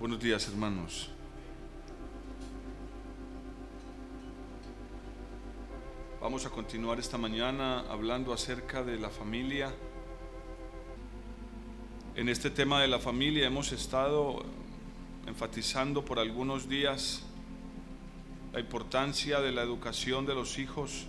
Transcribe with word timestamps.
Buenos 0.00 0.18
días, 0.18 0.48
hermanos. 0.48 1.08
Vamos 6.20 6.44
a 6.44 6.50
continuar 6.50 6.98
esta 6.98 7.16
mañana 7.16 7.84
hablando 7.88 8.32
acerca 8.32 8.82
de 8.82 8.98
la 8.98 9.08
familia. 9.08 9.72
En 12.16 12.28
este 12.28 12.50
tema 12.50 12.82
de 12.82 12.88
la 12.88 12.98
familia 12.98 13.46
hemos 13.46 13.70
estado 13.70 14.42
enfatizando 15.28 16.04
por 16.04 16.18
algunos 16.18 16.68
días 16.68 17.22
la 18.52 18.58
importancia 18.58 19.40
de 19.40 19.52
la 19.52 19.62
educación 19.62 20.26
de 20.26 20.34
los 20.34 20.58
hijos. 20.58 21.06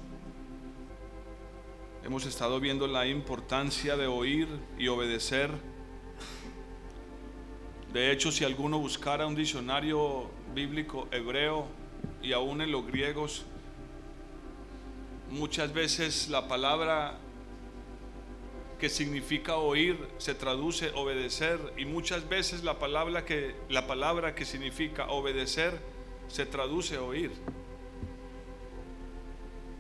Hemos 2.04 2.28
estado 2.28 2.60
viendo 2.60 2.86
la 2.86 3.08
importancia 3.08 3.98
de 3.98 4.06
oír 4.06 4.48
y 4.78 4.90
obedecer 4.90 5.75
de 7.96 8.12
hecho, 8.12 8.30
si 8.30 8.44
alguno 8.44 8.78
buscara 8.78 9.26
un 9.26 9.36
diccionario 9.36 10.30
bíblico 10.54 11.08
hebreo 11.12 11.66
y 12.22 12.34
aún 12.34 12.60
en 12.60 12.70
los 12.70 12.86
griegos, 12.86 13.46
muchas 15.32 15.72
veces 15.72 16.28
la 16.28 16.50
palabra 16.50 17.18
que 18.82 18.90
significa 18.90 19.56
oír 19.56 19.98
se 20.18 20.36
traduce 20.36 20.92
obedecer 20.94 21.58
y 21.78 21.86
muchas 21.86 22.28
veces 22.28 22.66
la 22.66 22.80
palabra 22.80 23.24
que 23.24 23.56
la 23.70 23.88
palabra 23.88 24.36
que 24.36 24.44
significa 24.44 25.08
obedecer 25.08 25.80
se 26.28 26.46
traduce 26.46 26.98
oír. 26.98 27.32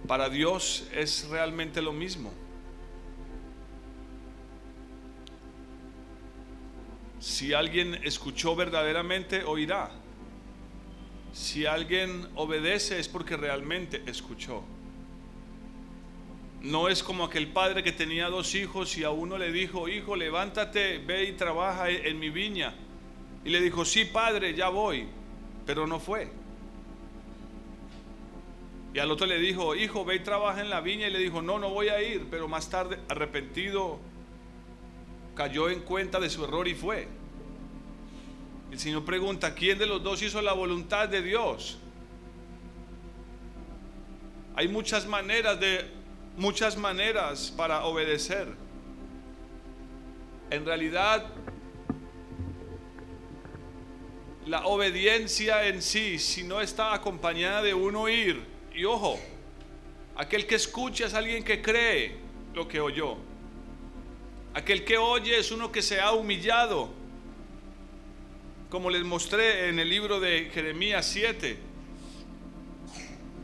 Para 0.07 0.29
Dios 0.29 0.87
es 0.93 1.27
realmente 1.27 1.81
lo 1.81 1.91
mismo. 1.91 2.31
Si 7.25 7.53
alguien 7.53 7.99
escuchó 8.03 8.55
verdaderamente, 8.55 9.43
oirá. 9.45 9.89
Si 11.33 11.65
alguien 11.65 12.27
obedece 12.35 12.99
es 12.99 13.07
porque 13.07 13.35
realmente 13.35 14.03
escuchó. 14.05 14.63
No 16.61 16.87
es 16.87 17.01
como 17.01 17.23
aquel 17.23 17.47
padre 17.47 17.81
que 17.81 17.91
tenía 17.91 18.29
dos 18.29 18.53
hijos 18.53 18.95
y 18.99 19.03
a 19.03 19.09
uno 19.09 19.39
le 19.39 19.51
dijo, 19.51 19.89
hijo, 19.89 20.15
levántate, 20.15 20.99
ve 20.99 21.23
y 21.23 21.31
trabaja 21.31 21.89
en 21.89 22.19
mi 22.19 22.29
viña. 22.29 22.75
Y 23.43 23.49
le 23.49 23.59
dijo, 23.59 23.85
sí, 23.85 24.05
padre, 24.05 24.53
ya 24.53 24.69
voy, 24.69 25.07
pero 25.65 25.87
no 25.87 25.99
fue. 25.99 26.29
Y 28.93 28.99
al 28.99 29.09
otro 29.09 29.25
le 29.25 29.39
dijo, 29.39 29.73
hijo, 29.73 30.05
ve 30.05 30.17
y 30.17 30.19
trabaja 30.19 30.61
en 30.61 30.69
la 30.69 30.79
viña. 30.79 31.07
Y 31.07 31.11
le 31.11 31.17
dijo, 31.17 31.41
no, 31.41 31.57
no 31.57 31.71
voy 31.71 31.89
a 31.89 32.03
ir, 32.03 32.27
pero 32.29 32.47
más 32.47 32.69
tarde, 32.69 32.99
arrepentido, 33.09 33.99
cayó 35.35 35.69
en 35.69 35.81
cuenta 35.81 36.19
de 36.19 36.29
su 36.29 36.43
error 36.43 36.67
y 36.67 36.73
fue. 36.73 37.07
El 38.71 38.79
Señor 38.79 39.05
pregunta, 39.05 39.53
¿quién 39.53 39.77
de 39.77 39.85
los 39.85 40.01
dos 40.01 40.21
hizo 40.21 40.41
la 40.41 40.53
voluntad 40.53 41.07
de 41.07 41.21
Dios? 41.21 41.77
Hay 44.55 44.67
muchas 44.67 45.05
maneras 45.05 45.59
de 45.59 45.91
muchas 46.37 46.77
maneras 46.77 47.53
para 47.55 47.85
obedecer. 47.85 48.47
En 50.49 50.65
realidad 50.65 51.25
la 54.45 54.65
obediencia 54.65 55.67
en 55.67 55.81
sí, 55.81 56.19
si 56.19 56.43
no 56.43 56.61
está 56.61 56.93
acompañada 56.93 57.63
de 57.63 57.73
un 57.73 57.95
oír, 57.95 58.43
y 58.73 58.85
ojo, 58.85 59.19
aquel 60.15 60.45
que 60.45 60.55
escucha 60.55 61.07
es 61.07 61.13
alguien 61.13 61.43
que 61.43 61.61
cree 61.61 62.17
lo 62.53 62.67
que 62.67 62.79
oyó. 62.79 63.17
Aquel 64.55 64.85
que 64.85 64.97
oye 64.97 65.37
es 65.37 65.51
uno 65.51 65.69
que 65.69 65.81
se 65.81 65.99
ha 65.99 66.13
humillado. 66.13 66.87
Como 68.69 68.89
les 68.89 69.03
mostré 69.03 69.67
en 69.67 69.79
el 69.79 69.89
libro 69.89 70.21
de 70.21 70.49
Jeremías 70.53 71.05
7. 71.07 71.59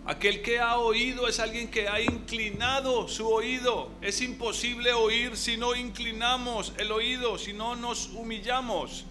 Aquel 0.06 0.42
que 0.42 0.60
ha 0.60 0.78
oído 0.78 1.28
es 1.28 1.42
alguien 1.42 1.70
que 1.70 1.90
ha 1.90 2.00
inclinado 2.00 3.10
su 3.10 3.28
oído. 3.28 3.92
Es 4.02 4.22
imposible 4.22 4.94
oír 4.94 5.36
si 5.36 5.58
no 5.58 5.76
inclinamos 5.76 6.72
el 6.78 6.94
oído, 6.94 7.38
si 7.38 7.52
no 7.52 7.76
nos 7.76 8.08
humillamos. 8.14 9.04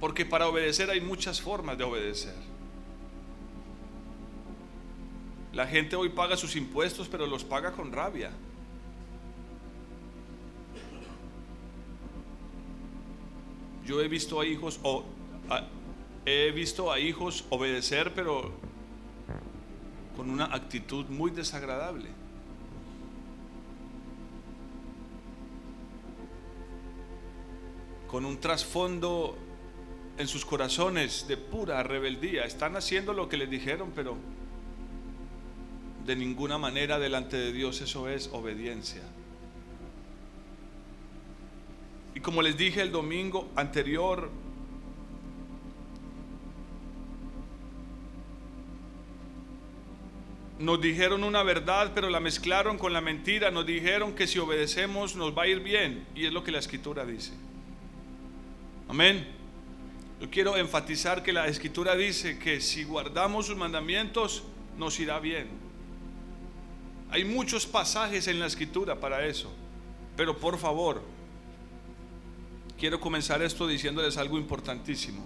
Porque 0.00 0.26
para 0.26 0.48
obedecer 0.48 0.90
hay 0.90 1.00
muchas 1.00 1.40
formas 1.40 1.78
de 1.78 1.84
obedecer. 1.84 2.34
La 5.54 5.68
gente 5.68 5.94
hoy 5.94 6.08
paga 6.08 6.36
sus 6.36 6.56
impuestos, 6.56 7.08
pero 7.08 7.28
los 7.28 7.44
paga 7.44 7.70
con 7.70 7.92
rabia. 7.92 8.32
Yo 13.86 14.00
he 14.00 14.08
visto 14.08 14.40
a 14.40 14.46
hijos 14.46 14.80
o 14.82 15.04
he 16.26 16.50
visto 16.50 16.90
a 16.90 16.98
hijos 16.98 17.44
obedecer, 17.50 18.12
pero 18.14 18.50
con 20.16 20.28
una 20.28 20.46
actitud 20.46 21.06
muy 21.06 21.30
desagradable. 21.30 22.08
Con 28.08 28.24
un 28.24 28.40
trasfondo 28.40 29.36
en 30.18 30.26
sus 30.26 30.44
corazones 30.44 31.28
de 31.28 31.36
pura 31.36 31.80
rebeldía. 31.84 32.44
Están 32.44 32.74
haciendo 32.74 33.12
lo 33.12 33.28
que 33.28 33.36
les 33.36 33.50
dijeron, 33.50 33.92
pero 33.94 34.16
de 36.04 36.16
ninguna 36.16 36.58
manera 36.58 36.98
delante 36.98 37.36
de 37.36 37.52
Dios 37.52 37.80
eso 37.80 38.08
es 38.08 38.28
obediencia. 38.32 39.02
Y 42.14 42.20
como 42.20 42.42
les 42.42 42.56
dije 42.56 42.80
el 42.80 42.92
domingo 42.92 43.48
anterior, 43.56 44.30
nos 50.58 50.80
dijeron 50.80 51.24
una 51.24 51.42
verdad, 51.42 51.92
pero 51.94 52.08
la 52.08 52.20
mezclaron 52.20 52.78
con 52.78 52.92
la 52.92 53.00
mentira. 53.00 53.50
Nos 53.50 53.66
dijeron 53.66 54.14
que 54.14 54.26
si 54.26 54.38
obedecemos 54.38 55.16
nos 55.16 55.36
va 55.36 55.44
a 55.44 55.46
ir 55.48 55.60
bien. 55.60 56.06
Y 56.14 56.26
es 56.26 56.32
lo 56.32 56.44
que 56.44 56.52
la 56.52 56.58
escritura 56.58 57.04
dice. 57.04 57.32
Amén. 58.88 59.26
Yo 60.20 60.30
quiero 60.30 60.56
enfatizar 60.56 61.22
que 61.22 61.32
la 61.32 61.48
escritura 61.48 61.96
dice 61.96 62.38
que 62.38 62.60
si 62.60 62.84
guardamos 62.84 63.46
sus 63.46 63.56
mandamientos 63.56 64.44
nos 64.78 64.98
irá 65.00 65.18
bien. 65.18 65.63
Hay 67.14 67.24
muchos 67.24 67.64
pasajes 67.64 68.26
en 68.26 68.40
la 68.40 68.46
escritura 68.46 68.98
para 68.98 69.24
eso. 69.24 69.48
Pero 70.16 70.36
por 70.36 70.58
favor, 70.58 71.00
quiero 72.76 72.98
comenzar 72.98 73.40
esto 73.40 73.68
diciéndoles 73.68 74.16
algo 74.16 74.36
importantísimo. 74.36 75.24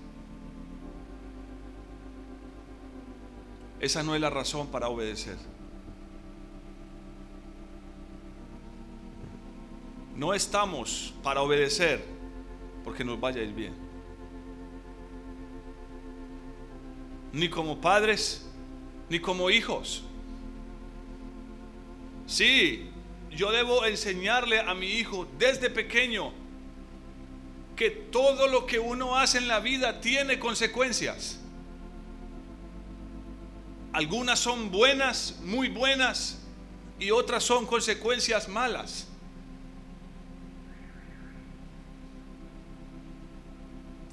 Esa 3.81 4.03
no 4.03 4.15
es 4.15 4.21
la 4.21 4.29
razón 4.29 4.67
para 4.67 4.91
obedecer. 4.91 5.39
No 10.15 10.35
estamos 10.35 11.15
para 11.23 11.41
obedecer 11.41 12.05
porque 12.85 13.03
nos 13.03 13.19
vaya 13.19 13.41
bien. 13.45 13.73
Ni 17.33 17.49
como 17.49 17.81
padres, 17.81 18.47
ni 19.09 19.21
como 19.21 19.49
hijos. 19.49 20.05
Sí, 22.29 22.91
yo 23.31 23.51
debo 23.51 23.87
enseñarle 23.87 24.61
a 24.61 24.75
mi 24.75 24.87
hijo 24.87 25.27
desde 25.39 25.71
pequeño 25.71 26.31
que 27.75 27.91
todo 27.91 28.47
lo 28.49 28.67
que 28.67 28.79
uno 28.79 29.17
hace 29.17 29.39
en 29.39 29.49
la 29.49 29.61
vida 29.61 30.01
tiene 30.01 30.39
consecuencias. 30.39 31.41
Algunas 33.95 34.39
son 34.39 34.71
buenas, 34.71 35.41
muy 35.43 35.71
buenas, 35.71 36.39
y 37.01 37.11
otras 37.13 37.45
son 37.45 37.65
consecuencias 37.65 38.47
malas. 38.47 39.09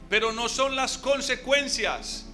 Pero 0.07 0.31
no 0.31 0.47
son 0.47 0.77
las 0.77 0.97
consecuencias. 0.97 2.27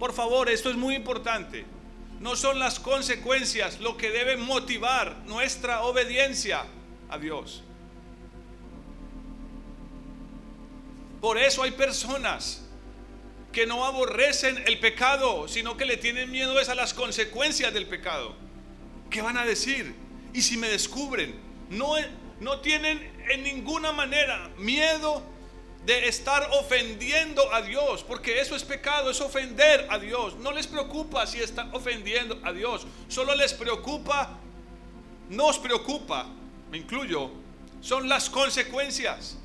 Por 0.00 0.12
favor, 0.12 0.48
esto 0.48 0.70
es 0.70 0.76
muy 0.76 0.96
importante. 0.96 1.77
No 2.20 2.34
son 2.34 2.58
las 2.58 2.80
consecuencias 2.80 3.80
lo 3.80 3.96
que 3.96 4.10
debe 4.10 4.36
motivar 4.36 5.18
nuestra 5.26 5.82
obediencia 5.82 6.64
a 7.08 7.18
Dios. 7.18 7.62
Por 11.20 11.38
eso 11.38 11.62
hay 11.62 11.72
personas 11.72 12.64
que 13.52 13.66
no 13.66 13.84
aborrecen 13.84 14.62
el 14.66 14.78
pecado, 14.78 15.48
sino 15.48 15.76
que 15.76 15.84
le 15.84 15.96
tienen 15.96 16.30
miedo 16.30 16.60
es 16.60 16.68
a 16.68 16.74
las 16.74 16.94
consecuencias 16.94 17.72
del 17.72 17.86
pecado. 17.86 18.34
¿Qué 19.10 19.22
van 19.22 19.38
a 19.38 19.44
decir? 19.44 19.94
Y 20.32 20.42
si 20.42 20.56
me 20.56 20.68
descubren, 20.68 21.34
no, 21.70 21.94
no 22.40 22.60
tienen 22.60 23.10
en 23.30 23.42
ninguna 23.42 23.92
manera 23.92 24.50
miedo 24.58 25.22
de 25.84 26.08
estar 26.08 26.48
ofendiendo 26.52 27.52
a 27.52 27.62
Dios, 27.62 28.02
porque 28.02 28.40
eso 28.40 28.54
es 28.54 28.64
pecado, 28.64 29.10
es 29.10 29.20
ofender 29.20 29.86
a 29.90 29.98
Dios. 29.98 30.36
No 30.36 30.52
les 30.52 30.66
preocupa 30.66 31.26
si 31.26 31.40
están 31.40 31.74
ofendiendo 31.74 32.38
a 32.44 32.52
Dios, 32.52 32.86
solo 33.08 33.34
les 33.34 33.54
preocupa, 33.54 34.38
nos 35.30 35.58
preocupa, 35.58 36.26
me 36.70 36.78
incluyo, 36.78 37.30
son 37.80 38.08
las 38.08 38.28
consecuencias. 38.28 39.38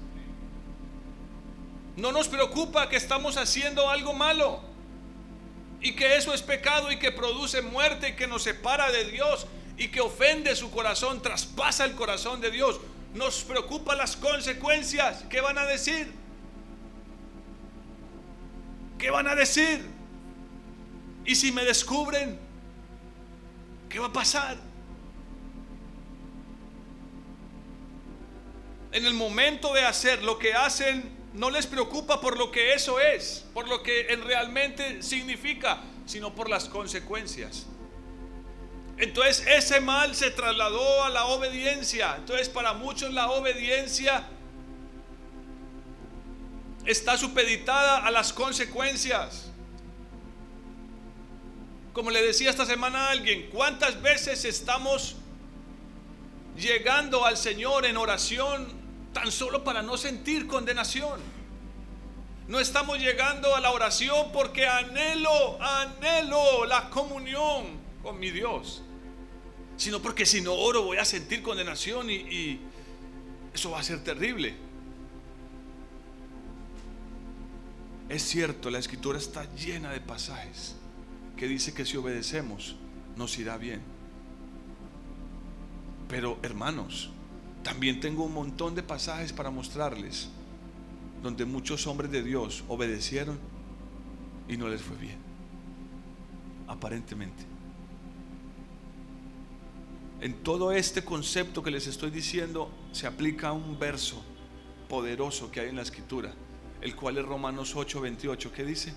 No 1.96 2.12
nos 2.12 2.28
preocupa 2.28 2.90
que 2.90 2.96
estamos 2.96 3.38
haciendo 3.38 3.90
algo 3.90 4.14
malo 4.14 4.62
y 5.80 5.96
que 5.96 6.16
eso 6.18 6.34
es 6.34 6.42
pecado 6.42 6.92
y 6.92 6.98
que 6.98 7.12
produce 7.12 7.62
muerte 7.62 8.10
y 8.10 8.16
que 8.16 8.26
nos 8.26 8.44
separa 8.44 8.92
de 8.92 9.06
Dios 9.06 9.46
y 9.78 9.90
que 9.90 10.02
ofende 10.02 10.56
su 10.56 10.72
corazón, 10.72 11.22
traspasa 11.22 11.86
el 11.86 11.94
corazón 11.94 12.42
de 12.42 12.52
Dios. 12.52 12.80
Nos 13.14 13.44
preocupa 13.44 13.96
las 13.96 14.16
consecuencias. 14.16 15.24
¿Qué 15.30 15.40
van 15.40 15.58
a 15.60 15.66
decir? 15.66 16.23
¿Qué 18.98 19.10
van 19.10 19.28
a 19.28 19.36
decir? 19.36 19.86
¿Y 21.26 21.36
si 21.36 21.52
me 21.52 21.64
descubren? 21.64 22.40
¿Qué 23.90 24.00
va 24.00 24.08
a 24.08 24.14
pasar? 24.14 24.58
En 28.92 29.06
el 29.06 29.14
momento 29.14 29.74
de 29.74 29.84
hacer 29.84 30.24
lo 30.24 30.38
que 30.38 30.54
hacen, 30.54 31.12
no 31.34 31.50
les 31.50 31.66
preocupa 31.66 32.22
por 32.22 32.38
lo 32.38 32.52
que 32.52 32.74
eso 32.74 33.00
es, 33.00 33.46
por 33.54 33.68
lo 33.68 33.82
que 33.82 34.08
realmente 34.24 35.02
significa, 35.02 35.82
sino 36.06 36.36
por 36.36 36.50
las 36.50 36.66
consecuencias. 36.66 37.66
Entonces 38.98 39.46
ese 39.48 39.82
mal 39.82 40.14
se 40.16 40.30
trasladó 40.30 41.04
a 41.04 41.10
la 41.10 41.26
obediencia. 41.26 42.16
Entonces 42.18 42.50
para 42.50 42.74
muchos 42.74 43.12
la 43.12 43.32
obediencia 43.32 44.28
está 46.86 47.18
supeditada 47.18 48.06
a 48.06 48.12
las 48.12 48.34
consecuencias. 48.34 49.50
Como 51.94 52.10
le 52.10 52.22
decía 52.22 52.50
esta 52.50 52.66
semana 52.66 53.08
a 53.08 53.12
alguien, 53.12 53.50
¿cuántas 53.52 54.02
veces 54.02 54.46
estamos 54.46 55.16
llegando 56.58 57.26
al 57.26 57.38
Señor 57.38 57.86
en 57.86 57.98
oración 57.98 58.68
tan 59.14 59.32
solo 59.32 59.64
para 59.64 59.82
no 59.82 59.96
sentir 59.98 60.48
condenación? 60.48 61.20
No 62.48 62.60
estamos 62.60 63.00
llegando 63.00 63.56
a 63.56 63.62
la 63.62 63.72
oración 63.72 64.32
porque 64.34 64.68
anhelo, 64.68 65.62
anhelo 65.62 66.66
la 66.66 66.90
comunión 66.90 67.82
con 68.02 68.20
mi 68.20 68.32
Dios, 68.32 68.82
sino 69.78 70.02
porque 70.02 70.26
si 70.26 70.42
no 70.42 70.54
oro 70.54 70.84
voy 70.84 70.98
a 70.98 71.06
sentir 71.06 71.42
condenación 71.42 72.10
y, 72.10 72.16
y 72.16 72.60
eso 73.54 73.72
va 73.72 73.80
a 73.80 73.84
ser 73.84 74.04
terrible. 74.04 74.56
Es 78.14 78.22
cierto, 78.22 78.70
la 78.70 78.78
escritura 78.78 79.18
está 79.18 79.52
llena 79.56 79.90
de 79.90 80.00
pasajes 80.00 80.76
que 81.36 81.48
dice 81.48 81.74
que 81.74 81.84
si 81.84 81.98
obedecemos 81.98 82.76
nos 83.16 83.40
irá 83.40 83.58
bien. 83.58 83.82
Pero 86.08 86.38
hermanos, 86.44 87.10
también 87.64 88.00
tengo 88.00 88.26
un 88.26 88.36
montón 88.36 88.76
de 88.76 88.84
pasajes 88.84 89.34
para 89.34 89.50
mostrarles 89.50 90.30
donde 91.24 91.46
muchos 91.46 91.88
hombres 91.88 92.12
de 92.12 92.22
Dios 92.22 92.64
obedecieron 92.68 93.40
y 94.48 94.58
no 94.58 94.68
les 94.68 94.84
fue 94.84 94.96
bien. 94.98 95.18
Aparentemente. 96.68 97.44
En 100.22 100.36
todo 100.44 100.72
este 100.72 101.04
concepto 101.04 101.64
que 101.64 101.72
les 101.72 101.88
estoy 101.88 102.12
diciendo 102.12 102.70
se 102.92 103.08
aplica 103.08 103.54
un 103.54 103.80
verso 103.80 104.24
poderoso 104.88 105.50
que 105.50 105.62
hay 105.62 105.70
en 105.70 105.78
la 105.78 105.82
escritura, 105.82 106.32
el 106.84 106.96
cual 106.98 107.18
es 107.18 107.26
Romanos 107.26 107.76
8:28, 107.76 108.52
¿qué 108.52 108.66
dice? 108.66 108.94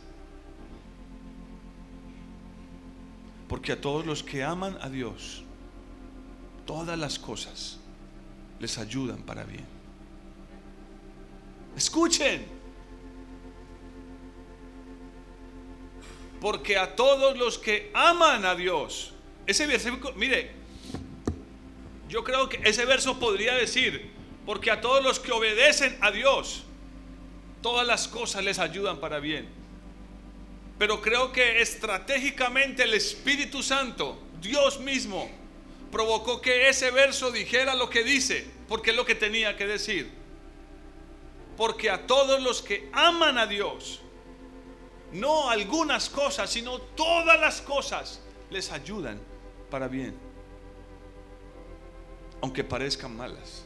Porque 3.48 3.72
a 3.72 3.80
todos 3.80 4.04
los 4.04 4.24
que 4.24 4.42
aman 4.42 4.76
a 4.82 4.90
Dios, 4.90 5.44
todas 6.66 6.98
las 6.98 7.20
cosas 7.20 7.78
les 8.58 8.76
ayudan 8.78 9.22
para 9.22 9.44
bien. 9.44 9.64
Escuchen. 11.76 12.44
Porque 16.40 16.76
a 16.76 16.96
todos 16.96 17.38
los 17.38 17.56
que 17.56 17.92
aman 17.94 18.44
a 18.44 18.56
Dios, 18.56 19.14
ese 19.46 19.64
versículo, 19.66 20.12
mire, 20.14 20.50
yo 22.08 22.24
creo 22.24 22.48
que 22.48 22.60
ese 22.64 22.84
verso 22.84 23.20
podría 23.20 23.54
decir, 23.54 24.10
porque 24.44 24.72
a 24.72 24.80
todos 24.80 25.04
los 25.04 25.20
que 25.20 25.30
obedecen 25.30 25.96
a 26.00 26.10
Dios, 26.10 26.65
todas 27.66 27.84
las 27.84 28.06
cosas 28.06 28.44
les 28.44 28.60
ayudan 28.60 29.00
para 29.00 29.18
bien. 29.18 29.48
Pero 30.78 31.02
creo 31.02 31.32
que 31.32 31.60
estratégicamente 31.60 32.84
el 32.84 32.94
Espíritu 32.94 33.60
Santo, 33.60 34.16
Dios 34.40 34.78
mismo, 34.78 35.28
provocó 35.90 36.40
que 36.40 36.68
ese 36.68 36.92
verso 36.92 37.32
dijera 37.32 37.74
lo 37.74 37.90
que 37.90 38.04
dice, 38.04 38.46
porque 38.68 38.90
es 38.90 38.96
lo 38.96 39.04
que 39.04 39.16
tenía 39.16 39.56
que 39.56 39.66
decir. 39.66 40.08
Porque 41.56 41.90
a 41.90 42.06
todos 42.06 42.40
los 42.40 42.62
que 42.62 42.88
aman 42.92 43.36
a 43.36 43.48
Dios, 43.48 43.98
no 45.10 45.50
algunas 45.50 46.08
cosas, 46.08 46.48
sino 46.48 46.78
todas 46.78 47.40
las 47.40 47.60
cosas 47.62 48.20
les 48.48 48.70
ayudan 48.70 49.20
para 49.72 49.88
bien, 49.88 50.14
aunque 52.40 52.62
parezcan 52.62 53.16
malas. 53.16 53.65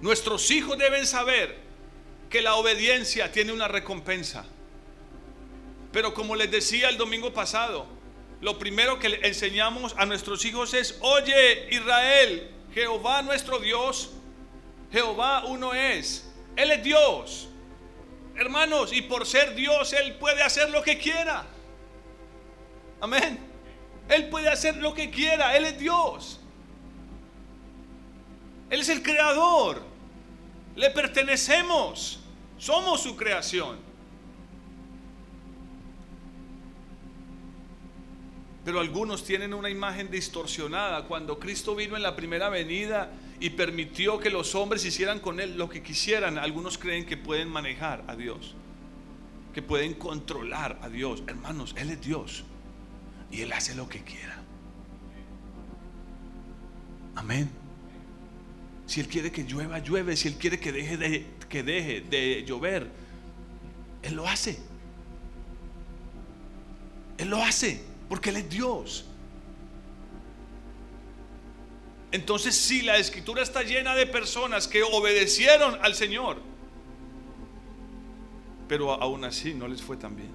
Nuestros 0.00 0.50
hijos 0.50 0.76
deben 0.78 1.06
saber 1.06 1.56
que 2.30 2.42
la 2.42 2.56
obediencia 2.56 3.32
tiene 3.32 3.52
una 3.52 3.68
recompensa. 3.68 4.44
Pero 5.92 6.12
como 6.12 6.36
les 6.36 6.50
decía 6.50 6.88
el 6.88 6.98
domingo 6.98 7.32
pasado, 7.32 7.86
lo 8.40 8.58
primero 8.58 8.98
que 8.98 9.08
le 9.08 9.26
enseñamos 9.26 9.94
a 9.96 10.04
nuestros 10.04 10.44
hijos 10.44 10.74
es, 10.74 10.98
oye 11.00 11.68
Israel, 11.70 12.50
Jehová 12.74 13.22
nuestro 13.22 13.58
Dios, 13.58 14.10
Jehová 14.92 15.44
uno 15.46 15.72
es, 15.72 16.30
Él 16.56 16.70
es 16.70 16.82
Dios. 16.82 17.48
Hermanos, 18.36 18.92
y 18.92 19.00
por 19.00 19.26
ser 19.26 19.54
Dios, 19.54 19.94
Él 19.94 20.16
puede 20.16 20.42
hacer 20.42 20.68
lo 20.70 20.82
que 20.82 20.98
quiera. 20.98 21.46
Amén. 23.00 23.38
Él 24.08 24.28
puede 24.28 24.48
hacer 24.48 24.76
lo 24.76 24.92
que 24.92 25.10
quiera, 25.10 25.56
Él 25.56 25.64
es 25.64 25.78
Dios. 25.78 26.40
Él 28.70 28.80
es 28.80 28.88
el 28.88 29.02
creador. 29.02 29.82
Le 30.74 30.90
pertenecemos. 30.90 32.20
Somos 32.58 33.02
su 33.02 33.16
creación. 33.16 33.76
Pero 38.64 38.80
algunos 38.80 39.24
tienen 39.24 39.54
una 39.54 39.70
imagen 39.70 40.10
distorsionada. 40.10 41.04
Cuando 41.04 41.38
Cristo 41.38 41.76
vino 41.76 41.96
en 41.96 42.02
la 42.02 42.16
primera 42.16 42.48
venida 42.48 43.12
y 43.38 43.50
permitió 43.50 44.18
que 44.18 44.30
los 44.30 44.54
hombres 44.56 44.84
hicieran 44.84 45.20
con 45.20 45.38
Él 45.38 45.56
lo 45.56 45.68
que 45.68 45.82
quisieran, 45.82 46.36
algunos 46.36 46.76
creen 46.76 47.06
que 47.06 47.16
pueden 47.16 47.48
manejar 47.48 48.02
a 48.08 48.16
Dios, 48.16 48.54
que 49.54 49.62
pueden 49.62 49.94
controlar 49.94 50.80
a 50.82 50.88
Dios. 50.88 51.22
Hermanos, 51.28 51.74
Él 51.78 51.90
es 51.90 52.00
Dios 52.00 52.42
y 53.30 53.42
Él 53.42 53.52
hace 53.52 53.76
lo 53.76 53.88
que 53.88 54.02
quiera. 54.02 54.42
Amén. 57.14 57.65
Si 58.96 59.00
Él 59.02 59.08
quiere 59.08 59.30
que 59.30 59.44
llueva, 59.44 59.78
llueve. 59.78 60.16
Si 60.16 60.26
Él 60.26 60.36
quiere 60.36 60.58
que 60.58 60.72
deje 60.72 60.96
de, 60.96 61.26
que 61.50 61.62
deje 61.62 62.00
de 62.00 62.42
llover, 62.46 62.90
Él 64.02 64.14
lo 64.14 64.26
hace. 64.26 64.58
Él 67.18 67.28
lo 67.28 67.42
hace 67.44 67.84
porque 68.08 68.30
Él 68.30 68.38
es 68.38 68.48
Dios. 68.48 69.04
Entonces, 72.10 72.56
si 72.56 72.80
la 72.80 72.96
escritura 72.96 73.42
está 73.42 73.62
llena 73.62 73.94
de 73.94 74.06
personas 74.06 74.66
que 74.66 74.82
obedecieron 74.82 75.78
al 75.82 75.94
Señor, 75.94 76.38
pero 78.66 78.94
aún 78.94 79.26
así 79.26 79.52
no 79.52 79.68
les 79.68 79.82
fue 79.82 79.98
tan 79.98 80.16
bien 80.16 80.30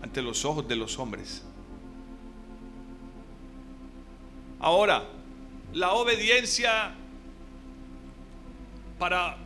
ante 0.00 0.22
los 0.22 0.46
ojos 0.46 0.66
de 0.66 0.76
los 0.76 0.98
hombres. 0.98 1.42
Ahora, 4.58 5.06
la 5.74 5.92
obediencia 5.92 6.94
para 8.98 9.36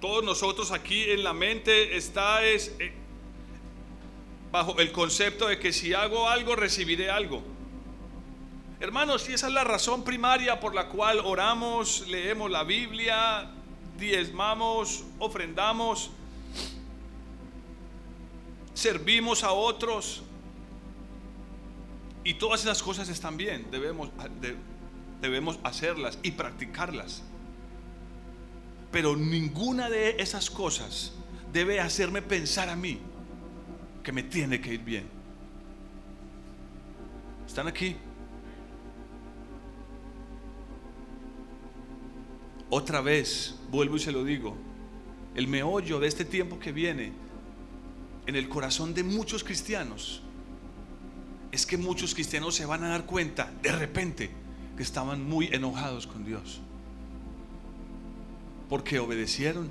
todos 0.00 0.24
nosotros 0.24 0.72
aquí 0.72 1.04
en 1.10 1.22
la 1.22 1.34
mente 1.34 1.96
está 1.96 2.42
es 2.42 2.74
eh, 2.78 2.92
bajo 4.50 4.78
el 4.78 4.92
concepto 4.92 5.46
de 5.48 5.58
que 5.58 5.72
si 5.72 5.92
hago 5.92 6.28
algo 6.28 6.56
recibiré 6.56 7.10
algo. 7.10 7.42
Hermanos, 8.80 9.28
y 9.28 9.34
esa 9.34 9.48
es 9.48 9.52
la 9.52 9.64
razón 9.64 10.04
primaria 10.04 10.58
por 10.58 10.74
la 10.74 10.88
cual 10.88 11.20
oramos, 11.20 12.06
leemos 12.08 12.50
la 12.50 12.64
Biblia, 12.64 13.50
diezmamos, 13.98 15.04
ofrendamos, 15.18 16.10
servimos 18.72 19.44
a 19.44 19.52
otros. 19.52 20.22
Y 22.24 22.34
todas 22.34 22.62
esas 22.62 22.82
cosas 22.82 23.08
están 23.08 23.36
bien, 23.36 23.70
debemos, 23.70 24.10
debemos 25.20 25.58
hacerlas 25.62 26.18
y 26.22 26.32
practicarlas. 26.32 27.22
Pero 28.92 29.16
ninguna 29.16 29.90
de 29.90 30.16
esas 30.18 30.50
cosas 30.50 31.12
debe 31.52 31.80
hacerme 31.80 32.22
pensar 32.22 32.68
a 32.68 32.76
mí 32.76 32.98
que 34.02 34.12
me 34.12 34.22
tiene 34.22 34.60
que 34.60 34.74
ir 34.74 34.80
bien. 34.80 35.04
¿Están 37.46 37.68
aquí? 37.68 37.96
Otra 42.68 43.00
vez, 43.00 43.54
vuelvo 43.70 43.96
y 43.96 44.00
se 44.00 44.12
lo 44.12 44.24
digo, 44.24 44.56
el 45.34 45.46
meollo 45.46 46.00
de 46.00 46.08
este 46.08 46.24
tiempo 46.24 46.58
que 46.58 46.72
viene 46.72 47.12
en 48.26 48.34
el 48.34 48.48
corazón 48.48 48.92
de 48.92 49.04
muchos 49.04 49.44
cristianos 49.44 50.22
es 51.52 51.64
que 51.64 51.76
muchos 51.76 52.12
cristianos 52.14 52.54
se 52.54 52.66
van 52.66 52.82
a 52.84 52.88
dar 52.88 53.06
cuenta 53.06 53.52
de 53.62 53.72
repente 53.72 54.30
que 54.76 54.82
estaban 54.82 55.24
muy 55.24 55.46
enojados 55.46 56.06
con 56.06 56.24
Dios. 56.24 56.60
Porque 58.68 58.98
obedecieron 58.98 59.70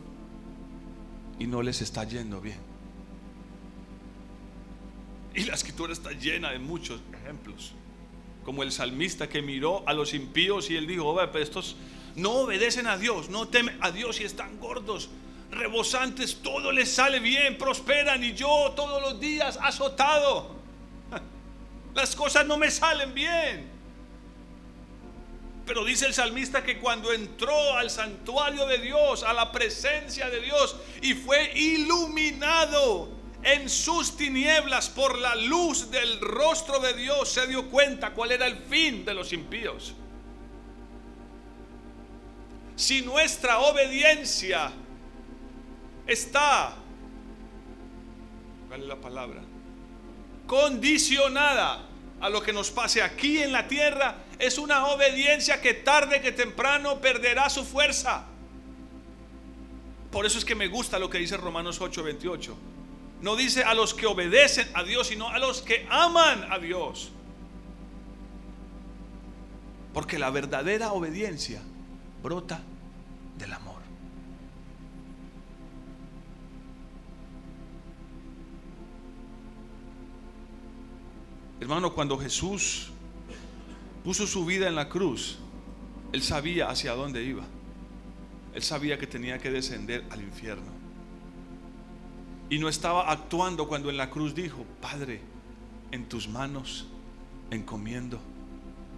y 1.38 1.48
no 1.48 1.62
les 1.62 1.82
está 1.82 2.04
yendo 2.04 2.42
bien. 2.42 2.60
Y 5.36 5.44
la 5.44 5.54
escritura 5.54 5.94
está 5.94 6.12
llena 6.12 6.52
de 6.52 6.60
muchos 6.60 7.02
ejemplos. 7.22 7.74
Como 8.44 8.64
el 8.64 8.72
salmista 8.72 9.28
que 9.28 9.42
miró 9.42 9.88
a 9.88 9.94
los 9.94 10.14
impíos 10.14 10.70
y 10.70 10.78
él 10.78 10.88
dijo, 10.88 11.16
pero 11.16 11.44
estos 11.44 11.76
no 12.16 12.32
obedecen 12.32 12.88
a 12.88 12.98
Dios, 12.98 13.30
no 13.30 13.48
temen 13.50 13.78
a 13.82 13.92
Dios 13.92 14.22
y 14.22 14.24
están 14.24 14.58
gordos, 14.60 15.10
rebosantes, 15.52 16.38
todo 16.42 16.72
les 16.72 16.92
sale 16.92 17.20
bien, 17.20 17.58
prosperan 17.58 18.24
y 18.24 18.34
yo 18.34 18.72
todos 18.76 19.02
los 19.02 19.20
días 19.20 19.60
azotado. 19.62 20.56
Las 21.94 22.16
cosas 22.16 22.46
no 22.46 22.58
me 22.58 22.72
salen 22.72 23.14
bien. 23.14 23.75
Pero 25.66 25.84
dice 25.84 26.06
el 26.06 26.14
salmista 26.14 26.64
que 26.64 26.78
cuando 26.78 27.12
entró 27.12 27.76
al 27.76 27.90
santuario 27.90 28.68
de 28.68 28.78
Dios, 28.78 29.24
a 29.24 29.34
la 29.34 29.52
presencia 29.52 30.30
de 30.30 30.42
Dios, 30.42 30.76
y 31.02 31.16
fue 31.16 31.52
iluminado 31.58 33.10
en 33.42 33.68
sus 33.70 34.16
tinieblas 34.16 34.90
por 34.90 35.18
la 35.18 35.36
luz 35.36 35.90
del 35.90 36.20
rostro 36.22 36.80
de 36.80 36.94
Dios, 36.94 37.30
se 37.30 37.48
dio 37.48 37.70
cuenta 37.70 38.12
cuál 38.14 38.32
era 38.32 38.46
el 38.46 38.58
fin 38.58 39.06
de 39.06 39.14
los 39.14 39.34
impíos. 39.34 39.96
Si 42.76 43.02
nuestra 43.02 43.60
obediencia 43.60 44.72
está, 46.06 46.76
¿cuál 48.68 48.88
la 48.88 48.98
palabra? 48.98 49.42
Condicionada 50.46 51.86
a 52.20 52.30
lo 52.30 52.42
que 52.42 52.54
nos 52.54 52.72
pase 52.72 53.02
aquí 53.02 53.42
en 53.42 53.52
la 53.52 53.68
tierra, 53.68 54.25
es 54.40 54.58
una 54.58 54.88
obediencia 54.88 55.62
que 55.62 55.74
tarde 55.74 56.22
que 56.22 56.32
temprano 56.32 57.00
perderá 57.00 57.50
su 57.50 57.64
fuerza. 57.64 58.26
Por 60.12 60.26
eso 60.26 60.38
es 60.38 60.46
que 60.46 60.56
me 60.56 60.68
gusta 60.68 61.00
lo 61.00 61.10
que 61.10 61.18
dice 61.18 61.38
Romanos 61.38 61.82
8:28. 61.82 62.56
No 63.22 63.36
dice 63.36 63.64
a 63.64 63.74
los 63.74 63.94
que 63.94 64.06
obedecen 64.06 64.68
a 64.74 64.84
Dios, 64.84 65.08
sino 65.08 65.30
a 65.30 65.40
los 65.40 65.62
que 65.62 65.86
aman 65.90 66.52
a 66.52 66.60
Dios. 66.60 67.12
Porque 69.94 70.20
la 70.20 70.30
verdadera 70.30 70.92
obediencia 70.92 71.62
brota 72.22 72.62
del 73.38 73.54
amor. 73.54 73.76
Hermano, 81.62 81.94
cuando 81.94 82.18
Jesús 82.18 82.92
puso 84.06 84.28
su 84.28 84.46
vida 84.46 84.68
en 84.68 84.76
la 84.76 84.88
cruz, 84.88 85.40
Él 86.14 86.22
sabía 86.22 86.70
hacia 86.70 86.94
dónde 86.94 87.24
iba. 87.24 87.44
Él 88.54 88.62
sabía 88.62 89.00
que 89.00 89.08
tenía 89.08 89.40
que 89.40 89.50
descender 89.50 90.06
al 90.12 90.22
infierno. 90.22 90.72
Y 92.52 92.60
no 92.60 92.70
estaba 92.70 93.12
actuando 93.12 93.68
cuando 93.68 93.90
en 93.90 93.98
la 93.98 94.12
cruz 94.12 94.36
dijo, 94.36 94.64
Padre, 94.80 95.22
en 95.92 96.08
tus 96.08 96.30
manos 96.30 96.86
encomiendo 97.50 98.20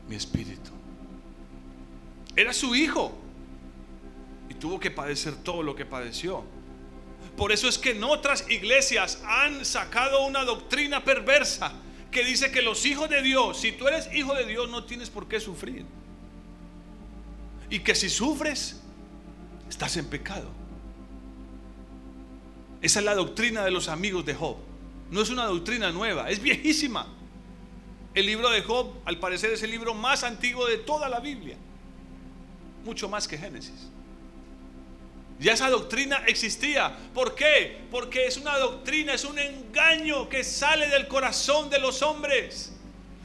mi 0.10 0.18
espíritu. 0.18 0.72
Era 2.36 2.52
su 2.52 2.76
hijo 2.76 3.18
y 4.50 4.56
tuvo 4.56 4.78
que 4.78 4.92
padecer 4.92 5.36
todo 5.38 5.64
lo 5.64 5.74
que 5.74 5.86
padeció. 5.86 6.44
Por 7.38 7.54
eso 7.54 7.70
es 7.70 7.78
que 7.78 7.92
en 7.92 8.04
otras 8.04 8.46
iglesias 8.52 9.24
han 9.26 9.64
sacado 9.64 10.26
una 10.26 10.44
doctrina 10.44 11.06
perversa 11.06 11.72
que 12.12 12.24
dice 12.24 12.52
que 12.52 12.62
los 12.62 12.86
hijos 12.86 13.10
de 13.10 13.22
Dios, 13.22 13.60
si 13.60 13.72
tú 13.72 13.88
eres 13.88 14.10
hijo 14.14 14.34
de 14.34 14.46
Dios, 14.46 14.70
no 14.70 14.84
tienes 14.86 15.10
por 15.10 15.28
qué 15.28 15.40
sufrir. 15.40 15.86
Y 17.70 17.80
que 17.80 17.96
si 17.96 18.10
sufres, 18.10 18.82
estás 19.70 19.98
en 19.98 20.06
pecado. 20.06 20.50
Esa 22.82 23.00
es 23.00 23.06
la 23.06 23.16
doctrina 23.16 23.64
de 23.66 23.72
los 23.72 23.90
amigos 23.90 24.26
de 24.26 24.36
Job. 24.36 24.58
No 25.10 25.22
es 25.22 25.30
una 25.30 25.46
doctrina 25.46 25.92
nueva, 25.92 26.30
es 26.30 26.42
viejísima. 26.42 27.08
El 28.14 28.26
libro 28.26 28.50
de 28.50 28.62
Job, 28.62 28.94
al 29.06 29.20
parecer, 29.20 29.52
es 29.52 29.64
el 29.64 29.72
libro 29.72 29.94
más 29.94 30.24
antiguo 30.24 30.66
de 30.66 30.78
toda 30.78 31.10
la 31.10 31.20
Biblia. 31.20 31.58
Mucho 32.86 33.10
más 33.10 33.28
que 33.28 33.38
Génesis. 33.38 33.90
Ya 35.40 35.54
esa 35.54 35.70
doctrina 35.70 36.24
existía. 36.26 36.96
¿Por 37.14 37.36
qué? 37.36 37.86
Porque 37.92 38.26
es 38.26 38.38
una 38.38 38.58
doctrina, 38.58 39.14
es 39.14 39.24
un 39.24 39.38
engaño 39.38 40.28
que 40.30 40.44
sale 40.44 40.88
del 40.88 41.08
corazón 41.08 41.70
de 41.70 41.80
los 41.80 42.02
hombres. 42.02 42.74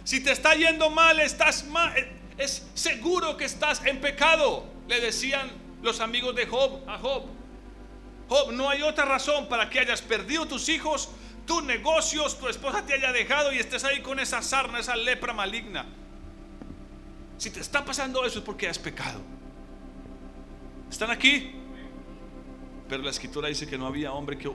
Si 0.05 0.23
te 0.23 0.33
está 0.33 0.55
yendo 0.55 0.91
mal, 0.91 1.21
estás 1.21 1.65
mal, 1.67 1.95
es 2.37 2.67
seguro 2.75 3.37
que 3.37 3.45
estás 3.45 3.85
en 3.87 4.01
pecado. 4.01 4.67
Le 4.89 5.01
decían 5.01 5.51
los 5.83 6.01
amigos 6.01 6.35
de 6.35 6.47
Job 6.47 6.87
a 6.87 6.99
Job. 6.99 7.25
Job, 8.29 8.53
no 8.53 8.69
hay 8.69 8.83
otra 8.83 9.05
razón 9.05 9.49
para 9.49 9.71
que 9.71 9.81
hayas 9.81 10.03
perdido 10.03 10.47
tus 10.47 10.69
hijos, 10.69 11.09
tus 11.47 11.63
negocios, 11.63 12.39
tu 12.39 12.49
esposa 12.49 12.85
te 12.85 12.95
haya 12.95 13.13
dejado 13.13 13.53
y 13.53 13.59
estés 13.59 13.85
ahí 13.85 14.01
con 14.01 14.21
esa 14.21 14.43
sarna, 14.43 14.81
esa 14.81 14.97
lepra 14.97 15.33
maligna. 15.33 15.87
Si 17.39 17.51
te 17.51 17.61
está 17.61 17.85
pasando 17.85 18.25
eso 18.27 18.39
es 18.39 18.45
porque 18.45 18.69
has 18.69 18.79
pecado. 18.79 19.21
¿Están 20.91 21.11
aquí? 21.11 21.62
Pero 22.89 23.03
la 23.03 23.11
escritura 23.11 23.49
dice 23.49 23.67
que 23.67 23.79
no 23.79 23.87
había 23.87 24.13
hombre 24.13 24.39
que, 24.39 24.51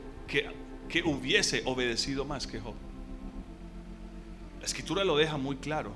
que, 0.88 1.04
hubiese 1.04 1.64
obedecido 1.66 2.26
más 2.26 2.48
que 2.48 2.60
Job. 2.60 2.76
La 4.60 4.66
escritura 4.66 5.04
lo 5.04 5.18
deja 5.18 5.38
muy 5.38 5.58
claro. 5.58 5.94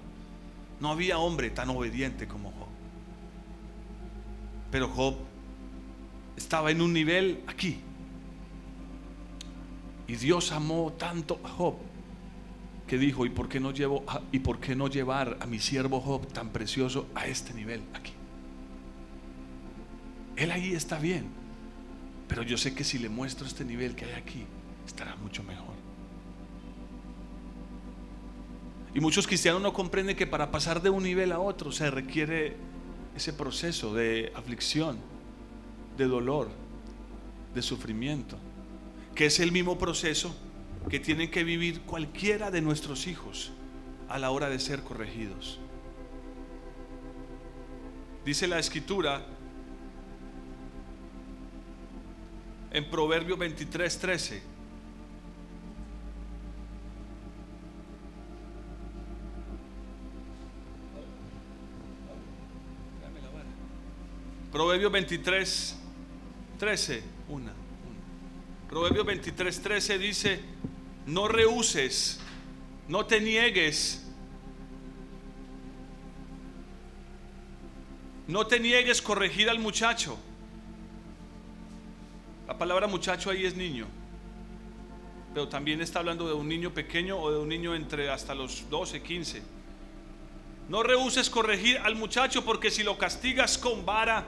No 0.79 0.89
había 0.89 1.19
hombre 1.19 1.49
tan 1.49 1.69
obediente 1.69 2.27
como 2.27 2.51
Job. 2.51 2.67
Pero 4.71 4.87
Job 4.87 5.15
estaba 6.35 6.71
en 6.71 6.81
un 6.81 6.93
nivel 6.93 7.43
aquí. 7.47 7.79
Y 10.07 10.15
Dios 10.15 10.51
amó 10.51 10.93
tanto 10.97 11.39
a 11.43 11.49
Job 11.49 11.75
que 12.87 12.97
dijo, 12.97 13.25
¿y 13.25 13.29
por 13.29 13.47
qué 13.47 13.59
no 13.59 13.71
llevo 13.71 14.03
y 14.33 14.39
por 14.39 14.59
qué 14.59 14.75
no 14.75 14.87
llevar 14.89 15.37
a 15.39 15.45
mi 15.45 15.59
siervo 15.59 16.01
Job 16.01 16.27
tan 16.33 16.49
precioso 16.49 17.07
a 17.15 17.27
este 17.27 17.53
nivel 17.53 17.83
aquí? 17.93 18.13
Él 20.35 20.51
ahí 20.51 20.73
está 20.73 20.97
bien. 20.97 21.40
Pero 22.31 22.43
yo 22.43 22.57
sé 22.57 22.73
que 22.73 22.85
si 22.85 22.97
le 22.97 23.09
muestro 23.09 23.45
este 23.45 23.65
nivel 23.65 23.93
que 23.93 24.05
hay 24.05 24.13
aquí, 24.13 24.45
estará 24.87 25.17
mucho 25.17 25.43
mejor. 25.43 25.75
Y 28.95 29.01
muchos 29.01 29.27
cristianos 29.27 29.61
no 29.61 29.73
comprenden 29.73 30.15
que 30.15 30.25
para 30.25 30.49
pasar 30.49 30.81
de 30.81 30.89
un 30.89 31.03
nivel 31.03 31.33
a 31.33 31.39
otro 31.39 31.73
se 31.73 31.91
requiere 31.91 32.55
ese 33.17 33.33
proceso 33.33 33.93
de 33.93 34.31
aflicción, 34.33 34.97
de 35.97 36.05
dolor, 36.05 36.47
de 37.53 37.61
sufrimiento, 37.61 38.37
que 39.13 39.25
es 39.25 39.41
el 39.41 39.51
mismo 39.51 39.77
proceso 39.77 40.33
que 40.89 41.01
tienen 41.01 41.29
que 41.31 41.43
vivir 41.43 41.81
cualquiera 41.81 42.49
de 42.49 42.61
nuestros 42.61 43.07
hijos 43.07 43.51
a 44.07 44.17
la 44.17 44.31
hora 44.31 44.47
de 44.47 44.59
ser 44.59 44.83
corregidos. 44.83 45.59
Dice 48.23 48.47
la 48.47 48.57
escritura 48.57 49.25
en 52.71 52.89
Proverbios 52.89 53.37
23, 53.37 53.99
13. 53.99 54.41
Proverbios 64.51 64.91
23, 64.91 65.75
13. 66.59 67.03
Una, 67.29 67.53
Proverbios 68.69 69.05
23, 69.05 69.61
13 69.61 69.97
dice, 69.97 70.39
no 71.05 71.27
rehuses, 71.27 72.19
no 72.87 73.05
te 73.05 73.19
niegues, 73.19 74.05
no 78.27 78.47
te 78.47 78.59
niegues 78.59 79.01
corregir 79.01 79.49
al 79.49 79.59
muchacho 79.59 80.17
palabra 82.61 82.85
muchacho 82.85 83.31
ahí 83.31 83.43
es 83.43 83.55
niño, 83.55 83.87
pero 85.33 85.47
también 85.47 85.81
está 85.81 85.97
hablando 85.97 86.27
de 86.27 86.33
un 86.33 86.47
niño 86.47 86.71
pequeño 86.71 87.17
o 87.17 87.31
de 87.31 87.39
un 87.39 87.49
niño 87.49 87.73
entre 87.73 88.11
hasta 88.11 88.35
los 88.35 88.69
12, 88.69 89.01
15. 89.01 89.41
No 90.69 90.83
rehuses 90.83 91.31
corregir 91.31 91.79
al 91.79 91.95
muchacho 91.95 92.45
porque 92.45 92.69
si 92.69 92.83
lo 92.83 92.99
castigas 92.99 93.57
con 93.57 93.83
vara, 93.83 94.27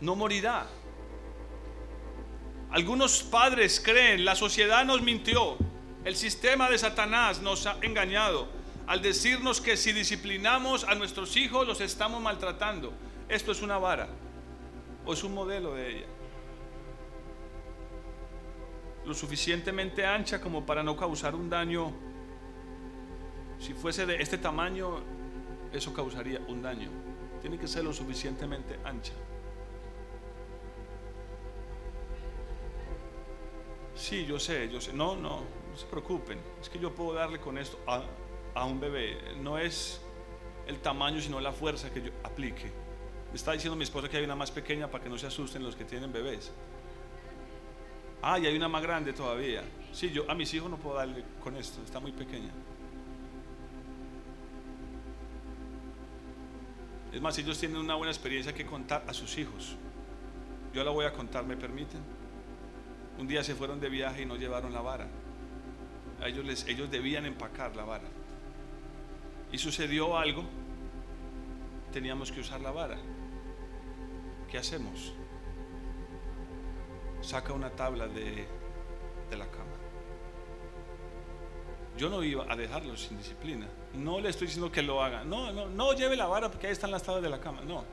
no 0.00 0.16
morirá. 0.16 0.66
Algunos 2.70 3.22
padres 3.22 3.78
creen, 3.78 4.24
la 4.24 4.34
sociedad 4.34 4.86
nos 4.86 5.02
mintió, 5.02 5.58
el 6.02 6.16
sistema 6.16 6.70
de 6.70 6.78
Satanás 6.78 7.42
nos 7.42 7.66
ha 7.66 7.76
engañado 7.82 8.48
al 8.86 9.02
decirnos 9.02 9.60
que 9.60 9.76
si 9.76 9.92
disciplinamos 9.92 10.84
a 10.84 10.94
nuestros 10.94 11.36
hijos 11.36 11.66
los 11.66 11.82
estamos 11.82 12.22
maltratando. 12.22 12.94
esto 13.28 13.52
es 13.52 13.60
una 13.60 13.76
vara 13.76 14.08
o 15.04 15.12
es 15.12 15.22
un 15.24 15.34
modelo 15.34 15.74
de 15.74 15.98
ella. 15.98 16.13
Lo 19.06 19.14
suficientemente 19.14 20.06
ancha 20.06 20.40
como 20.40 20.64
para 20.64 20.82
no 20.82 20.96
causar 20.96 21.34
un 21.34 21.50
daño. 21.50 21.92
Si 23.58 23.74
fuese 23.74 24.06
de 24.06 24.16
este 24.16 24.38
tamaño, 24.38 24.98
eso 25.72 25.92
causaría 25.92 26.40
un 26.48 26.62
daño. 26.62 26.88
Tiene 27.40 27.58
que 27.58 27.68
ser 27.68 27.84
lo 27.84 27.92
suficientemente 27.92 28.78
ancha. 28.84 29.12
Sí, 33.94 34.24
yo 34.26 34.40
sé, 34.40 34.68
yo 34.70 34.80
sé. 34.80 34.92
No, 34.92 35.14
no, 35.14 35.40
no 35.70 35.76
se 35.76 35.86
preocupen. 35.86 36.38
Es 36.60 36.68
que 36.68 36.78
yo 36.78 36.94
puedo 36.94 37.12
darle 37.14 37.38
con 37.38 37.58
esto 37.58 37.78
a, 37.86 38.02
a 38.54 38.64
un 38.64 38.80
bebé. 38.80 39.18
No 39.40 39.58
es 39.58 40.00
el 40.66 40.78
tamaño, 40.78 41.20
sino 41.20 41.40
la 41.40 41.52
fuerza 41.52 41.92
que 41.92 42.02
yo 42.02 42.10
aplique. 42.22 42.72
Está 43.32 43.52
diciendo 43.52 43.76
mi 43.76 43.84
esposa 43.84 44.08
que 44.08 44.16
hay 44.16 44.24
una 44.24 44.36
más 44.36 44.50
pequeña 44.50 44.90
para 44.90 45.02
que 45.02 45.10
no 45.10 45.18
se 45.18 45.26
asusten 45.26 45.62
los 45.62 45.76
que 45.76 45.84
tienen 45.84 46.12
bebés. 46.12 46.52
Ah, 48.26 48.38
y 48.38 48.46
hay 48.46 48.56
una 48.56 48.68
más 48.68 48.82
grande 48.82 49.12
todavía. 49.12 49.62
Sí, 49.92 50.10
yo 50.10 50.24
a 50.30 50.34
mis 50.34 50.52
hijos 50.54 50.70
no 50.70 50.78
puedo 50.78 50.96
darle 50.96 51.22
con 51.42 51.54
esto, 51.56 51.82
está 51.84 52.00
muy 52.00 52.10
pequeña. 52.10 52.50
Es 57.12 57.20
más, 57.20 57.36
ellos 57.36 57.58
tienen 57.58 57.76
una 57.76 57.96
buena 57.96 58.10
experiencia 58.10 58.54
que 58.54 58.64
contar 58.64 59.04
a 59.06 59.12
sus 59.12 59.36
hijos. 59.36 59.76
Yo 60.72 60.82
la 60.82 60.90
voy 60.90 61.04
a 61.04 61.12
contar, 61.12 61.44
¿me 61.44 61.54
permiten? 61.54 62.00
Un 63.18 63.28
día 63.28 63.44
se 63.44 63.54
fueron 63.54 63.78
de 63.78 63.90
viaje 63.90 64.22
y 64.22 64.24
no 64.26 64.36
llevaron 64.36 64.72
la 64.72 64.80
vara. 64.80 65.06
Ellos, 66.24 66.46
les, 66.46 66.66
ellos 66.66 66.90
debían 66.90 67.26
empacar 67.26 67.76
la 67.76 67.84
vara. 67.84 68.08
Y 69.52 69.58
sucedió 69.58 70.16
algo, 70.16 70.44
teníamos 71.92 72.32
que 72.32 72.40
usar 72.40 72.62
la 72.62 72.70
vara. 72.70 72.96
¿Qué 74.50 74.56
hacemos? 74.56 75.12
Saca 77.24 77.52
una 77.52 77.70
tabla 77.70 78.06
de, 78.06 78.46
de 79.30 79.36
la 79.36 79.46
cama. 79.46 79.64
Yo 81.96 82.10
no 82.10 82.22
iba 82.22 82.44
a 82.50 82.56
dejarlo 82.56 82.96
sin 82.96 83.16
disciplina. 83.16 83.66
No 83.94 84.20
le 84.20 84.28
estoy 84.28 84.48
diciendo 84.48 84.70
que 84.70 84.82
lo 84.82 85.02
haga. 85.02 85.24
No, 85.24 85.52
no, 85.52 85.66
no 85.66 85.92
lleve 85.94 86.16
la 86.16 86.26
vara 86.26 86.50
porque 86.50 86.66
ahí 86.66 86.72
están 86.72 86.90
las 86.90 87.02
tablas 87.02 87.22
de 87.22 87.30
la 87.30 87.40
cama. 87.40 87.62
No. 87.62 87.84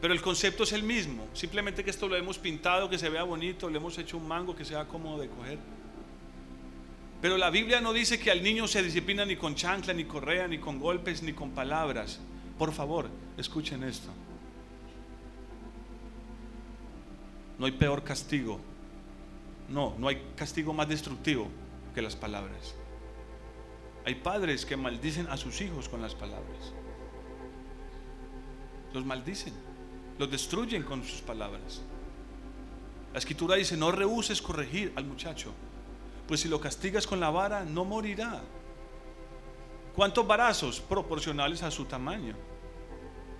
Pero 0.00 0.14
el 0.14 0.22
concepto 0.22 0.62
es 0.62 0.72
el 0.72 0.82
mismo. 0.82 1.26
Simplemente 1.32 1.82
que 1.82 1.90
esto 1.90 2.08
lo 2.08 2.16
hemos 2.16 2.38
pintado, 2.38 2.88
que 2.88 2.98
se 2.98 3.08
vea 3.08 3.24
bonito, 3.24 3.68
le 3.68 3.78
hemos 3.78 3.98
hecho 3.98 4.16
un 4.16 4.28
mango 4.28 4.54
que 4.54 4.64
sea 4.64 4.86
cómodo 4.86 5.18
de 5.18 5.28
coger. 5.28 5.58
Pero 7.20 7.36
la 7.36 7.50
Biblia 7.50 7.80
no 7.80 7.92
dice 7.92 8.18
que 8.18 8.30
al 8.30 8.42
niño 8.42 8.68
se 8.68 8.82
disciplina 8.82 9.24
ni 9.24 9.36
con 9.36 9.54
chancla, 9.54 9.92
ni 9.92 10.04
correa, 10.04 10.46
ni 10.46 10.58
con 10.58 10.78
golpes, 10.78 11.22
ni 11.22 11.32
con 11.32 11.50
palabras. 11.50 12.20
Por 12.58 12.72
favor, 12.72 13.08
escuchen 13.36 13.82
esto. 13.82 14.10
No 17.58 17.66
hay 17.66 17.72
peor 17.72 18.04
castigo. 18.04 18.60
No, 19.68 19.94
no 19.98 20.08
hay 20.08 20.22
castigo 20.36 20.72
más 20.72 20.88
destructivo 20.88 21.48
que 21.94 22.02
las 22.02 22.14
palabras. 22.14 22.74
Hay 24.04 24.14
padres 24.14 24.64
que 24.64 24.76
maldicen 24.76 25.26
a 25.28 25.36
sus 25.36 25.60
hijos 25.60 25.88
con 25.88 26.00
las 26.00 26.14
palabras. 26.14 26.72
Los 28.92 29.04
maldicen, 29.04 29.52
los 30.18 30.30
destruyen 30.30 30.84
con 30.84 31.02
sus 31.02 31.20
palabras. 31.20 31.82
La 33.12 33.18
escritura 33.18 33.56
dice, 33.56 33.76
no 33.76 33.90
rehuses 33.90 34.40
corregir 34.40 34.92
al 34.94 35.06
muchacho, 35.06 35.52
pues 36.28 36.40
si 36.40 36.48
lo 36.48 36.60
castigas 36.60 37.06
con 37.06 37.18
la 37.18 37.30
vara, 37.30 37.64
no 37.64 37.84
morirá. 37.84 38.42
¿Cuántos 39.96 40.26
varazos? 40.26 40.80
Proporcionales 40.80 41.62
a 41.62 41.70
su 41.70 41.86
tamaño. 41.86 42.36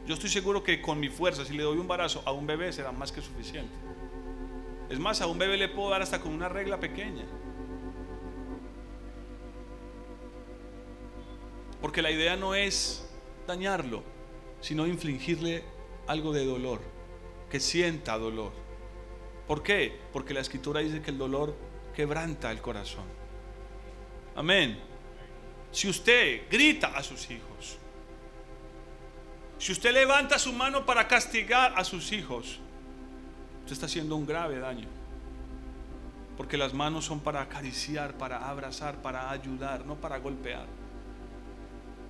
Yo 0.07 0.15
estoy 0.15 0.31
seguro 0.31 0.65
que 0.65 0.81
con 0.81 0.99
mi 0.99 1.09
fuerza, 1.09 1.45
si 1.45 1.55
le 1.55 1.63
doy 1.63 1.79
un 1.79 1.87
barazo 1.87 2.23
a 2.25 2.33
un 2.33 2.47
bebé, 2.47 2.73
será 2.73 2.91
más 2.91 3.13
que 3.13 3.21
suficiente. 3.21 3.86
Es 4.89 4.99
más, 4.99 5.21
a 5.21 5.27
un 5.27 5.39
bebé 5.39 5.57
le 5.57 5.69
puedo 5.69 5.91
dar 5.91 6.03
hasta 6.03 6.21
con 6.21 6.33
una 6.33 6.49
regla 6.49 6.79
pequeña. 6.79 7.25
Porque 11.81 12.03
la 12.03 12.11
idea 12.11 12.37
no 12.37 12.55
es 12.55 13.09
dañarlo, 13.47 14.03
sino 14.61 14.87
infligirle 14.87 15.65
algo 16.07 16.33
de 16.33 16.45
dolor, 16.45 16.81
que 17.51 17.61
sienta 17.61 18.17
dolor. 18.19 18.53
¿Por 19.47 19.63
qué? 19.63 19.99
Porque 20.13 20.35
la 20.35 20.41
escritura 20.41 20.81
dice 20.81 21.03
que 21.03 21.11
el 21.11 21.19
dolor 21.19 21.55
quebranta 21.95 22.51
el 22.51 22.61
corazón. 22.61 23.05
Amén. 24.35 24.79
Si 25.73 25.89
usted 25.89 26.43
grita 26.51 26.89
a 26.89 27.03
sus 27.03 27.31
hijos, 27.31 27.79
si 29.59 29.73
usted 29.73 29.93
levanta 29.93 30.39
su 30.39 30.53
mano 30.53 30.85
para 30.85 31.09
castigar 31.09 31.73
a 31.77 31.85
sus 31.85 32.13
hijos, 32.13 32.61
usted 33.67 33.73
está 33.73 33.87
haciendo 33.87 34.15
un 34.15 34.25
grave 34.25 34.61
daño. 34.61 34.87
Porque 36.37 36.57
las 36.57 36.73
manos 36.73 37.05
son 37.05 37.19
para 37.19 37.41
acariciar, 37.41 38.17
para 38.17 38.49
abrazar, 38.49 39.03
para 39.03 39.29
ayudar, 39.29 39.85
no 39.85 39.97
para 39.97 40.19
golpear. 40.19 40.67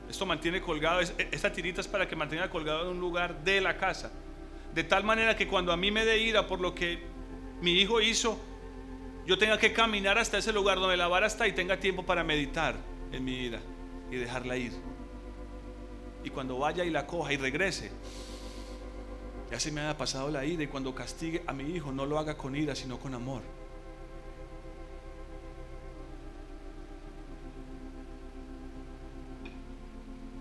Esto 0.07 0.27
mantiene 0.27 0.61
colgado, 0.61 1.01
esta 1.01 1.51
tirita 1.51 1.81
es 1.81 1.89
para 1.89 2.07
que 2.07 2.15
mantenga 2.15 2.51
colgado 2.51 2.83
en 2.83 2.89
un 2.89 3.01
lugar 3.01 3.43
de 3.43 3.63
la 3.63 3.79
casa. 3.79 4.11
De 4.75 4.85
tal 4.85 5.03
manera 5.03 5.35
que 5.35 5.49
cuando 5.49 5.73
a 5.73 5.79
mí 5.79 5.91
me 5.91 6.05
dé 6.05 6.19
ira 6.19 6.47
por 6.47 6.61
lo 6.61 6.75
que 6.75 7.03
mi 7.63 7.81
hijo 7.81 8.03
hizo, 8.03 8.39
yo 9.25 9.39
tenga 9.39 9.59
que 9.59 9.73
caminar 9.73 10.19
hasta 10.19 10.37
ese 10.37 10.53
lugar 10.53 10.79
donde 10.79 10.99
la 10.99 11.09
vara 11.09 11.27
está 11.27 11.49
y 11.49 11.53
tenga 11.53 11.81
tiempo 11.81 12.05
para 12.05 12.23
meditar 12.23 12.75
en 13.13 13.25
mi 13.25 13.33
ira 13.33 13.61
y 14.11 14.17
dejarla 14.17 14.59
ir. 14.59 14.73
Y 16.23 16.29
cuando 16.29 16.59
vaya 16.59 16.85
y 16.85 16.91
la 16.91 17.07
coja 17.07 17.33
y 17.33 17.39
regrese, 17.39 17.93
ya 19.51 19.61
se 19.61 19.71
me 19.71 19.81
haya 19.81 19.97
pasado 19.97 20.31
la 20.31 20.45
ira 20.45 20.65
y 20.65 20.67
cuando 20.67 20.95
castigue 20.95 21.43
a 21.47 21.53
mi 21.53 21.65
hijo 21.75 21.93
no 21.93 22.05
lo 22.05 22.19
haga 22.19 22.37
con 22.37 22.57
ira, 22.57 22.75
sino 22.75 22.99
con 22.99 23.15
amor. 23.15 23.43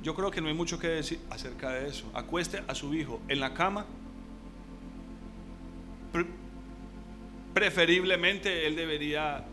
Yo 0.01 0.13
creo 0.13 0.29
que 0.29 0.39
no 0.39 0.47
hay 0.47 0.53
mucho 0.53 0.77
que 0.77 0.87
decir 0.87 1.19
acerca 1.31 1.71
de 1.71 1.87
eso. 1.87 2.05
Acueste 2.13 2.63
a 2.67 2.75
su 2.75 2.93
hijo 2.93 3.21
en 3.27 3.39
la 3.39 3.53
cama. 3.55 3.85
Preferiblemente 7.55 8.67
él 8.67 8.75
debería 8.75 9.45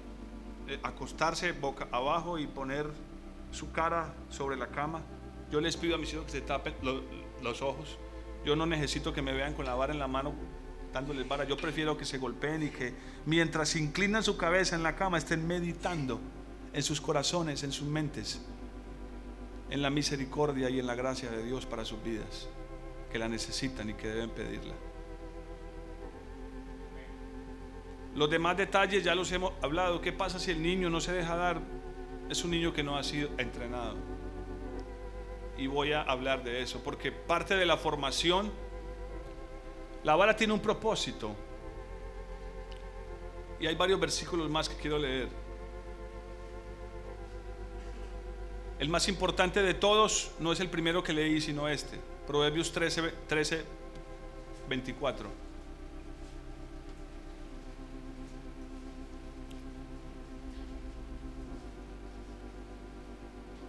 eh, 0.68 0.78
acostarse 0.82 1.52
boca 1.52 1.88
abajo 1.90 2.38
y 2.38 2.46
poner 2.46 2.86
su 3.50 3.72
cara 3.72 4.14
sobre 4.28 4.56
la 4.56 4.66
cama. 4.66 5.02
Yo 5.50 5.60
les 5.60 5.76
pido 5.76 5.94
a 5.94 5.98
mis 5.98 6.12
hijos 6.12 6.26
que 6.26 6.32
se 6.32 6.40
tapen 6.42 6.74
los 7.42 7.62
ojos. 7.62 7.98
Yo 8.44 8.56
no 8.56 8.66
necesito 8.66 9.12
que 9.12 9.22
me 9.22 9.32
vean 9.32 9.54
con 9.54 9.64
la 9.64 9.74
vara 9.74 9.92
en 9.92 9.98
la 9.98 10.08
mano 10.08 10.34
dándoles 10.92 11.26
vara. 11.26 11.44
Yo 11.44 11.56
prefiero 11.56 11.96
que 11.96 12.04
se 12.04 12.18
golpeen 12.18 12.64
y 12.64 12.68
que 12.68 12.92
mientras 13.26 13.76
inclinan 13.76 14.22
su 14.22 14.36
cabeza 14.36 14.76
en 14.76 14.82
la 14.82 14.96
cama 14.96 15.18
estén 15.18 15.46
meditando 15.46 16.20
en 16.72 16.82
sus 16.82 17.00
corazones, 17.00 17.62
en 17.62 17.72
sus 17.72 17.86
mentes 17.86 18.40
en 19.72 19.80
la 19.80 19.88
misericordia 19.88 20.68
y 20.68 20.78
en 20.78 20.86
la 20.86 20.94
gracia 20.94 21.30
de 21.30 21.42
Dios 21.42 21.64
para 21.64 21.86
sus 21.86 22.02
vidas, 22.02 22.46
que 23.10 23.18
la 23.18 23.26
necesitan 23.26 23.88
y 23.88 23.94
que 23.94 24.06
deben 24.06 24.28
pedirla. 24.28 24.74
Los 28.14 28.28
demás 28.28 28.58
detalles 28.58 29.02
ya 29.02 29.14
los 29.14 29.32
hemos 29.32 29.54
hablado. 29.62 30.02
¿Qué 30.02 30.12
pasa 30.12 30.38
si 30.38 30.50
el 30.50 30.60
niño 30.60 30.90
no 30.90 31.00
se 31.00 31.14
deja 31.14 31.36
dar? 31.36 31.62
Es 32.28 32.44
un 32.44 32.50
niño 32.50 32.74
que 32.74 32.82
no 32.82 32.98
ha 32.98 33.02
sido 33.02 33.30
entrenado. 33.38 33.96
Y 35.62 35.68
voy 35.68 35.92
a 35.92 36.02
hablar 36.02 36.42
de 36.42 36.60
eso, 36.60 36.82
porque 36.82 37.12
parte 37.12 37.54
de 37.54 37.64
la 37.64 37.76
formación, 37.76 38.50
la 40.02 40.16
vara 40.16 40.34
tiene 40.34 40.52
un 40.52 40.58
propósito. 40.58 41.36
Y 43.60 43.68
hay 43.68 43.76
varios 43.76 44.00
versículos 44.00 44.50
más 44.50 44.68
que 44.68 44.74
quiero 44.74 44.98
leer. 44.98 45.28
El 48.80 48.88
más 48.88 49.06
importante 49.06 49.62
de 49.62 49.74
todos 49.74 50.32
no 50.40 50.50
es 50.50 50.58
el 50.58 50.68
primero 50.68 51.00
que 51.00 51.12
leí, 51.12 51.40
sino 51.40 51.68
este. 51.68 51.96
Proverbios 52.26 52.72
13, 52.72 53.12
13 53.28 53.64
24. 54.68 55.30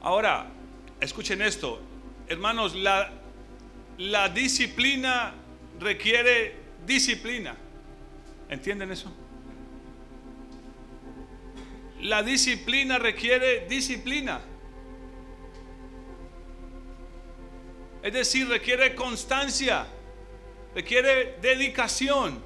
Ahora, 0.01 0.47
escuchen 0.99 1.41
esto. 1.41 1.79
Hermanos, 2.27 2.75
la, 2.75 4.29
disciplina 4.29 5.34
requiere 5.79 6.56
disciplina. 6.86 7.56
¿Entienden 8.49 8.91
eso? 8.91 9.12
La 12.01 12.23
disciplina 12.23 12.97
requiere 12.97 13.67
disciplina. 13.67 14.41
Es 18.01 18.12
decir, 18.12 18.49
requiere 18.49 18.95
constancia, 18.95 19.88
requiere 20.75 21.38
dedicación, 21.41 22.43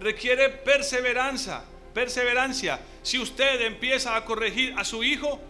requiere 0.00 0.48
perseverancia, 0.48 1.62
perseverancia. 1.94 2.80
Si 3.02 3.18
usted 3.18 3.60
empieza 3.60 4.16
a 4.16 4.24
corregir 4.24 4.74
a 4.76 4.84
su 4.84 5.04
hijo, 5.04 5.40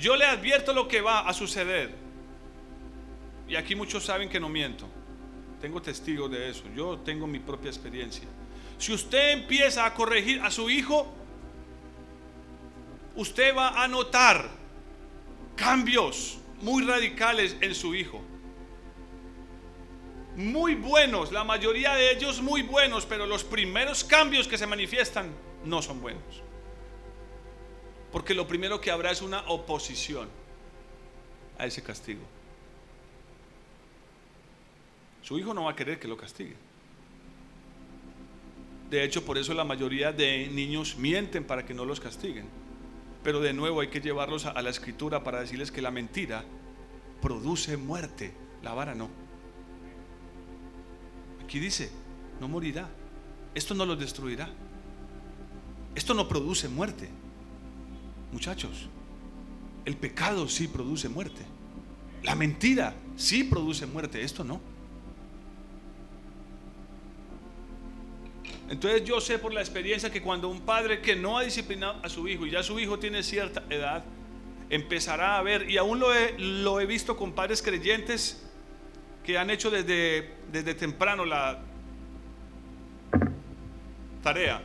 yo 0.00 0.16
le 0.16 0.24
advierto 0.24 0.72
lo 0.72 0.88
que 0.88 1.00
va 1.00 1.20
a 1.20 1.32
suceder. 1.32 1.90
Y 3.46 3.56
aquí 3.56 3.74
muchos 3.74 4.04
saben 4.04 4.28
que 4.28 4.40
no 4.40 4.48
miento. 4.48 4.86
Tengo 5.60 5.82
testigos 5.82 6.30
de 6.30 6.50
eso. 6.50 6.64
Yo 6.74 6.98
tengo 6.98 7.26
mi 7.26 7.38
propia 7.38 7.68
experiencia. 7.68 8.24
Si 8.78 8.92
usted 8.92 9.32
empieza 9.32 9.84
a 9.84 9.92
corregir 9.92 10.40
a 10.40 10.50
su 10.50 10.70
hijo, 10.70 11.12
usted 13.14 13.54
va 13.54 13.82
a 13.82 13.86
notar 13.88 14.48
cambios 15.54 16.38
muy 16.62 16.84
radicales 16.84 17.56
en 17.60 17.74
su 17.74 17.94
hijo. 17.94 18.22
Muy 20.36 20.76
buenos, 20.76 21.32
la 21.32 21.44
mayoría 21.44 21.94
de 21.94 22.12
ellos 22.12 22.40
muy 22.40 22.62
buenos, 22.62 23.04
pero 23.04 23.26
los 23.26 23.44
primeros 23.44 24.04
cambios 24.04 24.48
que 24.48 24.56
se 24.56 24.66
manifiestan 24.66 25.34
no 25.64 25.82
son 25.82 26.00
buenos. 26.00 26.42
Porque 28.12 28.34
lo 28.34 28.46
primero 28.46 28.80
que 28.80 28.90
habrá 28.90 29.10
es 29.10 29.22
una 29.22 29.40
oposición 29.48 30.28
a 31.58 31.66
ese 31.66 31.82
castigo. 31.82 32.22
Su 35.22 35.38
hijo 35.38 35.54
no 35.54 35.64
va 35.64 35.72
a 35.72 35.76
querer 35.76 35.98
que 35.98 36.08
lo 36.08 36.16
castigue. 36.16 36.56
De 38.90 39.04
hecho, 39.04 39.24
por 39.24 39.38
eso 39.38 39.54
la 39.54 39.62
mayoría 39.62 40.10
de 40.12 40.48
niños 40.48 40.96
mienten 40.96 41.44
para 41.44 41.64
que 41.64 41.74
no 41.74 41.84
los 41.84 42.00
castiguen. 42.00 42.48
Pero 43.22 43.40
de 43.40 43.52
nuevo 43.52 43.80
hay 43.80 43.88
que 43.88 44.00
llevarlos 44.00 44.46
a, 44.46 44.60
la 44.60 44.70
escritura 44.70 45.22
para 45.22 45.40
decirles 45.40 45.70
que 45.70 45.82
la 45.82 45.90
mentira 45.90 46.44
produce 47.22 47.76
muerte, 47.76 48.32
la 48.62 48.74
vara 48.74 48.94
no. 48.94 49.08
Aquí 51.44 51.60
dice, 51.60 51.90
no 52.40 52.48
morirá. 52.48 52.88
Esto 53.54 53.74
no 53.74 53.84
los 53.84 53.98
destruirá. 53.98 54.48
Esto 55.94 56.14
no 56.14 56.26
produce 56.28 56.68
muerte. 56.68 57.08
Muchachos, 58.32 58.88
el 59.84 59.96
pecado 59.96 60.48
sí 60.48 60.68
produce 60.68 61.08
muerte. 61.08 61.42
La 62.22 62.34
mentira 62.34 62.94
sí 63.16 63.44
produce 63.44 63.86
muerte. 63.86 64.22
Esto 64.22 64.44
no. 64.44 64.60
Entonces 68.68 69.02
yo 69.04 69.20
sé 69.20 69.38
por 69.38 69.52
la 69.52 69.60
experiencia 69.60 70.10
que 70.10 70.22
cuando 70.22 70.48
un 70.48 70.60
padre 70.60 71.00
que 71.00 71.16
no 71.16 71.36
ha 71.36 71.42
disciplinado 71.42 71.98
a 72.04 72.08
su 72.08 72.28
hijo 72.28 72.46
y 72.46 72.50
ya 72.50 72.62
su 72.62 72.78
hijo 72.78 73.00
tiene 73.00 73.24
cierta 73.24 73.64
edad, 73.68 74.04
empezará 74.70 75.38
a 75.38 75.42
ver, 75.42 75.68
y 75.68 75.76
aún 75.76 75.98
lo 75.98 76.80
he, 76.80 76.86
visto 76.86 77.16
con 77.16 77.32
padres 77.32 77.62
creyentes 77.62 78.46
que 79.24 79.36
han 79.36 79.50
hecho 79.50 79.72
desde, 79.72 80.36
desde 80.52 80.74
temprano 80.74 81.24
la 81.24 81.60
tarea. 84.22 84.62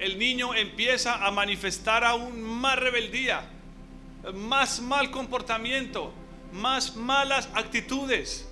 El 0.00 0.18
niño 0.18 0.54
empieza 0.54 1.26
a 1.26 1.30
manifestar 1.30 2.04
aún 2.04 2.40
más 2.40 2.78
rebeldía, 2.78 3.46
más 4.32 4.80
mal 4.80 5.10
comportamiento, 5.10 6.14
más 6.54 6.96
malas 6.96 7.50
actitudes. 7.52 8.48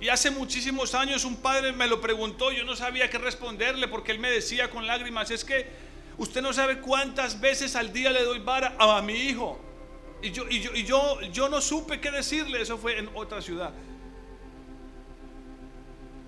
Y 0.00 0.10
hace 0.10 0.30
muchísimos 0.30 0.94
años 0.94 1.24
un 1.24 1.34
padre 1.38 1.72
me 1.72 1.88
lo 1.88 2.00
preguntó, 2.00 2.52
yo 2.52 2.62
no 2.62 2.76
sabía 2.76 3.10
qué 3.10 3.18
responderle 3.18 3.88
porque 3.88 4.12
él 4.12 4.20
me 4.20 4.30
decía 4.30 4.70
con 4.70 4.86
lágrimas, 4.86 5.32
es 5.32 5.44
que 5.44 5.66
usted 6.18 6.40
no 6.40 6.52
sabe 6.52 6.78
cuántas 6.78 7.40
veces 7.40 7.74
al 7.74 7.92
día 7.92 8.10
le 8.10 8.22
doy 8.22 8.38
vara 8.38 8.76
a, 8.78 9.02
mi 9.02 9.14
hijo. 9.14 9.58
Y 10.22 10.30
yo, 10.30 10.48
y 10.48 10.60
yo, 10.60 10.70
y 10.72 10.84
yo, 10.84 11.20
yo 11.32 11.48
no 11.48 11.60
supe 11.60 12.00
qué 12.00 12.12
decirle, 12.12 12.62
eso 12.62 12.78
fue 12.78 12.96
en 12.96 13.10
otra 13.14 13.42
ciudad. 13.42 13.72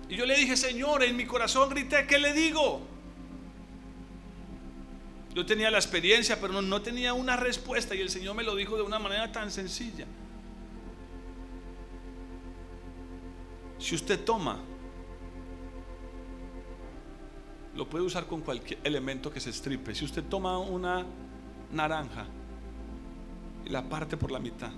Y 0.09 0.17
yo 0.17 0.25
le 0.25 0.35
dije, 0.35 0.57
Señor, 0.57 1.01
en 1.01 1.15
mi 1.15 1.25
corazón 1.25 1.69
grité, 1.69 2.05
¿qué 2.05 2.19
le 2.19 2.33
digo? 2.33 2.91
Yo 5.33 5.45
tenía 5.45 5.71
la 5.71 5.77
experiencia, 5.77 6.39
pero 6.41 6.61
no, 6.61 6.81
tenía 6.81 7.13
una 7.13 7.37
respuesta 7.37 7.95
y 7.95 8.01
el 8.01 8.09
Señor 8.09 8.35
me 8.35 8.43
lo 8.43 8.55
dijo 8.55 8.75
de 8.75 8.83
una 8.83 8.99
manera 8.99 9.31
tan 9.31 9.49
sencilla. 9.49 10.05
Si 13.79 13.95
usted 13.95 14.23
toma, 14.23 14.59
lo 17.75 17.87
puede 17.89 18.03
usar 18.03 18.27
con 18.27 18.41
cualquier 18.41 18.79
elemento 18.83 19.31
que 19.31 19.39
se 19.39 19.49
estripe. 19.49 19.95
Si 19.95 20.03
usted 20.03 20.23
toma 20.23 20.57
una 20.59 21.05
naranja 21.71 22.25
y 23.65 23.69
la 23.69 23.83
parte 23.83 24.17
por 24.17 24.31
la 24.31 24.39
mitad 24.39 24.71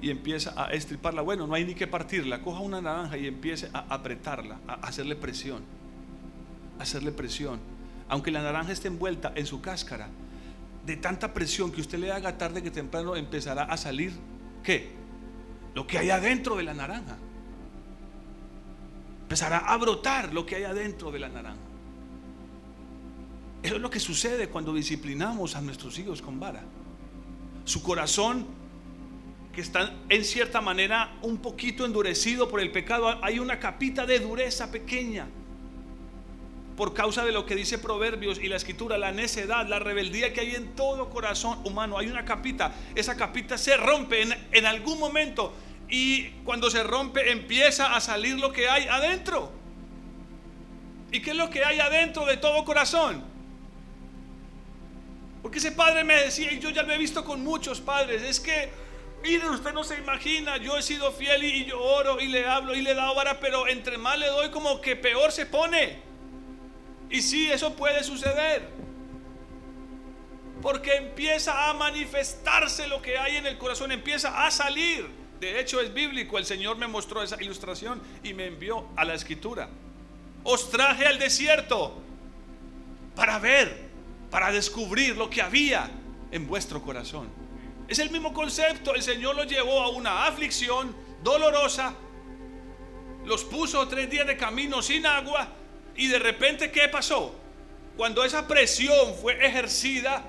y 0.00 0.10
empieza 0.10 0.54
a 0.56 0.70
estriparla, 0.70 1.20
bueno, 1.20 1.48
no 1.48 1.54
hay 1.54 1.64
ni 1.64 1.74
que 1.74 1.88
partirla, 1.88 2.40
coja 2.42 2.60
una 2.60 2.80
naranja 2.80 3.18
y 3.18 3.26
empiece 3.26 3.68
a 3.72 3.80
apretarla, 3.92 4.60
a 4.68 4.74
hacerle 4.74 5.16
presión, 5.16 5.62
a 6.78 6.82
hacerle 6.84 7.10
presión. 7.10 7.79
Aunque 8.10 8.30
la 8.30 8.42
naranja 8.42 8.72
esté 8.72 8.88
envuelta 8.88 9.32
en 9.34 9.46
su 9.46 9.62
cáscara, 9.62 10.08
de 10.84 10.96
tanta 10.96 11.32
presión 11.32 11.70
que 11.70 11.80
usted 11.80 11.98
le 11.98 12.10
haga 12.10 12.36
tarde 12.36 12.62
que 12.62 12.70
temprano 12.70 13.16
empezará 13.16 13.62
a 13.62 13.76
salir, 13.76 14.12
¿qué? 14.62 14.90
Lo 15.74 15.86
que 15.86 15.96
hay 15.96 16.10
adentro 16.10 16.56
de 16.56 16.64
la 16.64 16.74
naranja 16.74 17.16
empezará 19.22 19.58
a 19.58 19.76
brotar 19.76 20.34
lo 20.34 20.44
que 20.44 20.56
hay 20.56 20.64
adentro 20.64 21.12
de 21.12 21.20
la 21.20 21.28
naranja. 21.28 21.60
Eso 23.62 23.76
es 23.76 23.80
lo 23.80 23.88
que 23.88 24.00
sucede 24.00 24.48
cuando 24.48 24.74
disciplinamos 24.74 25.54
a 25.54 25.60
nuestros 25.60 25.96
hijos 26.00 26.20
con 26.20 26.40
vara. 26.40 26.64
Su 27.64 27.80
corazón, 27.80 28.44
que 29.52 29.60
está 29.60 29.94
en 30.08 30.24
cierta 30.24 30.60
manera 30.60 31.16
un 31.22 31.38
poquito 31.38 31.86
endurecido 31.86 32.48
por 32.48 32.58
el 32.58 32.72
pecado, 32.72 33.22
hay 33.22 33.38
una 33.38 33.60
capita 33.60 34.04
de 34.04 34.18
dureza 34.18 34.72
pequeña. 34.72 35.28
Por 36.80 36.94
causa 36.94 37.26
de 37.26 37.32
lo 37.32 37.44
que 37.44 37.54
dice 37.54 37.76
Proverbios 37.76 38.38
y 38.38 38.48
la 38.48 38.56
escritura, 38.56 38.96
la 38.96 39.12
necedad, 39.12 39.68
la 39.68 39.78
rebeldía 39.78 40.32
que 40.32 40.40
hay 40.40 40.54
en 40.54 40.74
todo 40.74 41.10
corazón 41.10 41.60
humano, 41.62 41.98
hay 41.98 42.06
una 42.06 42.24
capita. 42.24 42.72
Esa 42.94 43.18
capita 43.18 43.58
se 43.58 43.76
rompe 43.76 44.22
en, 44.22 44.34
en 44.50 44.64
algún 44.64 44.98
momento 44.98 45.52
y 45.90 46.30
cuando 46.42 46.70
se 46.70 46.82
rompe 46.82 47.32
empieza 47.32 47.94
a 47.94 48.00
salir 48.00 48.38
lo 48.38 48.50
que 48.50 48.70
hay 48.70 48.86
adentro. 48.86 49.52
¿Y 51.12 51.20
qué 51.20 51.32
es 51.32 51.36
lo 51.36 51.50
que 51.50 51.66
hay 51.66 51.80
adentro 51.80 52.24
de 52.24 52.38
todo 52.38 52.64
corazón? 52.64 53.24
Porque 55.42 55.58
ese 55.58 55.72
padre 55.72 56.02
me 56.02 56.14
decía, 56.14 56.50
y 56.50 56.60
yo 56.60 56.70
ya 56.70 56.82
lo 56.82 56.94
he 56.94 56.98
visto 56.98 57.26
con 57.26 57.44
muchos 57.44 57.82
padres, 57.82 58.22
es 58.22 58.40
que, 58.40 58.70
mire, 59.22 59.50
usted 59.50 59.74
no 59.74 59.84
se 59.84 59.98
imagina, 59.98 60.56
yo 60.56 60.78
he 60.78 60.82
sido 60.82 61.12
fiel 61.12 61.44
y, 61.44 61.66
yo 61.66 61.78
oro 61.78 62.18
y 62.18 62.28
le 62.28 62.46
hablo 62.46 62.74
y 62.74 62.80
le 62.80 62.94
da 62.94 63.12
vara, 63.12 63.38
pero 63.38 63.68
entre 63.68 63.98
más 63.98 64.18
le 64.18 64.28
doy 64.28 64.48
como 64.48 64.80
que 64.80 64.96
peor 64.96 65.30
se 65.30 65.44
pone. 65.44 66.08
Y 67.10 67.22
sí, 67.22 67.50
eso 67.50 67.74
puede 67.74 68.04
suceder. 68.04 68.68
Porque 70.62 70.94
empieza 70.94 71.68
a 71.68 71.74
manifestarse 71.74 72.86
lo 72.86 73.02
que 73.02 73.18
hay 73.18 73.36
en 73.36 73.46
el 73.46 73.58
corazón, 73.58 73.90
empieza 73.90 74.46
a 74.46 74.50
salir. 74.50 75.08
De 75.40 75.58
hecho 75.58 75.80
es 75.80 75.92
bíblico, 75.92 76.38
el 76.38 76.44
Señor 76.44 76.76
me 76.76 76.86
mostró 76.86 77.22
esa 77.22 77.42
ilustración 77.42 78.00
y 78.22 78.34
me 78.34 78.46
envió 78.46 78.88
a 78.96 79.04
la 79.04 79.14
escritura. 79.14 79.68
Os 80.44 80.70
traje 80.70 81.06
al 81.06 81.18
desierto 81.18 82.00
para 83.16 83.38
ver, 83.38 83.88
para 84.30 84.52
descubrir 84.52 85.16
lo 85.16 85.28
que 85.30 85.42
había 85.42 85.90
en 86.30 86.46
vuestro 86.46 86.82
corazón. 86.82 87.28
Es 87.88 87.98
el 87.98 88.10
mismo 88.10 88.32
concepto, 88.32 88.94
el 88.94 89.02
Señor 89.02 89.34
los 89.34 89.46
llevó 89.46 89.82
a 89.82 89.88
una 89.88 90.26
aflicción 90.26 90.94
dolorosa, 91.24 91.94
los 93.24 93.44
puso 93.44 93.88
tres 93.88 94.08
días 94.08 94.26
de 94.26 94.36
camino 94.36 94.80
sin 94.80 95.06
agua 95.06 95.56
y 96.00 96.06
de 96.08 96.18
repente 96.18 96.70
¿qué 96.70 96.88
pasó? 96.88 97.34
Cuando 97.94 98.24
esa 98.24 98.48
presión 98.48 99.14
fue 99.20 99.44
ejercida, 99.46 100.24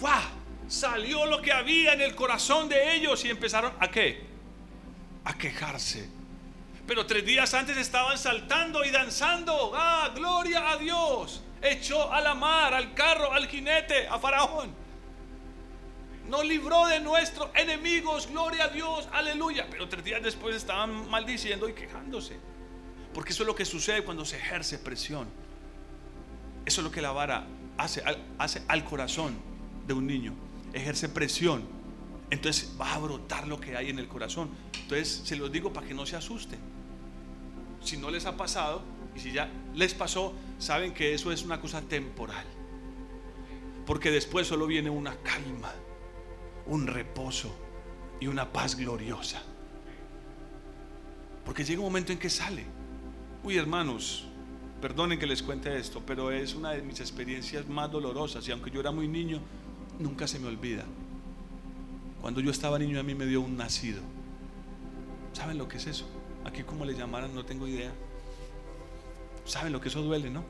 ¡fua! 0.00 0.22
salió 0.68 1.26
lo 1.26 1.42
que 1.42 1.52
había 1.52 1.92
en 1.92 2.00
el 2.00 2.14
corazón 2.14 2.66
de 2.70 2.94
ellos 2.94 3.22
y 3.26 3.28
empezaron 3.28 3.74
a 3.78 3.90
qué? 3.90 4.24
A 5.26 5.36
quejarse. 5.36 6.08
Pero 6.86 7.04
tres 7.04 7.26
días 7.26 7.52
antes 7.52 7.76
estaban 7.76 8.16
saltando 8.16 8.82
y 8.82 8.90
danzando. 8.90 9.72
¡Ah, 9.74 10.12
gloria 10.14 10.70
a 10.70 10.78
Dios! 10.78 11.42
Echó 11.60 12.10
a 12.10 12.22
la 12.22 12.34
mar, 12.34 12.72
al 12.72 12.94
carro, 12.94 13.34
al 13.34 13.48
jinete, 13.48 14.08
a 14.08 14.18
Faraón. 14.18 14.74
Nos 16.26 16.46
libró 16.46 16.86
de 16.86 17.00
nuestros 17.00 17.50
enemigos, 17.54 18.28
gloria 18.28 18.64
a 18.64 18.68
Dios, 18.68 19.06
aleluya. 19.12 19.66
Pero 19.70 19.90
tres 19.90 20.02
días 20.04 20.22
después 20.22 20.56
estaban 20.56 21.10
maldiciendo 21.10 21.68
y 21.68 21.74
quejándose. 21.74 22.38
Porque 23.14 23.32
eso 23.32 23.42
es 23.42 23.46
lo 23.46 23.54
que 23.54 23.64
sucede 23.64 24.04
cuando 24.04 24.24
se 24.24 24.36
ejerce 24.36 24.78
presión. 24.78 25.26
Eso 26.64 26.80
es 26.80 26.84
lo 26.84 26.90
que 26.90 27.02
la 27.02 27.12
vara 27.12 27.46
hace, 27.76 28.02
al 28.68 28.84
corazón 28.84 29.34
de 29.86 29.94
un 29.94 30.06
niño 30.06 30.34
ejerce 30.72 31.08
presión, 31.08 31.64
entonces 32.30 32.72
va 32.80 32.94
a 32.94 32.98
brotar 32.98 33.48
lo 33.48 33.60
que 33.60 33.76
hay 33.76 33.90
en 33.90 33.98
el 33.98 34.08
corazón. 34.08 34.50
Entonces 34.82 35.22
se 35.24 35.36
los 35.36 35.50
digo 35.50 35.72
para 35.72 35.86
que 35.86 35.94
no 35.94 36.06
se 36.06 36.16
asusten. 36.16 36.58
Si 37.82 37.96
no 37.96 38.10
les 38.10 38.26
ha 38.26 38.36
pasado 38.36 38.82
y 39.16 39.20
si 39.20 39.32
ya 39.32 39.50
les 39.74 39.94
pasó, 39.94 40.32
saben 40.58 40.94
que 40.94 41.14
eso 41.14 41.32
es 41.32 41.42
una 41.42 41.60
cosa 41.60 41.82
temporal. 41.82 42.44
Porque 43.86 44.10
después 44.10 44.46
solo 44.46 44.66
viene 44.66 44.90
una 44.90 45.16
calma, 45.16 45.72
un 46.66 46.86
reposo 46.86 47.52
y 48.20 48.26
una 48.28 48.52
paz 48.52 48.76
gloriosa. 48.76 49.42
Porque 51.44 51.64
llega 51.64 51.80
un 51.80 51.86
momento 51.86 52.12
en 52.12 52.18
que 52.18 52.30
sale. 52.30 52.64
Uy, 53.42 53.56
hermanos, 53.56 54.26
perdonen 54.82 55.18
que 55.18 55.26
les 55.26 55.42
cuente 55.42 55.74
esto, 55.78 56.02
pero 56.04 56.30
es 56.30 56.54
una 56.54 56.72
de 56.72 56.82
mis 56.82 57.00
experiencias 57.00 57.66
más 57.68 57.90
dolorosas. 57.90 58.46
Y 58.46 58.52
aunque 58.52 58.70
yo 58.70 58.80
era 58.80 58.90
muy 58.90 59.08
niño, 59.08 59.40
nunca 59.98 60.26
se 60.26 60.38
me 60.38 60.46
olvida. 60.46 60.84
Cuando 62.20 62.40
yo 62.40 62.50
estaba 62.50 62.78
niño 62.78 63.00
a 63.00 63.02
mí 63.02 63.14
me 63.14 63.24
dio 63.24 63.40
un 63.40 63.56
nacido. 63.56 64.02
¿Saben 65.32 65.56
lo 65.56 65.68
que 65.68 65.78
es 65.78 65.86
eso? 65.86 66.06
Aquí 66.44 66.64
como 66.64 66.84
le 66.84 66.94
llamaran, 66.94 67.34
no 67.34 67.44
tengo 67.46 67.66
idea. 67.66 67.92
¿Saben 69.46 69.72
lo 69.72 69.80
que 69.80 69.88
eso 69.88 70.02
duele, 70.02 70.28
no? 70.28 70.44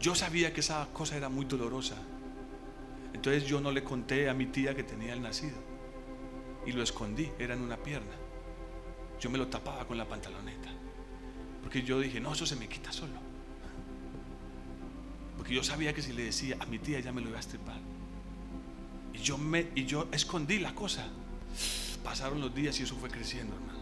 Yo 0.00 0.16
sabía 0.16 0.52
que 0.52 0.60
esa 0.60 0.88
cosa 0.92 1.16
era 1.16 1.28
muy 1.28 1.44
dolorosa. 1.44 1.94
Entonces 3.12 3.44
yo 3.44 3.60
no 3.60 3.70
le 3.70 3.84
conté 3.84 4.28
a 4.28 4.34
mi 4.34 4.46
tía 4.46 4.74
que 4.74 4.82
tenía 4.82 5.12
el 5.12 5.22
nacido. 5.22 5.56
Y 6.66 6.72
lo 6.72 6.82
escondí, 6.82 7.30
era 7.38 7.54
en 7.54 7.60
una 7.60 7.76
pierna. 7.76 8.19
Yo 9.20 9.28
me 9.28 9.38
lo 9.38 9.48
tapaba 9.48 9.86
con 9.86 9.98
la 9.98 10.08
pantaloneta. 10.08 10.70
Porque 11.62 11.82
yo 11.82 12.00
dije, 12.00 12.20
no, 12.20 12.32
eso 12.32 12.46
se 12.46 12.56
me 12.56 12.68
quita 12.68 12.90
solo. 12.90 13.12
Porque 15.36 15.54
yo 15.54 15.62
sabía 15.62 15.94
que 15.94 16.02
si 16.02 16.12
le 16.12 16.24
decía 16.24 16.56
a 16.58 16.66
mi 16.66 16.78
tía, 16.78 16.98
ella 16.98 17.12
me 17.12 17.20
lo 17.20 17.28
iba 17.28 17.36
a 17.36 17.40
estripar. 17.40 17.78
Y 19.12 19.18
yo, 19.18 19.36
me, 19.38 19.68
y 19.74 19.84
yo 19.84 20.08
escondí 20.12 20.58
la 20.58 20.74
cosa. 20.74 21.06
Pasaron 22.02 22.40
los 22.40 22.54
días 22.54 22.80
y 22.80 22.84
eso 22.84 22.96
fue 22.96 23.10
creciendo, 23.10 23.54
hermanos. 23.54 23.80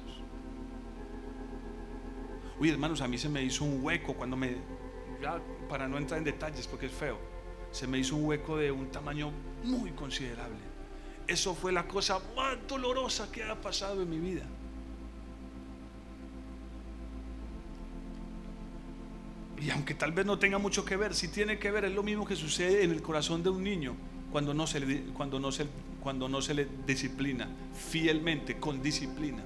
Uy, 2.59 2.71
hermanos, 2.71 3.01
a 3.01 3.09
mí 3.09 3.17
se 3.17 3.29
me 3.29 3.43
hizo 3.43 3.65
un 3.65 3.85
hueco 3.85 4.15
cuando 4.15 4.37
me... 4.37 4.57
Ya, 5.23 5.41
para 5.69 5.87
no 5.87 5.99
entrar 5.99 6.19
en 6.19 6.25
detalles 6.25 6.67
porque 6.67 6.87
es 6.87 6.93
feo. 6.93 7.19
Se 7.71 7.87
me 7.87 7.99
hizo 7.99 8.17
un 8.17 8.25
hueco 8.25 8.57
de 8.57 8.73
un 8.73 8.91
tamaño 8.91 9.31
muy 9.63 9.93
considerable. 9.93 10.59
Eso 11.29 11.55
fue 11.55 11.73
la 11.73 11.87
cosa 11.87 12.21
más 12.35 12.57
dolorosa 12.67 13.31
que 13.31 13.45
ha 13.45 13.61
pasado 13.61 14.03
en 14.03 14.11
mi 14.11 14.19
vida. 14.19 14.47
Y 19.61 19.71
aunque 19.71 19.95
tal 19.95 20.13
vez 20.13 20.25
no 20.25 20.39
tenga 20.39 20.59
mucho 20.59 20.85
que 20.85 20.97
ver, 20.97 21.15
si 21.15 21.29
tiene 21.29 21.59
que 21.59 21.71
ver, 21.71 21.85
es 21.85 21.93
lo 21.93 22.03
mismo 22.03 22.25
que 22.25 22.37
sucede 22.37 22.85
en 22.85 22.93
el 22.93 23.03
corazón 23.03 23.43
de 23.43 23.51
un 23.51 23.63
niño 23.63 23.97
cuando 24.31 24.55
no 24.55 24.67
se 24.67 24.81
le, 24.81 25.03
cuando 25.15 25.41
no 25.41 25.51
se, 25.51 25.67
cuando 26.01 26.29
no 26.29 26.41
se 26.41 26.55
le 26.55 26.69
disciplina 26.87 27.49
fielmente, 27.91 28.59
con 28.59 28.81
disciplina. 28.83 29.43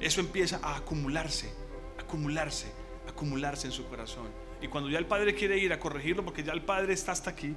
Eso 0.00 0.20
empieza 0.20 0.58
a 0.62 0.76
acumularse, 0.76 1.52
acumularse, 1.98 2.72
acumularse 3.08 3.66
en 3.68 3.72
su 3.72 3.86
corazón. 3.86 4.26
Y 4.60 4.68
cuando 4.68 4.90
ya 4.90 4.98
el 4.98 5.06
padre 5.06 5.34
quiere 5.34 5.58
ir 5.58 5.72
a 5.72 5.78
corregirlo, 5.78 6.24
porque 6.24 6.42
ya 6.42 6.52
el 6.52 6.62
padre 6.62 6.92
está 6.92 7.12
hasta 7.12 7.30
aquí, 7.30 7.54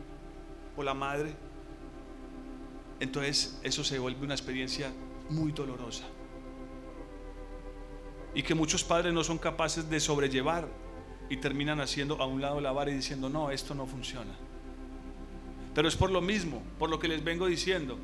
o 0.75 0.83
la 0.83 0.93
madre, 0.93 1.33
entonces 2.99 3.59
eso 3.63 3.83
se 3.83 3.97
vuelve 3.97 4.25
una 4.25 4.35
experiencia 4.35 4.91
muy 5.29 5.51
dolorosa. 5.51 6.03
Y 8.35 8.43
que 8.43 8.53
muchos 8.53 8.83
padres 8.83 9.13
no 9.13 9.23
son 9.23 9.37
capaces 9.37 9.89
de 9.89 9.99
sobrellevar 9.99 10.67
y 11.29 11.37
terminan 11.37 11.79
haciendo 11.79 12.21
a 12.21 12.25
un 12.25 12.41
lado 12.41 12.59
la 12.59 12.71
vara 12.71 12.91
y 12.91 12.95
diciendo, 12.95 13.29
no, 13.29 13.51
esto 13.51 13.75
no 13.75 13.85
funciona. 13.85 14.31
Pero 15.75 15.87
es 15.87 15.95
por 15.95 16.11
lo 16.11 16.21
mismo, 16.21 16.63
por 16.79 16.89
lo 16.89 16.99
que 16.99 17.07
les 17.07 17.23
vengo 17.23 17.45
diciendo. 17.45 17.97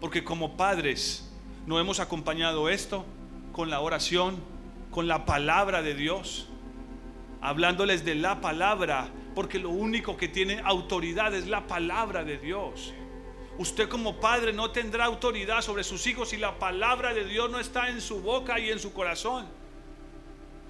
Porque 0.00 0.22
como 0.22 0.56
padres 0.56 1.30
no 1.66 1.80
hemos 1.80 1.98
acompañado 1.98 2.68
esto 2.68 3.04
con 3.52 3.70
la 3.70 3.80
oración, 3.80 4.36
con 4.90 5.08
la 5.08 5.24
palabra 5.24 5.82
de 5.82 5.94
Dios, 5.94 6.48
hablándoles 7.40 8.04
de 8.04 8.14
la 8.14 8.40
palabra, 8.40 9.08
porque 9.34 9.58
lo 9.58 9.70
único 9.70 10.16
que 10.16 10.28
tiene 10.28 10.60
autoridad 10.64 11.34
es 11.34 11.48
la 11.48 11.66
palabra 11.66 12.24
de 12.24 12.38
Dios. 12.38 12.94
Usted 13.58 13.88
como 13.88 14.20
padre 14.20 14.52
no 14.52 14.70
tendrá 14.70 15.04
autoridad 15.04 15.60
sobre 15.62 15.84
sus 15.84 16.06
hijos 16.06 16.30
si 16.30 16.36
la 16.36 16.58
palabra 16.58 17.12
de 17.14 17.24
Dios 17.24 17.50
no 17.50 17.58
está 17.58 17.88
en 17.88 18.00
su 18.00 18.20
boca 18.20 18.58
y 18.58 18.70
en 18.70 18.78
su 18.78 18.92
corazón. 18.92 19.46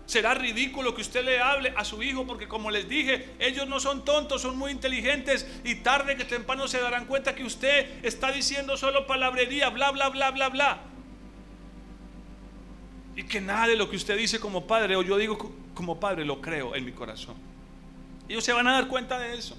Será 0.07 0.35
ridículo 0.35 0.95
que 0.95 1.01
usted 1.01 1.25
le 1.25 1.41
hable 1.41 1.73
a 1.77 1.85
su 1.85 2.03
hijo 2.03 2.27
porque 2.27 2.47
como 2.47 2.71
les 2.71 2.89
dije, 2.89 3.31
ellos 3.39 3.67
no 3.67 3.81
son 3.81 4.05
tontos, 4.05 4.43
son 4.43 4.59
muy 4.59 4.71
inteligentes 4.71 5.47
y 5.65 5.77
tarde 5.77 6.17
que 6.17 6.25
temprano 6.25 6.69
se 6.69 6.79
darán 6.79 7.07
cuenta 7.07 7.35
que 7.35 7.45
usted 7.45 8.05
está 8.05 8.31
diciendo 8.31 8.77
solo 8.77 9.07
palabrería, 9.07 9.71
bla, 9.71 9.91
bla, 9.93 10.11
bla, 10.11 10.31
bla, 10.31 10.49
bla. 10.51 10.83
Y 13.17 13.23
que 13.23 13.41
nada 13.41 13.67
de 13.67 13.77
lo 13.77 13.89
que 13.89 13.97
usted 13.97 14.17
dice 14.17 14.39
como 14.41 14.67
padre 14.67 14.97
o 14.97 15.03
yo 15.03 15.17
digo 15.17 15.39
como 15.73 15.99
padre 15.99 16.25
lo 16.25 16.41
creo 16.41 16.75
en 16.75 16.85
mi 16.85 16.93
corazón. 16.93 17.37
Ellos 18.29 18.45
se 18.45 18.53
van 18.53 18.69
a 18.69 18.73
dar 18.73 18.89
cuenta 18.89 19.19
de 19.19 19.39
eso. 19.39 19.57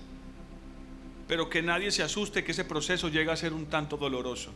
Pero 1.27 1.49
que 1.49 1.63
nadie 1.63 1.91
se 1.91 2.03
asuste 2.03 2.43
que 2.43 2.51
ese 2.51 2.65
proceso 2.65 3.09
llega 3.09 3.33
a 3.33 3.35
ser 3.35 3.53
un 3.53 3.65
tanto 3.65 3.97
doloroso. 3.97 4.51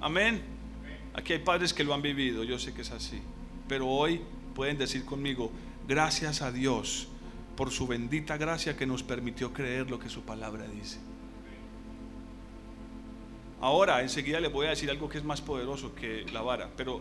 Amén. 0.00 0.42
Aquí 1.14 1.32
hay 1.32 1.38
padres 1.38 1.72
que 1.72 1.84
lo 1.84 1.94
han 1.94 2.02
vivido, 2.02 2.42
yo 2.42 2.58
sé 2.58 2.74
que 2.74 2.82
es 2.82 2.90
así. 2.90 3.22
Pero 3.68 3.88
hoy 3.88 4.20
pueden 4.54 4.78
decir 4.78 5.04
conmigo, 5.04 5.50
gracias 5.86 6.42
a 6.42 6.52
Dios 6.52 7.08
por 7.56 7.70
su 7.70 7.86
bendita 7.86 8.36
gracia 8.36 8.76
que 8.76 8.86
nos 8.86 9.02
permitió 9.02 9.52
creer 9.52 9.90
lo 9.90 9.98
que 9.98 10.08
su 10.08 10.22
palabra 10.22 10.66
dice. 10.66 10.98
Ahora, 13.60 14.02
enseguida 14.02 14.40
les 14.40 14.52
voy 14.52 14.66
a 14.66 14.70
decir 14.70 14.90
algo 14.90 15.08
que 15.08 15.18
es 15.18 15.24
más 15.24 15.40
poderoso 15.40 15.94
que 15.94 16.26
la 16.32 16.42
vara, 16.42 16.68
pero 16.76 17.00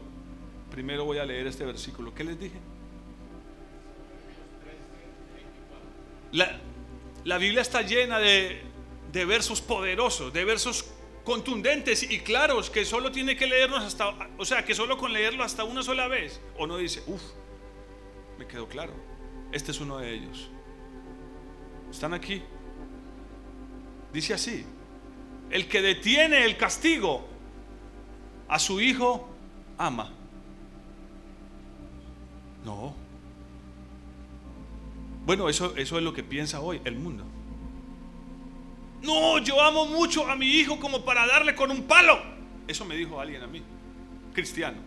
primero 0.72 1.04
voy 1.04 1.18
a 1.18 1.26
leer 1.26 1.48
este 1.48 1.66
versículo. 1.66 2.14
¿Qué 2.14 2.24
les 2.24 2.40
dije? 2.40 2.58
La, 6.32 6.60
la 7.26 7.38
Biblia 7.38 7.62
está 7.62 7.82
llena 7.82 8.20
de, 8.20 8.62
de 9.12 9.26
versos 9.26 9.62
poderosos, 9.62 10.34
de 10.34 10.46
versos 10.46 10.86
contundentes 11.24 12.04
y 12.04 12.20
claros 12.20 12.70
que 12.70 12.86
solo 12.86 13.12
tiene 13.12 13.36
que 13.36 13.48
leernos 13.48 13.84
hasta, 13.84 14.30
o 14.38 14.46
sea, 14.46 14.66
que 14.66 14.76
solo 14.76 14.98
con 14.98 15.14
leerlo 15.14 15.44
hasta 15.44 15.64
una 15.64 15.84
sola 15.84 16.08
vez, 16.08 16.42
o 16.58 16.68
no 16.68 16.78
dice, 16.78 17.02
uff, 17.08 17.22
me 18.38 18.46
quedó 18.48 18.68
claro, 18.68 18.94
este 19.52 19.72
es 19.72 19.80
uno 19.80 20.00
de 20.00 20.14
ellos. 20.14 20.50
¿Están 21.92 22.14
aquí? 22.14 22.42
Dice 24.12 24.34
así, 24.34 24.66
el 25.50 25.68
que 25.68 25.82
detiene 25.82 26.44
el 26.46 26.58
castigo 26.58 27.26
a 28.48 28.60
su 28.60 28.82
hijo 28.82 29.30
ama. 29.78 30.12
No. 32.66 32.96
Bueno, 35.26 35.50
eso, 35.50 35.76
eso 35.78 35.98
es 35.98 36.04
lo 36.04 36.14
que 36.14 36.24
piensa 36.24 36.60
hoy 36.60 36.82
el 36.86 36.96
mundo. 36.96 37.26
No, 39.04 39.38
yo 39.40 39.62
amo 39.62 39.86
mucho 39.86 40.28
a 40.30 40.36
mi 40.36 40.48
hijo 40.48 40.80
como 40.80 41.04
para 41.04 41.28
darle 41.28 41.54
con 41.54 41.70
un 41.70 41.84
palo. 41.84 42.20
Eso 42.68 42.86
me 42.86 42.96
dijo 42.96 43.20
alguien 43.20 43.44
a 43.44 43.48
mí, 43.48 43.62
cristiano. 44.34 44.78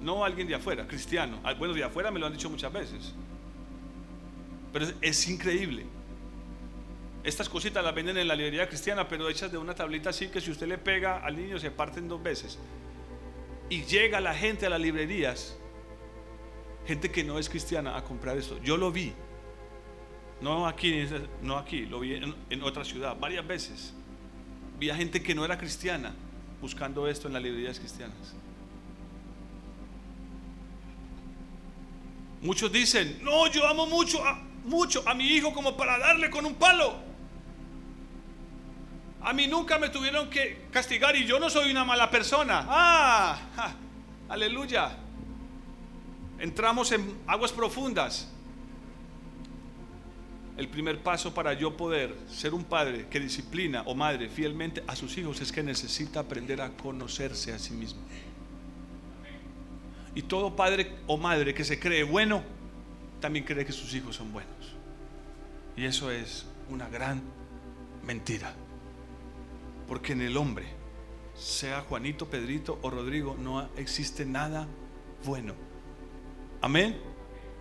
No 0.00 0.24
alguien 0.24 0.48
de 0.48 0.54
afuera, 0.54 0.86
cristiano. 0.86 1.38
Ah, 1.44 1.52
bueno, 1.52 1.74
de 1.74 1.84
afuera 1.84 2.10
me 2.10 2.18
lo 2.18 2.26
han 2.26 2.32
dicho 2.32 2.48
muchas 2.48 2.72
veces. 2.72 3.12
Pero 4.72 4.86
es, 5.02 5.28
increíble. 5.28 5.84
Estas 7.22 7.50
cositas 7.50 7.84
las 7.84 7.94
venden 7.94 8.16
en 8.16 8.26
la 8.26 8.34
librería 8.34 8.66
cristiana, 8.66 9.06
pero 9.06 9.28
hechas 9.28 9.52
de 9.52 9.58
una 9.58 9.74
tablita 9.74 10.08
así 10.08 10.28
que 10.28 10.40
si 10.40 10.50
usted 10.50 10.66
le 10.66 10.78
pega 10.78 11.18
al 11.18 11.36
niño 11.36 11.58
se 11.58 11.70
parten 11.70 12.08
dos 12.08 12.22
veces. 12.22 12.58
Y 13.68 13.84
llega 13.84 14.20
la 14.20 14.34
gente 14.34 14.64
a 14.64 14.70
las 14.70 14.80
librerías, 14.80 15.58
gente 16.86 17.10
que 17.10 17.22
no 17.22 17.38
es 17.38 17.50
cristiana, 17.50 17.98
a 17.98 18.02
comprar 18.02 18.38
esto. 18.38 18.58
Yo 18.62 18.78
lo 18.78 18.90
vi. 18.90 19.12
No 20.40 20.66
aquí, 20.66 21.06
no 21.42 21.58
aquí, 21.58 21.84
lo 21.84 22.00
vi 22.00 22.14
en, 22.14 22.62
otra 22.62 22.84
ciudad 22.84 23.16
varias 23.18 23.46
veces. 23.46 23.92
Vi 24.78 24.88
a 24.88 24.96
gente 24.96 25.22
que 25.22 25.34
no 25.34 25.44
era 25.44 25.58
cristiana 25.58 26.14
buscando 26.60 27.06
esto 27.06 27.28
en 27.28 27.34
las 27.34 27.42
librerías 27.42 27.78
cristianas. 27.78 28.34
Muchos 32.40 32.72
dicen, 32.72 33.18
no, 33.22 33.46
yo 33.48 33.66
amo 33.66 33.86
mucho 33.86 34.24
a, 34.24 34.40
mucho 34.64 35.06
a 35.06 35.14
mi 35.14 35.26
hijo 35.26 35.52
como 35.52 35.76
para 35.76 35.98
darle 35.98 36.30
con 36.30 36.46
un 36.46 36.54
palo. 36.54 36.94
A 39.22 39.34
mí 39.34 39.46
nunca 39.46 39.78
me 39.78 39.90
tuvieron 39.90 40.30
que 40.30 40.68
castigar 40.70 41.14
y 41.16 41.26
yo 41.26 41.38
no 41.38 41.50
soy 41.50 41.70
una 41.70 41.84
mala 41.84 42.10
persona. 42.10 42.64
Ah, 42.66 43.38
aleluya. 44.30 44.96
Entramos 46.38 46.90
en 46.92 47.20
aguas 47.26 47.52
profundas. 47.52 48.26
El 50.60 50.68
primer 50.68 51.02
paso 51.02 51.32
para 51.32 51.54
yo 51.54 51.74
poder 51.74 52.14
ser 52.28 52.52
un 52.52 52.64
padre 52.64 53.06
que 53.08 53.18
disciplina 53.18 53.82
o 53.86 53.94
madre 53.94 54.28
fielmente 54.28 54.84
a 54.86 54.94
sus 54.94 55.16
hijos 55.16 55.40
es 55.40 55.52
que 55.52 55.62
necesita 55.62 56.20
aprender 56.20 56.60
a 56.60 56.76
conocerse 56.76 57.54
a 57.54 57.58
sí 57.58 57.72
mismo. 57.72 58.02
Y 60.14 60.20
todo 60.20 60.54
padre 60.56 60.98
o 61.06 61.16
madre 61.16 61.54
que 61.54 61.64
se 61.64 61.80
cree 61.80 62.02
bueno, 62.02 62.42
también 63.22 63.46
cree 63.46 63.64
que 63.64 63.72
sus 63.72 63.94
hijos 63.94 64.16
son 64.16 64.34
buenos. 64.34 64.74
Y 65.78 65.86
eso 65.86 66.10
es 66.10 66.44
una 66.68 66.90
gran 66.90 67.22
mentira. 68.04 68.52
Porque 69.88 70.12
en 70.12 70.20
el 70.20 70.36
hombre, 70.36 70.66
sea 71.34 71.80
Juanito, 71.88 72.28
Pedrito 72.28 72.78
o 72.82 72.90
Rodrigo, 72.90 73.34
no 73.40 73.66
existe 73.78 74.26
nada 74.26 74.68
bueno. 75.24 75.54
Amén. 76.60 77.00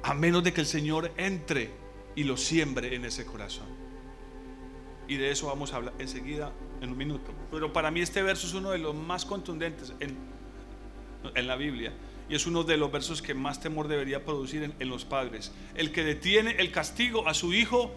A 0.03 0.13
menos 0.13 0.43
de 0.43 0.51
que 0.51 0.59
el 0.59 0.67
Señor 0.67 1.13
entre 1.15 1.78
y 2.19 2.25
lo 2.25 2.35
siembre 2.35 2.95
en 2.95 3.05
ese 3.05 3.25
corazón. 3.25 3.67
Y 5.07 5.15
de 5.15 5.31
eso 5.31 5.47
vamos 5.47 5.71
a 5.71 5.77
hablar 5.77 5.93
enseguida, 5.99 6.51
en 6.81 6.89
un 6.89 6.97
minuto. 6.97 7.33
Pero 7.49 7.71
para 7.71 7.91
mí 7.91 8.01
este 8.01 8.21
verso 8.21 8.45
es 8.45 8.53
uno 8.53 8.71
de 8.71 8.77
los 8.77 8.93
más 8.93 9.23
contundentes 9.23 9.93
en, 10.01 10.17
en 11.33 11.47
la 11.47 11.55
Biblia. 11.55 11.93
Y 12.27 12.35
es 12.35 12.45
uno 12.45 12.65
de 12.65 12.75
los 12.75 12.91
versos 12.91 13.21
que 13.21 13.33
más 13.33 13.61
temor 13.61 13.87
debería 13.87 14.25
producir 14.25 14.63
en, 14.63 14.73
en 14.79 14.89
los 14.89 15.05
padres. 15.05 15.53
El 15.75 15.93
que 15.93 16.03
detiene 16.03 16.57
el 16.59 16.73
castigo 16.73 17.25
a 17.25 17.33
su 17.33 17.53
hijo 17.53 17.95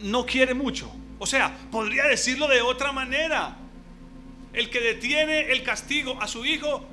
no 0.00 0.26
quiere 0.26 0.52
mucho. 0.52 0.92
O 1.18 1.24
sea, 1.24 1.56
podría 1.70 2.04
decirlo 2.04 2.48
de 2.48 2.60
otra 2.60 2.92
manera. 2.92 3.56
El 4.52 4.68
que 4.68 4.80
detiene 4.80 5.50
el 5.50 5.62
castigo 5.62 6.20
a 6.20 6.28
su 6.28 6.44
hijo, 6.44 6.84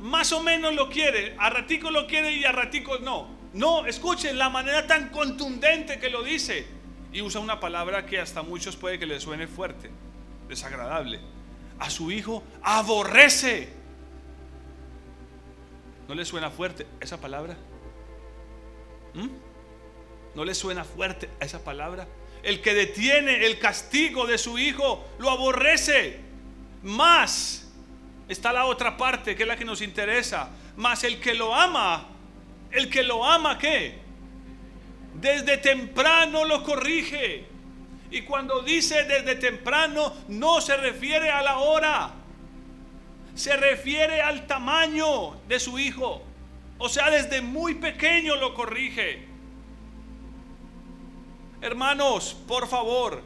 más 0.00 0.32
o 0.32 0.42
menos 0.42 0.74
lo 0.74 0.88
quiere. 0.88 1.34
A 1.36 1.50
ratico 1.50 1.90
lo 1.90 2.06
quiere 2.06 2.32
y 2.34 2.46
a 2.46 2.52
ratico 2.52 2.98
no. 3.00 3.33
No, 3.54 3.86
escuchen 3.86 4.36
la 4.36 4.50
manera 4.50 4.86
tan 4.86 5.10
contundente 5.10 5.98
que 6.00 6.10
lo 6.10 6.22
dice. 6.24 6.66
Y 7.12 7.22
usa 7.22 7.40
una 7.40 7.60
palabra 7.60 8.04
que 8.04 8.20
hasta 8.20 8.42
muchos 8.42 8.76
puede 8.76 8.98
que 8.98 9.06
le 9.06 9.20
suene 9.20 9.46
fuerte, 9.46 9.90
desagradable. 10.48 11.20
A 11.78 11.88
su 11.88 12.10
hijo 12.10 12.42
aborrece. 12.62 13.68
¿No 16.08 16.14
le 16.16 16.24
suena 16.24 16.50
fuerte 16.50 16.86
esa 17.00 17.20
palabra? 17.20 17.56
¿Mm? 19.14 19.28
¿No 20.34 20.44
le 20.44 20.54
suena 20.54 20.82
fuerte 20.82 21.30
esa 21.38 21.62
palabra? 21.62 22.08
El 22.42 22.60
que 22.60 22.74
detiene 22.74 23.46
el 23.46 23.60
castigo 23.60 24.26
de 24.26 24.36
su 24.36 24.58
hijo 24.58 25.04
lo 25.18 25.30
aborrece. 25.30 26.20
Más 26.82 27.72
está 28.28 28.52
la 28.52 28.64
otra 28.64 28.96
parte 28.96 29.36
que 29.36 29.44
es 29.44 29.48
la 29.48 29.56
que 29.56 29.64
nos 29.64 29.80
interesa. 29.80 30.50
Más 30.76 31.04
el 31.04 31.20
que 31.20 31.34
lo 31.34 31.54
ama, 31.54 32.13
el 32.74 32.90
que 32.90 33.02
lo 33.02 33.24
ama, 33.24 33.56
¿qué? 33.56 33.94
Desde 35.14 35.58
temprano 35.58 36.44
lo 36.44 36.62
corrige. 36.64 37.46
Y 38.10 38.22
cuando 38.22 38.62
dice 38.62 39.04
desde 39.04 39.36
temprano, 39.36 40.12
no 40.28 40.60
se 40.60 40.76
refiere 40.76 41.30
a 41.30 41.42
la 41.42 41.58
hora, 41.58 42.12
se 43.34 43.56
refiere 43.56 44.20
al 44.20 44.46
tamaño 44.46 45.36
de 45.48 45.58
su 45.58 45.78
hijo. 45.78 46.22
O 46.78 46.88
sea, 46.88 47.10
desde 47.10 47.40
muy 47.40 47.74
pequeño 47.74 48.36
lo 48.36 48.54
corrige. 48.54 49.26
Hermanos, 51.60 52.36
por 52.46 52.68
favor, 52.68 53.22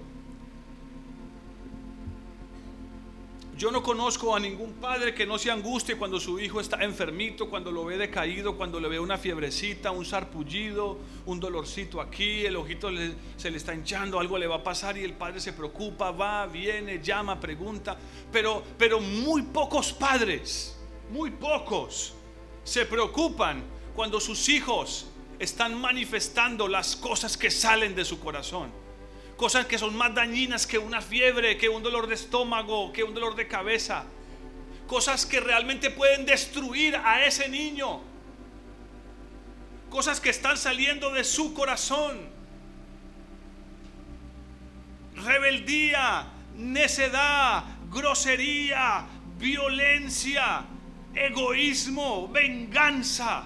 Yo 3.59 3.73
no 3.73 3.83
conozco 3.83 4.37
a 4.37 4.39
ningún 4.39 4.75
padre 4.75 5.13
que 5.13 5.27
no 5.27 5.37
se 5.37 5.51
angustie 5.51 5.97
cuando 5.97 6.21
su 6.21 6.39
hijo 6.39 6.61
está 6.61 6.85
enfermito, 6.85 7.51
cuando 7.51 7.73
lo 7.73 7.85
ve 7.85 7.99
decaído, 7.99 8.57
cuando 8.57 8.79
le 8.79 8.87
ve 8.87 9.01
una 9.01 9.19
fiebrecita, 9.19 9.91
un 9.91 10.05
sarpullido, 10.05 10.97
un 11.27 11.41
dolorcito 11.41 12.01
aquí, 12.01 12.47
el 12.47 12.55
ojito 12.55 12.89
se 13.37 13.51
le 13.51 13.57
está 13.57 13.75
hinchando, 13.75 14.21
algo 14.21 14.39
le 14.39 14.47
va 14.47 14.55
a 14.55 14.63
pasar 14.63 14.97
y 14.97 15.03
el 15.03 15.15
padre 15.15 15.41
se 15.41 15.53
preocupa, 15.53 16.13
va, 16.13 16.47
viene, 16.47 17.03
llama, 17.03 17.41
pregunta. 17.41 17.99
Pero, 18.31 18.63
pero 18.79 19.01
muy 19.01 19.43
pocos 19.43 19.93
padres, 19.93 20.79
muy 21.11 21.33
pocos, 21.33 22.15
se 22.63 22.87
preocupan 22.87 23.65
cuando 23.93 24.21
sus 24.21 24.49
hijos 24.49 25.09
están 25.41 25.75
manifestando 25.81 26.69
las 26.69 26.95
cosas 26.95 27.37
que 27.37 27.51
salen 27.51 27.97
de 27.97 28.05
su 28.05 28.21
corazón 28.21 28.71
cosas 29.39 29.67
que 29.67 29.79
son 29.79 29.97
más 29.97 30.13
dañinas 30.13 30.67
que 30.67 30.79
una 30.79 31.01
fiebre, 31.01 31.57
que 31.57 31.69
un 31.69 31.81
dolor 31.81 32.09
de 32.09 32.17
estómago, 32.17 32.93
que 32.93 33.05
un 33.05 33.15
dolor 33.15 33.37
de 33.37 33.47
cabeza. 33.47 34.05
Cosas 34.89 35.25
que 35.25 35.39
realmente 35.39 35.91
pueden 35.91 36.27
destruir 36.27 36.97
a 36.97 37.25
ese 37.25 37.49
niño. 37.49 38.01
Cosas 39.91 40.21
que 40.21 40.31
están 40.31 40.57
saliendo 40.59 41.11
de 41.11 41.23
su 41.23 41.55
corazón. 41.55 42.19
Rebeldía, 45.15 46.27
necedad, 46.57 47.63
grosería, 47.93 49.07
violencia, 49.39 50.65
egoísmo, 51.15 52.27
venganza. 52.27 53.45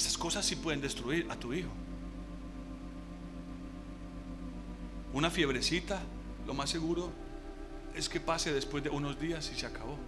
Esas 0.00 0.16
cosas 0.16 0.46
sí 0.46 0.56
pueden 0.56 0.80
destruir 0.80 1.26
a 1.28 1.36
tu 1.36 1.52
hijo. 1.52 1.68
Una 5.12 5.30
fiebrecita, 5.30 6.00
lo 6.46 6.54
más 6.54 6.70
seguro 6.70 7.10
es 7.94 8.08
que 8.08 8.18
pase 8.18 8.50
después 8.50 8.82
de 8.82 8.88
unos 8.88 9.20
días 9.20 9.52
y 9.54 9.60
se 9.60 9.66
acabó. 9.66 9.98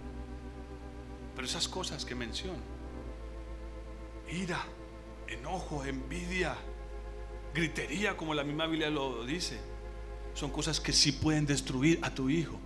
Pero 1.35 1.47
esas 1.47 1.67
cosas 1.67 2.05
que 2.05 2.15
menciono, 2.15 2.57
ira, 4.31 4.63
enojo, 5.27 5.85
envidia, 5.85 6.55
gritería, 7.53 8.17
como 8.17 8.33
la 8.33 8.43
misma 8.43 8.65
Biblia 8.65 8.89
lo 8.89 9.23
dice, 9.25 9.59
son 10.33 10.49
cosas 10.49 10.79
que 10.79 10.91
sí 10.91 11.11
pueden 11.11 11.45
destruir 11.45 11.99
a 12.01 12.15
tu 12.15 12.31
hijo. 12.31 12.59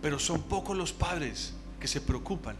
Pero 0.00 0.20
son 0.20 0.44
pocos 0.44 0.76
los 0.76 0.92
padres 0.92 1.54
que 1.80 1.88
se 1.88 2.00
preocupan 2.00 2.56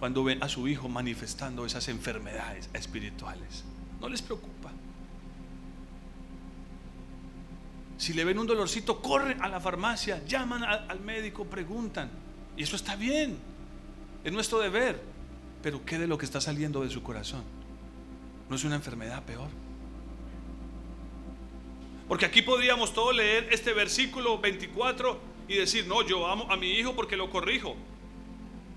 cuando 0.00 0.24
ven 0.24 0.42
a 0.42 0.48
su 0.48 0.66
hijo 0.66 0.88
manifestando 0.88 1.66
esas 1.66 1.86
enfermedades 1.88 2.70
espirituales. 2.72 3.64
No 4.00 4.08
les 4.08 4.22
preocupa. 4.22 4.72
Si 7.98 8.14
le 8.14 8.24
ven 8.24 8.38
un 8.38 8.46
dolorcito, 8.46 9.02
corren 9.02 9.42
a 9.42 9.48
la 9.48 9.60
farmacia, 9.60 10.24
llaman 10.26 10.64
al 10.64 11.00
médico, 11.00 11.44
preguntan. 11.44 12.10
Y 12.56 12.62
eso 12.62 12.76
está 12.76 12.96
bien. 12.96 13.36
Es 14.24 14.32
nuestro 14.32 14.58
deber. 14.58 15.02
Pero 15.62 15.84
¿qué 15.84 15.98
de 15.98 16.06
lo 16.06 16.16
que 16.16 16.24
está 16.24 16.40
saliendo 16.40 16.82
de 16.82 16.88
su 16.88 17.02
corazón? 17.02 17.42
¿No 18.48 18.56
es 18.56 18.64
una 18.64 18.76
enfermedad 18.76 19.22
peor? 19.24 19.50
Porque 22.08 22.24
aquí 22.24 22.40
podríamos 22.40 22.94
todos 22.94 23.14
leer 23.14 23.48
este 23.52 23.74
versículo 23.74 24.38
24 24.38 25.20
y 25.46 25.56
decir, 25.56 25.86
no, 25.86 26.00
yo 26.00 26.26
amo 26.26 26.50
a 26.50 26.56
mi 26.56 26.70
hijo 26.70 26.96
porque 26.96 27.18
lo 27.18 27.28
corrijo 27.28 27.76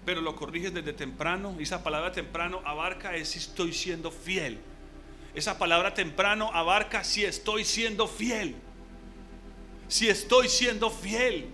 pero 0.06 0.22
lo 0.22 0.36
corriges 0.36 0.74
desde 0.74 0.94
temprano. 0.94 1.56
Y 1.60 1.64
esa 1.64 1.84
palabra 1.84 2.12
temprano 2.12 2.62
abarca 2.66 3.12
si 3.26 3.40
estoy 3.40 3.74
siendo 3.74 4.12
fiel. 4.12 4.60
Esa 5.34 5.58
palabra 5.58 5.94
temprano 5.94 6.52
abarca 6.54 7.04
si 7.04 7.24
estoy 7.26 7.66
siendo 7.66 8.08
fiel. 8.08 8.56
Si 9.88 10.10
estoy 10.10 10.50
siendo 10.50 10.90
fiel. 10.90 11.48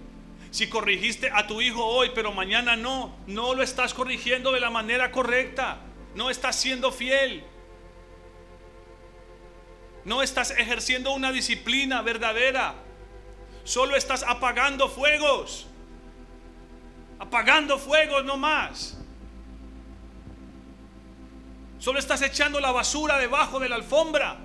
Si 0.52 0.68
corrigiste 0.68 1.30
a 1.32 1.46
tu 1.48 1.62
hijo 1.62 1.86
hoy, 1.86 2.12
pero 2.16 2.32
mañana 2.32 2.76
no, 2.76 3.16
no 3.28 3.54
lo 3.54 3.62
estás 3.62 3.94
corrigiendo 3.94 4.52
de 4.52 4.60
la 4.60 4.70
manera 4.70 5.12
correcta. 5.12 5.80
No 6.16 6.30
estás 6.30 6.56
siendo 6.56 6.92
fiel. 6.92 7.44
No 10.06 10.24
estás 10.24 10.52
ejerciendo 10.52 11.14
una 11.14 11.32
disciplina 11.32 12.02
verdadera. 12.02 12.76
Solo 13.64 13.96
estás 13.96 14.24
apagando 14.24 14.90
fuegos 14.90 15.68
apagando 17.20 17.78
fuegos 17.78 18.24
no 18.26 18.38
más. 18.38 18.98
Solo 21.78 22.00
estás 22.00 22.22
echando 22.22 22.60
la 22.60 22.72
basura 22.72 23.18
debajo 23.18 23.60
de 23.60 23.70
la 23.70 23.76
alfombra. 23.76 24.38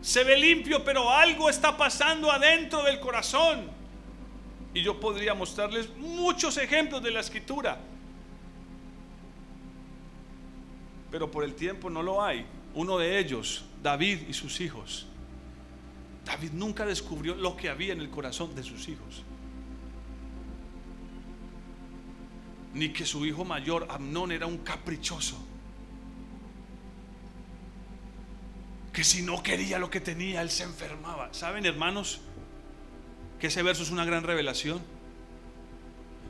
Se 0.00 0.24
ve 0.24 0.36
limpio, 0.36 0.84
pero 0.84 1.10
algo 1.10 1.48
está 1.48 1.76
pasando 1.76 2.30
adentro 2.30 2.82
del 2.82 2.98
corazón. 3.00 3.70
Y 4.74 4.82
yo 4.82 4.98
podría 4.98 5.34
mostrarles 5.34 5.90
muchos 5.96 6.56
ejemplos 6.56 7.02
de 7.02 7.10
la 7.10 7.20
escritura. 7.20 7.78
Pero 11.10 11.30
por 11.30 11.44
el 11.44 11.54
tiempo 11.54 11.90
no 11.90 12.02
lo 12.02 12.22
hay. 12.22 12.46
Uno 12.74 12.96
de 12.96 13.18
ellos, 13.18 13.64
David 13.82 14.22
y 14.28 14.32
sus 14.32 14.60
hijos. 14.60 15.06
David 16.24 16.52
nunca 16.52 16.86
descubrió 16.86 17.34
lo 17.34 17.56
que 17.56 17.68
había 17.68 17.92
en 17.92 18.00
el 18.00 18.08
corazón 18.08 18.54
de 18.54 18.62
sus 18.62 18.88
hijos. 18.88 19.22
Ni 22.74 22.90
que 22.90 23.04
su 23.04 23.26
hijo 23.26 23.44
mayor, 23.44 23.86
Amnón, 23.90 24.32
era 24.32 24.46
un 24.46 24.58
caprichoso. 24.58 25.36
Que 28.92 29.04
si 29.04 29.22
no 29.22 29.42
quería 29.42 29.78
lo 29.78 29.90
que 29.90 30.00
tenía, 30.00 30.42
él 30.42 30.50
se 30.50 30.64
enfermaba. 30.64 31.32
¿Saben, 31.32 31.66
hermanos? 31.66 32.20
Que 33.38 33.48
ese 33.48 33.62
verso 33.62 33.82
es 33.82 33.90
una 33.90 34.04
gran 34.04 34.22
revelación. 34.24 34.80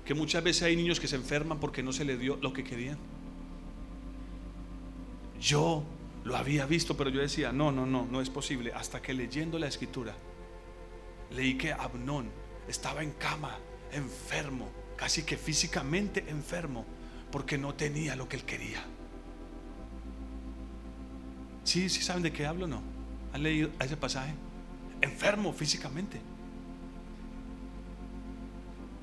Que 0.04 0.14
muchas 0.14 0.42
veces 0.42 0.62
hay 0.62 0.76
niños 0.76 0.98
que 0.98 1.08
se 1.08 1.16
enferman 1.16 1.60
porque 1.60 1.82
no 1.82 1.92
se 1.92 2.04
le 2.04 2.16
dio 2.16 2.36
lo 2.36 2.52
que 2.52 2.64
querían. 2.64 2.98
Yo 5.40 5.84
lo 6.24 6.36
había 6.36 6.66
visto, 6.66 6.96
pero 6.96 7.10
yo 7.10 7.20
decía, 7.20 7.52
no, 7.52 7.72
no, 7.72 7.86
no, 7.86 8.06
no 8.06 8.20
es 8.20 8.30
posible. 8.30 8.72
Hasta 8.72 9.02
que 9.02 9.12
leyendo 9.12 9.58
la 9.58 9.66
escritura, 9.66 10.14
leí 11.32 11.56
que 11.56 11.72
Amnón 11.72 12.30
estaba 12.68 13.02
en 13.02 13.12
cama, 13.12 13.58
enfermo 13.92 14.81
casi 15.02 15.24
que 15.24 15.36
físicamente 15.36 16.26
enfermo, 16.28 16.86
porque 17.32 17.58
no 17.58 17.74
tenía 17.74 18.14
lo 18.14 18.28
que 18.28 18.36
él 18.36 18.44
quería. 18.44 18.84
¿Sí, 21.64 21.88
sí 21.88 22.02
saben 22.02 22.22
de 22.22 22.32
qué 22.32 22.46
hablo 22.46 22.68
no? 22.68 22.80
¿Han 23.32 23.42
leído 23.42 23.70
ese 23.80 23.96
pasaje? 23.96 24.32
Enfermo 25.00 25.52
físicamente. 25.52 26.20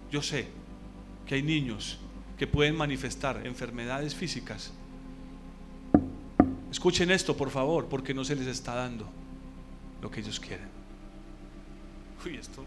Yo 0.10 0.22
sé 0.22 0.48
que 1.28 1.36
hay 1.36 1.44
niños 1.44 2.00
que 2.38 2.48
pueden 2.48 2.78
manifestar 2.78 3.46
enfermedades 3.46 4.16
físicas. 4.16 4.72
Escuchen 6.72 7.12
esto, 7.12 7.36
por 7.36 7.50
favor, 7.50 7.88
porque 7.90 8.14
no 8.14 8.24
se 8.24 8.38
les 8.38 8.48
está 8.48 8.74
dando 8.74 9.06
lo 10.02 10.10
que 10.10 10.22
ellos 10.22 10.40
quieren. 10.40 10.70
Uy, 12.26 12.38
esto, 12.38 12.64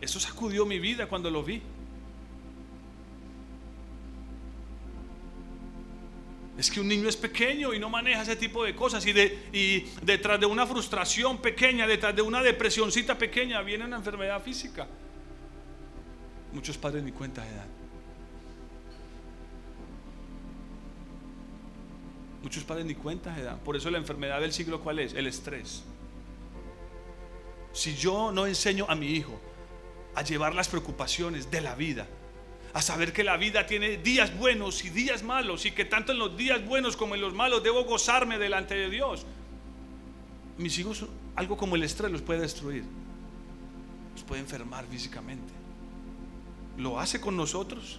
esto 0.00 0.20
sacudió 0.20 0.64
mi 0.64 0.78
vida 0.78 1.08
cuando 1.08 1.28
lo 1.28 1.42
vi. 1.42 1.60
Es 6.58 6.72
que 6.72 6.80
un 6.80 6.88
niño 6.88 7.08
es 7.08 7.16
pequeño 7.16 7.72
y 7.72 7.78
no 7.78 7.88
maneja 7.88 8.22
ese 8.22 8.34
tipo 8.34 8.64
de 8.64 8.74
cosas. 8.74 9.06
Y, 9.06 9.12
de, 9.12 9.46
y 9.52 9.86
detrás 10.02 10.40
de 10.40 10.46
una 10.46 10.66
frustración 10.66 11.38
pequeña, 11.38 11.86
detrás 11.86 12.16
de 12.16 12.20
una 12.20 12.42
depresioncita 12.42 13.16
pequeña, 13.16 13.62
viene 13.62 13.84
una 13.84 13.96
enfermedad 13.96 14.42
física. 14.42 14.88
Muchos 16.52 16.76
padres 16.76 17.04
ni 17.04 17.12
cuenta 17.12 17.44
de 17.44 17.54
dan. 17.54 17.68
Muchos 22.42 22.64
padres 22.64 22.86
ni 22.86 22.96
cuenta 22.96 23.32
de 23.36 23.44
dan. 23.44 23.60
Por 23.60 23.76
eso 23.76 23.88
la 23.88 23.98
enfermedad 23.98 24.40
del 24.40 24.52
siglo, 24.52 24.80
¿cuál 24.80 24.98
es? 24.98 25.14
El 25.14 25.28
estrés. 25.28 25.84
Si 27.72 27.94
yo 27.94 28.32
no 28.32 28.48
enseño 28.48 28.84
a 28.88 28.96
mi 28.96 29.12
hijo 29.12 29.38
a 30.16 30.22
llevar 30.22 30.56
las 30.56 30.66
preocupaciones 30.66 31.52
de 31.52 31.60
la 31.60 31.76
vida, 31.76 32.08
a 32.78 32.82
saber 32.82 33.12
que 33.12 33.24
la 33.24 33.36
vida 33.36 33.66
tiene 33.66 33.96
días 33.96 34.36
buenos 34.38 34.84
y 34.84 34.90
días 34.90 35.24
malos 35.24 35.66
y 35.66 35.72
que 35.72 35.84
tanto 35.84 36.12
en 36.12 36.18
los 36.18 36.36
días 36.36 36.64
buenos 36.64 36.96
como 36.96 37.16
en 37.16 37.20
los 37.20 37.34
malos 37.34 37.64
debo 37.64 37.84
gozarme 37.84 38.38
delante 38.38 38.76
de 38.76 38.88
Dios. 38.88 39.26
Mis 40.58 40.78
hijos, 40.78 41.04
algo 41.34 41.56
como 41.56 41.74
el 41.74 41.82
estrés 41.82 42.12
los 42.12 42.22
puede 42.22 42.40
destruir, 42.40 42.84
los 44.14 44.22
puede 44.22 44.42
enfermar 44.42 44.86
físicamente. 44.86 45.52
¿Lo 46.76 47.00
hace 47.00 47.20
con 47.20 47.36
nosotros? 47.36 47.98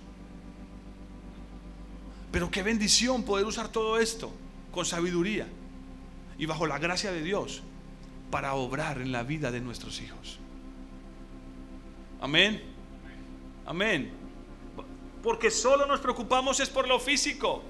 Pero 2.32 2.50
qué 2.50 2.64
bendición 2.64 3.24
poder 3.24 3.46
usar 3.46 3.70
todo 3.70 4.00
esto 4.00 4.32
con 4.72 4.86
sabiduría 4.86 5.46
y 6.38 6.46
bajo 6.46 6.66
la 6.66 6.80
gracia 6.80 7.12
de 7.12 7.22
Dios 7.22 7.64
para 8.32 8.54
obrar 8.54 9.02
en 9.02 9.12
la 9.12 9.24
vida 9.24 9.52
de 9.52 9.60
nuestros 9.60 10.00
hijos. 10.02 10.40
Amén. 12.22 12.64
Amén. 13.66 14.19
Porque 15.24 15.52
solo 15.52 15.86
nos 15.86 16.00
preocupamos 16.00 16.60
es 16.60 16.70
por 16.70 16.88
lo 16.88 17.00
físico. 17.00 17.64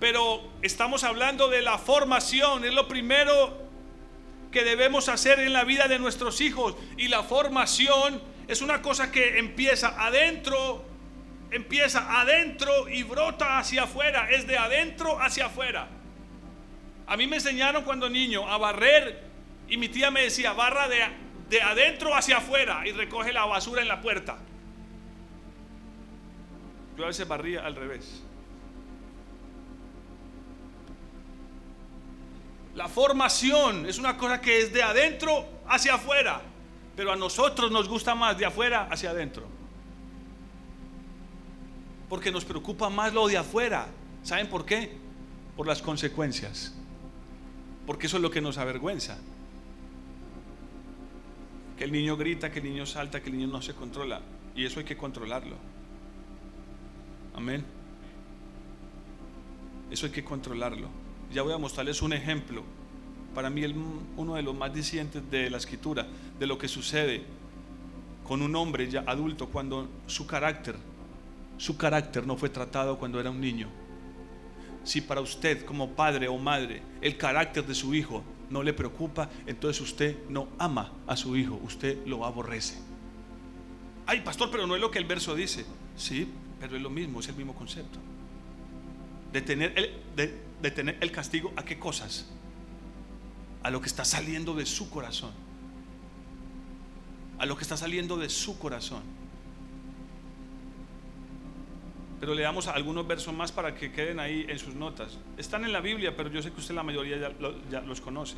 Pero 0.00 0.42
estamos 0.62 1.04
hablando 1.04 1.48
de 1.48 1.62
la 1.62 1.78
formación, 1.78 2.64
es 2.64 2.72
lo 2.72 2.88
primero 2.88 3.70
que 4.50 4.64
debemos 4.64 5.08
hacer 5.08 5.38
en 5.40 5.52
la 5.52 5.64
vida 5.64 5.88
de 5.88 5.98
nuestros 5.98 6.40
hijos. 6.40 6.74
Y 6.96 7.08
la 7.08 7.22
formación 7.22 8.20
es 8.48 8.62
una 8.62 8.82
cosa 8.82 9.12
que 9.12 9.38
empieza 9.38 9.94
adentro, 10.04 10.84
empieza 11.50 12.20
adentro 12.20 12.88
y 12.88 13.02
brota 13.02 13.58
hacia 13.58 13.84
afuera, 13.84 14.30
es 14.30 14.46
de 14.46 14.58
adentro 14.58 15.20
hacia 15.20 15.46
afuera. 15.46 15.88
A 17.06 17.16
mí 17.16 17.26
me 17.26 17.36
enseñaron 17.36 17.84
cuando 17.84 18.08
niño 18.08 18.48
a 18.48 18.56
barrer 18.56 19.22
y 19.68 19.76
mi 19.76 19.88
tía 19.88 20.10
me 20.10 20.22
decía, 20.22 20.52
barra 20.52 20.88
de, 20.88 21.00
de 21.48 21.62
adentro 21.62 22.14
hacia 22.14 22.38
afuera 22.38 22.82
y 22.86 22.92
recoge 22.92 23.32
la 23.32 23.44
basura 23.44 23.82
en 23.82 23.88
la 23.88 24.00
puerta. 24.00 24.38
Yo 26.96 27.04
a 27.04 27.08
veces 27.08 27.26
barría 27.26 27.64
al 27.64 27.76
revés. 27.76 28.22
La 32.74 32.88
formación 32.88 33.86
es 33.86 33.98
una 33.98 34.16
cosa 34.16 34.40
que 34.40 34.60
es 34.60 34.72
de 34.72 34.82
adentro 34.82 35.44
hacia 35.66 35.94
afuera, 35.94 36.40
pero 36.96 37.12
a 37.12 37.16
nosotros 37.16 37.70
nos 37.70 37.88
gusta 37.88 38.14
más 38.14 38.38
de 38.38 38.46
afuera 38.46 38.88
hacia 38.90 39.10
adentro. 39.10 39.46
Porque 42.08 42.30
nos 42.30 42.44
preocupa 42.44 42.88
más 42.88 43.12
lo 43.12 43.28
de 43.28 43.36
afuera. 43.38 43.86
¿Saben 44.22 44.48
por 44.48 44.64
qué? 44.64 44.96
Por 45.56 45.66
las 45.66 45.82
consecuencias. 45.82 46.74
Porque 47.86 48.06
eso 48.06 48.16
es 48.16 48.22
lo 48.22 48.30
que 48.30 48.40
nos 48.40 48.58
avergüenza. 48.58 49.18
Que 51.76 51.84
el 51.84 51.92
niño 51.92 52.16
grita, 52.16 52.50
que 52.50 52.58
el 52.58 52.64
niño 52.64 52.86
salta, 52.86 53.20
que 53.22 53.30
el 53.30 53.36
niño 53.36 53.48
no 53.48 53.62
se 53.62 53.74
controla. 53.74 54.20
Y 54.54 54.64
eso 54.64 54.80
hay 54.80 54.84
que 54.84 54.96
controlarlo. 54.96 55.56
Amén. 57.34 57.64
Eso 59.90 60.06
hay 60.06 60.12
que 60.12 60.24
controlarlo. 60.24 60.88
Ya 61.32 61.42
voy 61.42 61.52
a 61.52 61.58
mostrarles 61.58 62.02
un 62.02 62.12
ejemplo. 62.12 62.62
Para 63.34 63.50
mí 63.50 63.64
uno 64.16 64.34
de 64.34 64.42
los 64.42 64.54
más 64.54 64.72
disidentes 64.74 65.28
de 65.30 65.50
la 65.50 65.58
escritura, 65.58 66.06
de 66.38 66.46
lo 66.46 66.58
que 66.58 66.68
sucede 66.68 67.22
con 68.30 68.42
un 68.42 68.54
hombre 68.54 68.88
ya 68.88 69.02
adulto 69.06 69.48
cuando 69.48 69.88
su 70.06 70.26
carácter, 70.26 70.76
su 71.58 71.76
carácter 71.76 72.26
no 72.26 72.36
fue 72.36 72.48
tratado 72.48 72.98
cuando 72.98 73.18
era 73.18 73.30
un 73.30 73.40
niño. 73.40 73.68
Si 74.84 75.00
para 75.00 75.20
usted 75.20 75.64
como 75.64 75.90
padre 75.90 76.28
o 76.28 76.38
madre 76.38 76.82
el 77.00 77.16
carácter 77.16 77.66
de 77.66 77.74
su 77.74 77.94
hijo 77.94 78.22
no 78.48 78.62
le 78.62 78.72
preocupa, 78.72 79.28
entonces 79.46 79.80
usted 79.82 80.16
no 80.28 80.48
ama 80.58 80.92
a 81.06 81.16
su 81.16 81.36
hijo, 81.36 81.60
usted 81.64 82.06
lo 82.06 82.24
aborrece. 82.24 82.78
Ay, 84.06 84.20
pastor, 84.22 84.48
pero 84.50 84.66
no 84.66 84.74
es 84.74 84.80
lo 84.80 84.90
que 84.90 84.98
el 84.98 85.04
verso 85.04 85.34
dice. 85.34 85.64
Sí, 85.96 86.28
pero 86.60 86.76
es 86.76 86.82
lo 86.82 86.90
mismo, 86.90 87.20
es 87.20 87.28
el 87.28 87.36
mismo 87.36 87.54
concepto. 87.54 87.98
De 89.32 89.40
tener 89.40 89.72
el, 89.76 89.94
de, 90.60 90.70
tener 90.70 90.98
el 91.00 91.10
castigo 91.10 91.52
a 91.56 91.64
qué 91.64 91.78
cosas? 91.78 92.28
A 93.62 93.70
lo 93.70 93.80
que 93.80 93.86
está 93.86 94.04
saliendo 94.04 94.54
de 94.54 94.66
su 94.66 94.90
corazón. 94.90 95.32
A 97.38 97.46
lo 97.46 97.56
que 97.56 97.62
está 97.62 97.78
saliendo 97.78 98.18
de 98.18 98.28
su 98.28 98.58
corazón. 98.58 99.02
Pero 102.20 102.34
le 102.34 102.42
damos 102.42 102.66
algunos 102.66 103.06
versos 103.06 103.32
más 103.32 103.50
para 103.50 103.74
que 103.74 103.90
queden 103.90 104.20
ahí 104.20 104.44
en 104.46 104.58
sus 104.58 104.74
notas. 104.74 105.16
Están 105.38 105.64
en 105.64 105.72
la 105.72 105.80
Biblia, 105.80 106.14
pero 106.14 106.28
yo 106.28 106.42
sé 106.42 106.52
que 106.52 106.60
usted 106.60 106.74
la 106.74 106.82
mayoría 106.82 107.16
ya, 107.16 107.32
ya 107.70 107.80
los 107.80 108.02
conoce. 108.02 108.36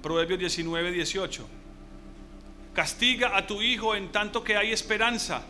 Proverbios 0.00 0.38
19, 0.38 0.92
18. 0.92 1.48
Castiga 2.72 3.36
a 3.36 3.44
tu 3.48 3.60
hijo 3.60 3.96
en 3.96 4.12
tanto 4.12 4.44
que 4.44 4.56
hay 4.56 4.70
esperanza 4.70 5.44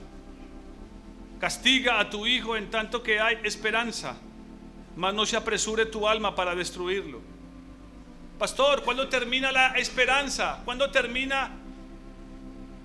Castiga 1.42 1.98
a 1.98 2.08
tu 2.08 2.24
hijo 2.24 2.56
en 2.56 2.70
tanto 2.70 3.02
que 3.02 3.18
hay 3.18 3.36
esperanza, 3.42 4.14
mas 4.94 5.12
no 5.12 5.26
se 5.26 5.36
apresure 5.36 5.86
tu 5.86 6.06
alma 6.06 6.36
para 6.36 6.54
destruirlo. 6.54 7.20
Pastor, 8.38 8.84
¿cuándo 8.84 9.08
termina 9.08 9.50
la 9.50 9.72
esperanza? 9.72 10.60
¿Cuándo 10.64 10.92
termina? 10.92 11.50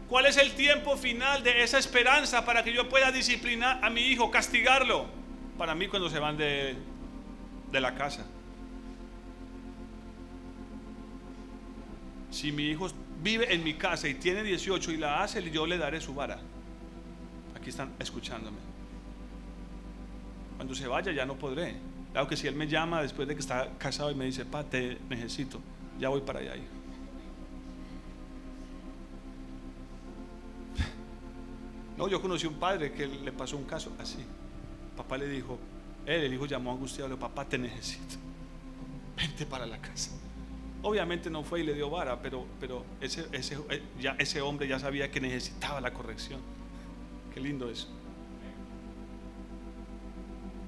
¿Cuál 0.09 0.25
es 0.25 0.37
el 0.37 0.53
tiempo 0.53 0.97
final 0.97 1.43
de 1.43 1.61
esa 1.61 1.77
esperanza 1.77 2.45
para 2.45 2.63
que 2.63 2.73
yo 2.73 2.89
pueda 2.89 3.11
disciplinar 3.11 3.79
a 3.85 3.91
mi 3.91 4.01
hijo, 4.07 4.31
castigarlo? 4.31 5.05
Para 5.55 5.75
mí 5.75 5.87
cuando 5.87 6.09
se 6.09 6.17
van 6.17 6.35
de, 6.35 6.75
de 7.71 7.79
la 7.79 7.93
casa. 7.93 8.25
Si 12.31 12.51
mi 12.51 12.69
hijo 12.69 12.89
vive 13.21 13.53
en 13.53 13.63
mi 13.63 13.75
casa 13.75 14.07
y 14.07 14.15
tiene 14.15 14.41
18 14.41 14.93
y 14.93 14.97
la 14.97 15.21
hace, 15.21 15.47
yo 15.51 15.67
le 15.67 15.77
daré 15.77 16.01
su 16.01 16.15
vara 16.15 16.39
están 17.69 17.93
escuchándome. 17.99 18.57
Cuando 20.57 20.73
se 20.75 20.87
vaya 20.87 21.11
ya 21.11 21.25
no 21.25 21.35
podré. 21.35 21.75
Claro 22.11 22.27
que 22.27 22.35
si 22.35 22.47
él 22.47 22.55
me 22.55 22.67
llama 22.67 23.01
después 23.01 23.27
de 23.27 23.35
que 23.35 23.41
está 23.41 23.69
casado 23.77 24.09
y 24.11 24.15
me 24.15 24.25
dice, 24.25 24.45
pa, 24.45 24.63
te 24.63 24.97
necesito, 25.09 25.59
ya 25.99 26.09
voy 26.09 26.21
para 26.21 26.39
allá. 26.39 26.55
No, 31.97 32.07
yo 32.07 32.21
conocí 32.21 32.45
un 32.45 32.55
padre 32.55 32.91
que 32.91 33.07
le 33.07 33.31
pasó 33.31 33.57
un 33.57 33.63
caso 33.65 33.91
así. 33.99 34.23
Papá 34.95 35.17
le 35.17 35.27
dijo, 35.27 35.57
él, 36.05 36.25
el 36.25 36.33
hijo 36.33 36.45
llamó 36.45 36.71
angustiado, 36.71 37.09
le 37.09 37.15
dijo, 37.15 37.27
papá, 37.27 37.45
te 37.45 37.57
necesito. 37.57 38.15
Vente 39.17 39.45
para 39.47 39.65
la 39.65 39.79
casa. 39.79 40.11
Obviamente 40.83 41.29
no 41.29 41.43
fue 41.43 41.61
y 41.61 41.63
le 41.63 41.73
dio 41.73 41.89
vara, 41.89 42.21
pero, 42.21 42.45
pero 42.59 42.85
ese, 43.01 43.27
ese, 43.31 43.57
eh, 43.69 43.81
ya, 43.99 44.15
ese 44.19 44.41
hombre 44.41 44.67
ya 44.67 44.79
sabía 44.79 45.09
que 45.09 45.19
necesitaba 45.19 45.81
la 45.81 45.91
corrección. 45.91 46.39
Qué 47.37 47.43
lindo 47.43 47.69
eso. 47.69 47.85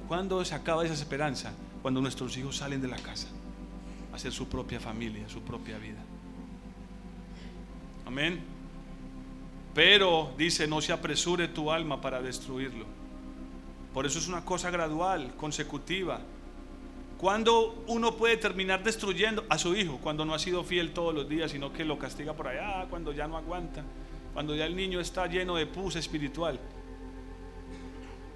¿Cuándo 0.07 0.45
se 0.45 0.53
acaba 0.53 0.85
esa 0.85 0.93
esperanza? 0.93 1.51
Cuando 1.81 1.99
nuestros 1.99 2.37
hijos 2.37 2.57
salen 2.57 2.79
de 2.79 2.87
la 2.87 2.97
casa 2.97 3.27
a 4.13 4.15
hacer 4.15 4.31
su 4.31 4.47
propia 4.47 4.79
familia, 4.79 5.27
su 5.27 5.41
propia 5.41 5.79
vida. 5.79 5.97
Amén. 8.05 8.41
Pero 9.73 10.31
dice, 10.37 10.67
no 10.67 10.79
se 10.79 10.93
apresure 10.93 11.47
tu 11.47 11.71
alma 11.71 11.99
para 12.01 12.21
destruirlo. 12.21 12.85
Por 13.91 14.05
eso 14.05 14.19
es 14.19 14.27
una 14.27 14.45
cosa 14.45 14.69
gradual, 14.69 15.33
consecutiva. 15.37 16.21
Cuando 17.17 17.83
uno 17.87 18.15
puede 18.15 18.37
terminar 18.37 18.83
destruyendo 18.83 19.43
a 19.49 19.57
su 19.57 19.75
hijo, 19.75 19.97
cuando 20.03 20.23
no 20.23 20.35
ha 20.35 20.39
sido 20.39 20.63
fiel 20.63 20.93
todos 20.93 21.15
los 21.15 21.27
días, 21.27 21.49
sino 21.49 21.73
que 21.73 21.83
lo 21.83 21.97
castiga 21.97 22.33
por 22.33 22.47
allá, 22.47 22.85
cuando 22.91 23.11
ya 23.11 23.27
no 23.27 23.37
aguanta. 23.37 23.83
Cuando 24.39 24.55
ya 24.55 24.67
el 24.67 24.73
niño 24.73 25.01
está 25.01 25.27
lleno 25.27 25.57
de 25.57 25.65
pus 25.67 25.97
espiritual. 25.97 26.57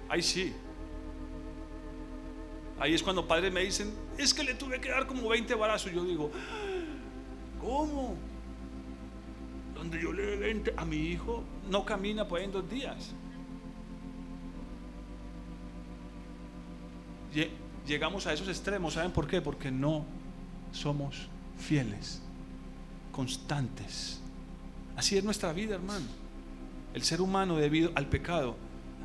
Ahí 0.06 0.20
sí. 0.20 0.52
Ahí 2.78 2.92
es 2.92 3.02
cuando 3.02 3.26
padres 3.26 3.50
me 3.50 3.62
dicen, 3.62 3.90
es 4.18 4.34
que 4.34 4.44
le 4.44 4.52
tuve 4.52 4.78
que 4.82 4.90
dar 4.90 5.06
como 5.06 5.30
20 5.30 5.54
barazos. 5.54 5.90
Yo 5.90 6.04
digo, 6.04 6.30
¿cómo? 7.58 8.16
Donde 9.74 9.98
yo 10.02 10.12
le 10.12 10.36
20 10.36 10.74
a 10.76 10.84
mi 10.84 10.98
hijo, 10.98 11.42
no 11.70 11.86
camina 11.86 12.28
por 12.28 12.38
ahí 12.38 12.44
en 12.44 12.52
dos 12.52 12.68
días. 12.68 13.14
Llegamos 17.86 18.26
a 18.26 18.34
esos 18.34 18.48
extremos, 18.48 18.92
¿saben 18.92 19.10
por 19.10 19.26
qué? 19.26 19.40
Porque 19.40 19.70
no 19.70 20.04
somos 20.70 21.28
fieles, 21.56 22.20
constantes. 23.10 24.20
Así 24.96 25.16
es 25.18 25.24
nuestra 25.24 25.52
vida, 25.52 25.74
hermano. 25.74 26.06
El 26.94 27.02
ser 27.02 27.20
humano, 27.20 27.56
debido 27.56 27.90
al 27.94 28.06
pecado, 28.06 28.56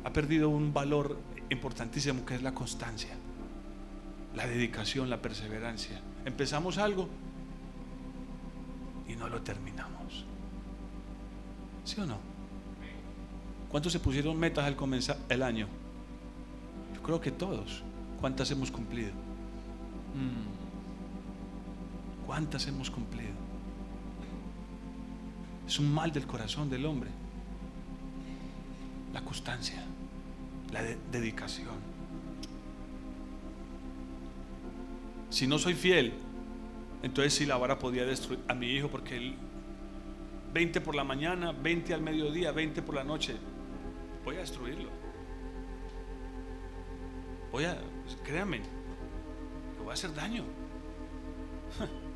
ha 0.04 0.12
perdido 0.12 0.48
un 0.48 0.72
valor 0.72 1.18
importantísimo 1.50 2.24
que 2.24 2.36
es 2.36 2.42
la 2.42 2.54
constancia. 2.54 3.16
la 4.34 4.46
dedicación, 4.46 5.10
la 5.10 5.20
perseverancia. 5.20 6.00
Empezamos 6.24 6.78
algo 6.78 7.08
y 9.08 9.16
no 9.16 9.28
lo 9.28 9.42
terminamos. 9.42 10.24
¿Sí 11.84 12.00
o 12.00 12.06
no? 12.06 12.18
¿Cuántos 13.70 13.92
se 13.92 14.00
pusieron 14.00 14.38
metas 14.38 14.64
al 14.64 14.76
comenzar 14.76 15.18
el 15.28 15.42
año? 15.42 15.66
Yo 16.94 17.02
creo 17.02 17.20
que 17.20 17.30
todos. 17.30 17.82
¿Cuántas 18.20 18.50
hemos 18.50 18.70
cumplido? 18.70 19.10
Mm. 20.14 20.46
¿Cuántas 22.26 22.66
hemos 22.66 22.90
cumplido? 22.90 23.29
Es 25.70 25.78
un 25.78 25.94
mal 25.94 26.10
del 26.10 26.26
corazón 26.26 26.68
del 26.68 26.84
hombre. 26.84 27.10
La 29.12 29.20
constancia, 29.20 29.80
la 30.72 30.82
dedicación. 30.82 31.76
Si 35.28 35.46
no 35.46 35.60
soy 35.60 35.74
fiel, 35.74 36.12
entonces 37.04 37.34
si 37.34 37.46
la 37.46 37.56
vara 37.56 37.78
podía 37.78 38.04
destruir 38.04 38.40
a 38.48 38.54
mi 38.54 38.66
hijo 38.66 38.88
porque 38.88 39.16
él 39.16 39.36
20 40.52 40.80
por 40.80 40.96
la 40.96 41.04
mañana, 41.04 41.52
20 41.52 41.94
al 41.94 42.02
mediodía, 42.02 42.50
20 42.50 42.82
por 42.82 42.96
la 42.96 43.04
noche, 43.04 43.36
voy 44.24 44.34
a 44.34 44.40
destruirlo. 44.40 44.90
Voy 47.52 47.62
a, 47.62 47.78
créanme, 48.24 48.58
le 48.58 49.82
voy 49.84 49.90
a 49.90 49.92
hacer 49.92 50.12
daño. 50.16 50.42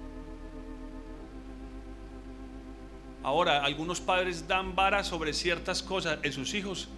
Ahora, 3.24 3.64
algunos 3.64 4.02
padres 4.02 4.46
dan 4.46 4.76
vara 4.76 5.02
sobre 5.02 5.32
ciertas 5.32 5.82
cosas 5.82 6.18
en 6.22 6.32
sus 6.34 6.52
hijos 6.52 6.88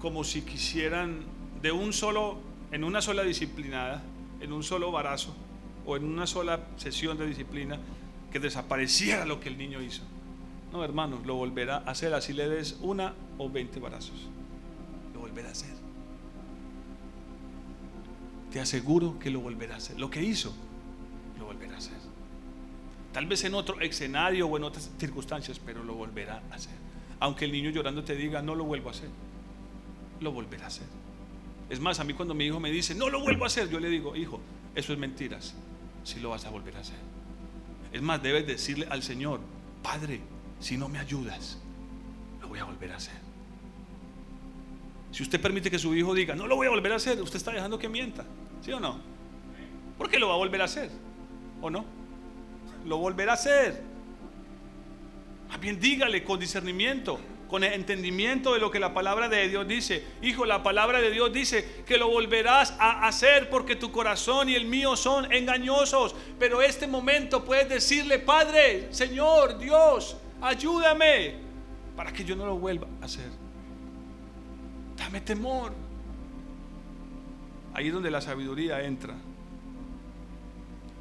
como 0.00 0.24
si 0.24 0.42
quisieran 0.42 1.20
de 1.62 1.70
un 1.70 1.92
solo, 1.92 2.38
en 2.72 2.82
una 2.82 3.00
sola 3.00 3.22
disciplinada, 3.22 4.02
en 4.40 4.52
un 4.52 4.64
solo 4.64 4.90
barazo 4.90 5.32
o 5.86 5.96
en 5.96 6.04
una 6.04 6.26
sola 6.26 6.66
sesión 6.76 7.16
de 7.16 7.28
disciplina, 7.28 7.78
que 8.32 8.40
desapareciera 8.40 9.24
lo 9.24 9.38
que 9.38 9.50
el 9.50 9.56
niño 9.56 9.80
hizo. 9.80 10.02
No, 10.72 10.82
hermanos, 10.82 11.24
lo 11.26 11.36
volverá 11.36 11.76
a 11.76 11.90
hacer 11.92 12.12
así 12.12 12.32
le 12.32 12.48
des 12.48 12.78
una 12.80 13.14
o 13.38 13.48
veinte 13.48 13.78
barazos. 13.78 14.28
Lo 15.14 15.20
volverá 15.20 15.50
a 15.50 15.52
hacer. 15.52 15.74
Te 18.50 18.58
aseguro 18.58 19.20
que 19.20 19.30
lo 19.30 19.38
volverá 19.38 19.74
a 19.74 19.78
hacer. 19.78 20.00
Lo 20.00 20.10
que 20.10 20.22
hizo, 20.22 20.52
lo 21.38 21.44
volverá 21.44 21.74
a 21.74 21.78
hacer. 21.78 22.11
Tal 23.12 23.26
vez 23.26 23.44
en 23.44 23.54
otro 23.54 23.80
escenario 23.80 24.46
o 24.46 24.56
en 24.56 24.64
otras 24.64 24.90
circunstancias, 24.98 25.60
pero 25.64 25.84
lo 25.84 25.94
volverá 25.94 26.42
a 26.50 26.54
hacer. 26.54 26.72
Aunque 27.20 27.44
el 27.44 27.52
niño 27.52 27.70
llorando 27.70 28.02
te 28.02 28.16
diga, 28.16 28.42
no 28.42 28.54
lo 28.54 28.64
vuelvo 28.64 28.88
a 28.88 28.92
hacer, 28.92 29.10
lo 30.20 30.32
volverá 30.32 30.64
a 30.64 30.68
hacer. 30.68 30.86
Es 31.68 31.78
más, 31.78 32.00
a 32.00 32.04
mí 32.04 32.14
cuando 32.14 32.34
mi 32.34 32.46
hijo 32.46 32.58
me 32.58 32.70
dice, 32.70 32.94
no 32.94 33.08
lo 33.08 33.20
vuelvo 33.20 33.44
a 33.44 33.46
hacer, 33.46 33.68
yo 33.68 33.78
le 33.78 33.88
digo, 33.88 34.16
hijo, 34.16 34.40
eso 34.74 34.92
es 34.92 34.98
mentiras, 34.98 35.54
si 36.04 36.20
lo 36.20 36.30
vas 36.30 36.44
a 36.46 36.50
volver 36.50 36.76
a 36.76 36.80
hacer. 36.80 36.98
Es 37.92 38.02
más, 38.02 38.22
debes 38.22 38.46
decirle 38.46 38.86
al 38.90 39.02
Señor, 39.02 39.40
Padre, 39.82 40.20
si 40.58 40.76
no 40.76 40.88
me 40.88 40.98
ayudas, 40.98 41.58
lo 42.40 42.48
voy 42.48 42.58
a 42.58 42.64
volver 42.64 42.92
a 42.92 42.96
hacer. 42.96 43.14
Si 45.12 45.22
usted 45.22 45.40
permite 45.40 45.70
que 45.70 45.78
su 45.78 45.94
hijo 45.94 46.14
diga, 46.14 46.34
no 46.34 46.46
lo 46.46 46.56
voy 46.56 46.66
a 46.66 46.70
volver 46.70 46.92
a 46.92 46.96
hacer, 46.96 47.20
usted 47.20 47.36
está 47.36 47.52
dejando 47.52 47.78
que 47.78 47.88
mienta, 47.88 48.24
¿sí 48.62 48.72
o 48.72 48.80
no? 48.80 48.98
Porque 49.98 50.18
lo 50.18 50.28
va 50.28 50.34
a 50.34 50.38
volver 50.38 50.62
a 50.62 50.64
hacer, 50.64 50.90
¿o 51.60 51.68
no? 51.68 51.84
Lo 52.84 52.98
volverá 52.98 53.32
a 53.32 53.34
hacer. 53.34 53.82
Más 55.48 55.60
bien 55.60 55.78
dígale 55.78 56.24
con 56.24 56.40
discernimiento, 56.40 57.20
con 57.48 57.62
entendimiento 57.62 58.54
de 58.54 58.58
lo 58.58 58.70
que 58.70 58.80
la 58.80 58.94
palabra 58.94 59.28
de 59.28 59.48
Dios 59.48 59.68
dice. 59.68 60.02
Hijo, 60.22 60.46
la 60.46 60.62
palabra 60.62 61.00
de 61.00 61.10
Dios 61.10 61.32
dice 61.32 61.82
que 61.86 61.98
lo 61.98 62.08
volverás 62.08 62.74
a 62.78 63.06
hacer 63.06 63.50
porque 63.50 63.76
tu 63.76 63.92
corazón 63.92 64.48
y 64.48 64.54
el 64.54 64.64
mío 64.64 64.96
son 64.96 65.30
engañosos. 65.30 66.14
Pero 66.38 66.62
este 66.62 66.86
momento 66.86 67.44
puedes 67.44 67.68
decirle, 67.68 68.18
Padre, 68.18 68.88
Señor, 68.92 69.58
Dios, 69.58 70.16
ayúdame 70.40 71.34
para 71.94 72.12
que 72.12 72.24
yo 72.24 72.34
no 72.34 72.46
lo 72.46 72.56
vuelva 72.56 72.88
a 73.02 73.04
hacer. 73.04 73.30
Dame 74.96 75.20
temor. 75.20 75.72
Ahí 77.74 77.88
es 77.88 77.92
donde 77.92 78.10
la 78.10 78.20
sabiduría 78.20 78.82
entra. 78.82 79.14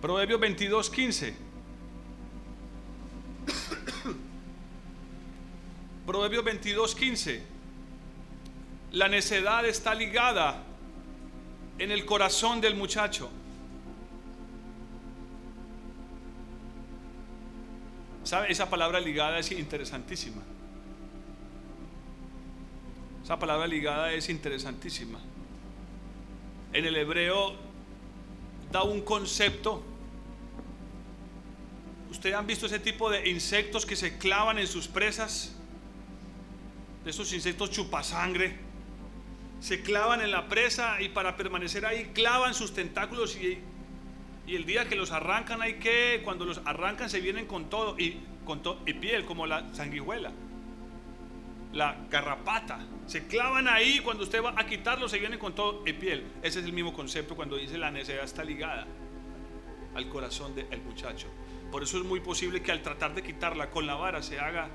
Proverbios 0.01 0.39
22, 0.39 0.89
15. 0.89 1.50
Proverbios 6.05 6.43
22, 6.43 6.95
15. 6.95 7.43
La 8.93 9.07
necedad 9.07 9.65
está 9.65 9.95
ligada 9.95 10.63
en 11.79 11.91
el 11.91 12.05
corazón 12.05 12.61
del 12.61 12.75
muchacho. 12.75 13.29
Esa 18.23 18.69
palabra 18.69 18.99
ligada 18.99 19.39
es 19.39 19.51
interesantísima. 19.51 20.41
Esa 23.23 23.39
palabra 23.39 23.67
ligada 23.67 24.13
es 24.13 24.29
interesantísima. 24.29 25.19
En 26.73 26.85
el 26.85 26.95
hebreo 26.95 27.55
da 28.71 28.83
un 28.83 29.01
concepto. 29.01 29.83
¿Ustedes 32.21 32.35
han 32.35 32.45
visto 32.45 32.67
ese 32.67 32.77
tipo 32.77 33.09
de 33.09 33.27
insectos 33.31 33.83
que 33.83 33.95
se 33.95 34.19
clavan 34.19 34.59
en 34.59 34.67
sus 34.67 34.87
presas? 34.87 35.55
esos 37.03 37.33
insectos 37.33 37.71
chupasangre, 37.71 38.57
se 39.59 39.81
clavan 39.81 40.21
en 40.21 40.29
la 40.29 40.47
presa 40.47 41.01
y 41.01 41.09
para 41.09 41.35
permanecer 41.35 41.83
ahí 41.83 42.11
clavan 42.13 42.53
sus 42.53 42.75
tentáculos 42.75 43.35
y, 43.37 43.57
y 44.45 44.55
el 44.55 44.67
día 44.67 44.87
que 44.87 44.95
los 44.95 45.09
arrancan 45.09 45.63
hay 45.63 45.79
que, 45.79 46.21
cuando 46.23 46.45
los 46.45 46.61
arrancan 46.63 47.09
se 47.09 47.21
vienen 47.21 47.47
con 47.47 47.71
todo 47.71 47.97
y, 47.97 48.19
con 48.45 48.61
y 48.85 48.93
piel 48.93 49.25
como 49.25 49.47
la 49.47 49.73
sanguijuela, 49.73 50.31
la 51.73 51.97
garrapata. 52.11 52.85
Se 53.07 53.25
clavan 53.25 53.67
ahí, 53.67 53.99
cuando 54.01 54.25
usted 54.25 54.43
va 54.43 54.53
a 54.55 54.67
quitarlo 54.67 55.09
se 55.09 55.17
vienen 55.17 55.39
con 55.39 55.55
todo 55.55 55.81
y 55.87 55.93
piel. 55.93 56.23
Ese 56.43 56.59
es 56.59 56.65
el 56.65 56.73
mismo 56.73 56.93
concepto 56.93 57.35
cuando 57.35 57.57
dice 57.57 57.79
la 57.79 57.89
necesidad 57.89 58.25
está 58.25 58.43
ligada 58.43 58.85
al 59.95 60.07
corazón 60.07 60.53
del 60.53 60.81
muchacho. 60.83 61.27
Por 61.71 61.83
eso 61.83 61.97
es 61.97 62.03
muy 62.03 62.19
posible 62.19 62.61
que 62.61 62.71
al 62.71 62.83
tratar 62.83 63.15
de 63.15 63.23
quitarla 63.23 63.69
con 63.69 63.87
la 63.87 63.95
vara 63.95 64.21
se 64.21 64.39
haga 64.39 64.69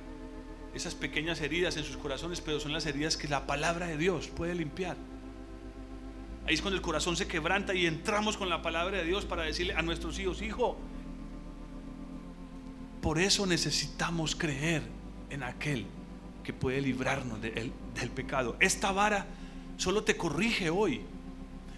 esas 0.75 0.95
pequeñas 0.95 1.41
heridas 1.41 1.77
en 1.77 1.85
sus 1.85 1.97
corazones, 1.97 2.41
pero 2.41 2.59
son 2.59 2.73
las 2.73 2.87
heridas 2.87 3.17
que 3.17 3.29
la 3.29 3.47
palabra 3.47 3.87
de 3.87 3.97
Dios 3.97 4.29
puede 4.29 4.55
limpiar. 4.55 4.97
Ahí 6.47 6.55
es 6.55 6.63
cuando 6.63 6.77
el 6.77 6.83
corazón 6.83 7.17
se 7.17 7.27
quebranta 7.27 7.75
y 7.75 7.87
entramos 7.87 8.37
con 8.37 8.49
la 8.49 8.63
palabra 8.63 8.99
de 8.99 9.05
Dios 9.05 9.25
para 9.25 9.43
decirle 9.43 9.75
a 9.75 9.83
nuestros 9.83 10.19
hijos, 10.19 10.43
hijo, 10.43 10.77
por 13.03 13.19
eso 13.19 13.47
necesitamos 13.47 14.35
creer 14.35 14.83
en 15.31 15.43
aquel 15.43 15.87
que 16.45 16.53
puede 16.53 16.81
librarnos 16.81 17.41
del 17.41 18.11
pecado. 18.15 18.57
Esta 18.61 18.93
vara 18.93 19.27
solo 19.77 20.05
te 20.05 20.17
corrige 20.17 20.71
hoy, 20.71 21.03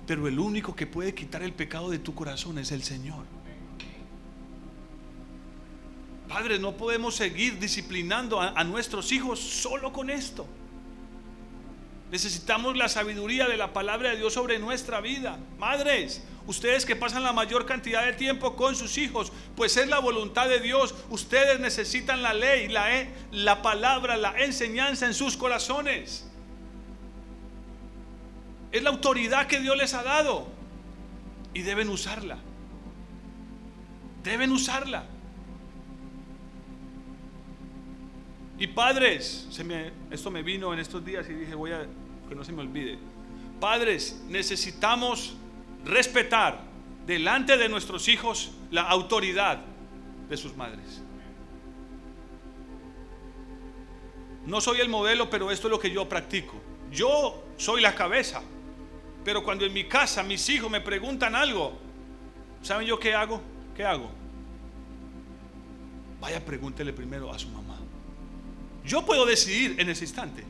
pero 0.06 0.28
el 0.28 0.38
único 0.38 0.76
que 0.76 0.86
puede 0.86 1.14
quitar 1.14 1.42
el 1.42 1.52
pecado 1.52 1.90
de 1.90 1.98
tu 1.98 2.14
corazón 2.14 2.58
es 2.58 2.70
el 2.72 2.82
Señor. 2.82 3.24
Padres, 6.38 6.60
no 6.60 6.76
podemos 6.76 7.16
seguir 7.16 7.58
disciplinando 7.58 8.40
a, 8.40 8.62
nuestros 8.62 9.10
hijos 9.10 9.40
solo 9.40 9.92
con 9.92 10.08
esto. 10.08 10.46
Necesitamos 12.12 12.76
la 12.76 12.88
sabiduría 12.88 13.48
de 13.48 13.56
la 13.56 13.72
palabra 13.72 14.10
de 14.10 14.18
Dios 14.18 14.34
sobre 14.34 14.60
nuestra 14.60 15.00
vida. 15.00 15.36
Madres, 15.58 16.22
ustedes 16.46 16.86
que 16.86 16.94
pasan 16.94 17.24
la 17.24 17.32
mayor 17.32 17.66
cantidad 17.66 18.06
de 18.06 18.12
tiempo 18.12 18.54
con 18.54 18.76
sus 18.76 18.98
hijos, 18.98 19.32
pues 19.56 19.76
es 19.76 19.88
la 19.88 19.98
voluntad 19.98 20.48
de 20.48 20.60
Dios. 20.60 20.94
Ustedes 21.10 21.58
necesitan 21.58 22.22
la 22.22 22.32
ley, 22.34 22.68
la, 22.68 22.86
la 23.32 23.60
palabra, 23.60 24.16
la 24.16 24.38
enseñanza 24.38 25.06
en 25.06 25.14
sus 25.14 25.36
corazones. 25.36 26.24
Es 28.70 28.80
la 28.80 28.90
autoridad 28.90 29.48
que 29.48 29.58
Dios 29.58 29.76
les 29.76 29.92
ha 29.92 30.04
dado 30.04 30.46
y 31.52 31.62
deben 31.62 31.88
usarla. 31.88 32.38
Deben 34.22 34.52
usarla. 34.52 35.17
Y 38.58 38.66
padres, 38.66 39.48
esto 40.10 40.30
me 40.30 40.42
vino 40.42 40.72
en 40.72 40.80
estos 40.80 41.04
días 41.04 41.28
y 41.28 41.34
dije, 41.34 41.54
voy 41.54 41.70
a, 41.70 41.86
que 42.28 42.34
no 42.34 42.44
se 42.44 42.52
me 42.52 42.62
olvide. 42.62 42.98
Padres, 43.60 44.20
necesitamos 44.28 45.36
respetar 45.84 46.60
delante 47.06 47.56
de 47.56 47.68
nuestros 47.68 48.08
hijos 48.08 48.50
la 48.70 48.82
autoridad 48.82 49.60
de 50.28 50.36
sus 50.36 50.56
madres. 50.56 51.02
No 54.44 54.60
soy 54.60 54.80
el 54.80 54.88
modelo, 54.88 55.30
pero 55.30 55.50
esto 55.50 55.68
es 55.68 55.70
lo 55.70 55.78
que 55.78 55.90
yo 55.90 56.08
practico. 56.08 56.54
Yo 56.90 57.44
soy 57.56 57.80
la 57.80 57.94
cabeza, 57.94 58.42
pero 59.24 59.44
cuando 59.44 59.66
en 59.66 59.72
mi 59.72 59.84
casa 59.84 60.22
mis 60.22 60.48
hijos 60.48 60.70
me 60.70 60.80
preguntan 60.80 61.34
algo, 61.34 61.78
¿saben 62.62 62.86
yo 62.86 62.98
qué 62.98 63.14
hago? 63.14 63.40
¿Qué 63.76 63.84
hago? 63.84 64.10
Vaya, 66.20 66.44
pregúntele 66.44 66.92
primero 66.92 67.32
a 67.32 67.38
su 67.38 67.48
mamá. 67.50 67.67
Yo 68.88 69.04
puedo 69.04 69.26
decidir 69.26 69.78
en 69.78 69.90
ese 69.90 70.04
instante. 70.04 70.42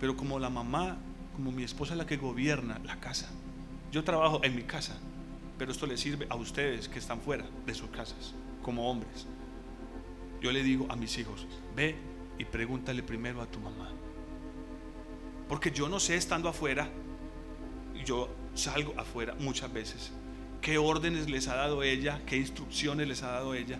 Pero 0.00 0.16
como 0.16 0.38
la 0.38 0.50
mamá 0.50 0.98
como 1.34 1.50
mi 1.50 1.64
esposa 1.64 1.94
es 1.94 1.98
la 1.98 2.06
que 2.06 2.16
gobierna 2.16 2.80
la 2.84 2.98
casa. 3.00 3.28
Yo 3.90 4.04
trabajo 4.04 4.40
en 4.42 4.54
mi 4.56 4.62
casa, 4.62 4.96
pero 5.58 5.72
esto 5.72 5.86
le 5.86 5.96
sirve 5.96 6.26
a 6.30 6.36
ustedes 6.36 6.88
que 6.88 6.98
están 6.98 7.20
fuera 7.20 7.44
de 7.66 7.74
sus 7.74 7.90
casas, 7.90 8.34
como 8.62 8.90
hombres. 8.90 9.26
Yo 10.40 10.52
le 10.52 10.62
digo 10.62 10.86
a 10.90 10.96
mis 10.96 11.16
hijos, 11.18 11.46
ve 11.74 11.96
y 12.38 12.44
pregúntale 12.44 13.02
primero 13.02 13.40
a 13.40 13.46
tu 13.46 13.58
mamá. 13.60 13.90
Porque 15.48 15.70
yo 15.70 15.88
no 15.88 16.00
sé 16.00 16.16
estando 16.16 16.48
afuera, 16.48 16.88
yo 18.04 18.28
salgo 18.54 18.94
afuera 18.96 19.34
muchas 19.38 19.72
veces, 19.72 20.12
qué 20.64 20.78
órdenes 20.78 21.28
les 21.28 21.46
ha 21.48 21.56
dado 21.56 21.82
ella, 21.82 22.22
qué 22.24 22.38
instrucciones 22.38 23.06
les 23.06 23.22
ha 23.22 23.32
dado 23.32 23.54
ella. 23.54 23.78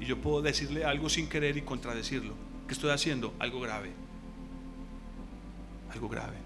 Y 0.00 0.06
yo 0.06 0.16
puedo 0.18 0.40
decirle 0.40 0.82
algo 0.86 1.10
sin 1.10 1.28
querer 1.28 1.58
y 1.58 1.60
contradecirlo. 1.60 2.32
¿Qué 2.66 2.72
estoy 2.72 2.90
haciendo? 2.90 3.34
Algo 3.38 3.60
grave. 3.60 3.90
Algo 5.92 6.08
grave. 6.08 6.38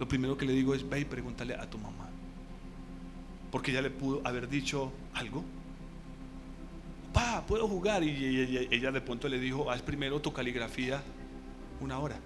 Lo 0.00 0.08
primero 0.08 0.36
que 0.36 0.44
le 0.44 0.54
digo 0.54 0.74
es, 0.74 0.88
ve 0.88 0.98
y 0.98 1.04
pregúntale 1.04 1.54
a 1.54 1.70
tu 1.70 1.78
mamá. 1.78 2.08
Porque 3.52 3.70
ella 3.70 3.80
le 3.80 3.90
pudo 3.90 4.22
haber 4.24 4.48
dicho 4.48 4.90
algo. 5.14 5.44
Pa, 7.12 7.44
puedo 7.46 7.68
jugar. 7.68 8.02
Y 8.02 8.68
ella, 8.72 8.90
de 8.90 9.00
pronto 9.00 9.28
le 9.28 9.38
dijo, 9.38 9.70
haz 9.70 9.82
primero 9.82 10.20
tu 10.20 10.32
caligrafía 10.32 11.00
una 11.80 12.00
hora. 12.00 12.18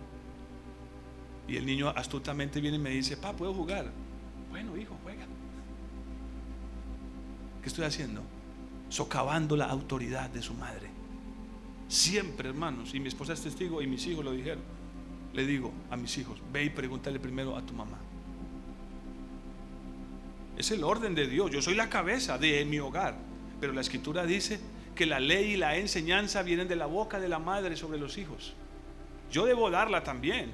Y 1.47 1.59
el 1.59 1.67
niño 1.67 1.91
astutamente 1.91 2.59
viene 2.59 2.79
y 2.79 2.81
me 2.81 2.91
dice, 2.91 3.19
pa, 3.19 3.35
puedo 3.35 3.53
jugar. 3.53 3.93
Bueno, 4.49 4.79
hijo. 4.79 4.97
¿Qué 7.63 7.69
estoy 7.69 7.85
haciendo? 7.85 8.23
Socavando 8.89 9.57
la 9.57 9.67
autoridad 9.67 10.29
de 10.29 10.43
su 10.43 10.55
madre. 10.55 10.91
Siempre, 11.89 12.49
hermanos, 12.49 12.95
y 12.95 13.01
mi 13.01 13.09
esposa 13.09 13.33
es 13.33 13.43
testigo 13.43 13.81
y 13.81 13.87
mis 13.87 14.07
hijos 14.07 14.25
lo 14.25 14.33
dijeron. 14.33 14.63
Le 15.33 15.47
digo 15.47 15.73
a 15.91 15.97
mis 15.97 16.17
hijos, 16.19 16.41
ve 16.53 16.65
y 16.65 16.71
pregúntale 16.71 17.19
primero 17.21 17.57
a 17.57 17.63
tu 17.63 17.73
mamá. 17.73 17.99
Es 20.57 20.71
el 20.71 20.85
orden 20.85 21.15
de 21.15 21.27
Dios. 21.27 21.51
Yo 21.51 21.63
soy 21.63 21.75
la 21.75 21.89
cabeza 21.89 22.37
de 22.39 22.65
mi 22.65 22.79
hogar. 22.79 23.17
Pero 23.61 23.73
la 23.73 23.81
escritura 23.81 24.27
dice 24.27 24.59
que 24.95 25.07
la 25.07 25.21
ley 25.21 25.53
y 25.53 25.57
la 25.57 25.77
enseñanza 25.77 26.43
vienen 26.43 26.69
de 26.69 26.77
la 26.77 26.87
boca 26.87 27.21
de 27.21 27.29
la 27.29 27.39
madre 27.39 27.77
sobre 27.77 27.99
los 27.99 28.19
hijos. 28.19 28.55
Yo 29.31 29.47
debo 29.47 29.71
darla 29.71 30.03
también. 30.03 30.53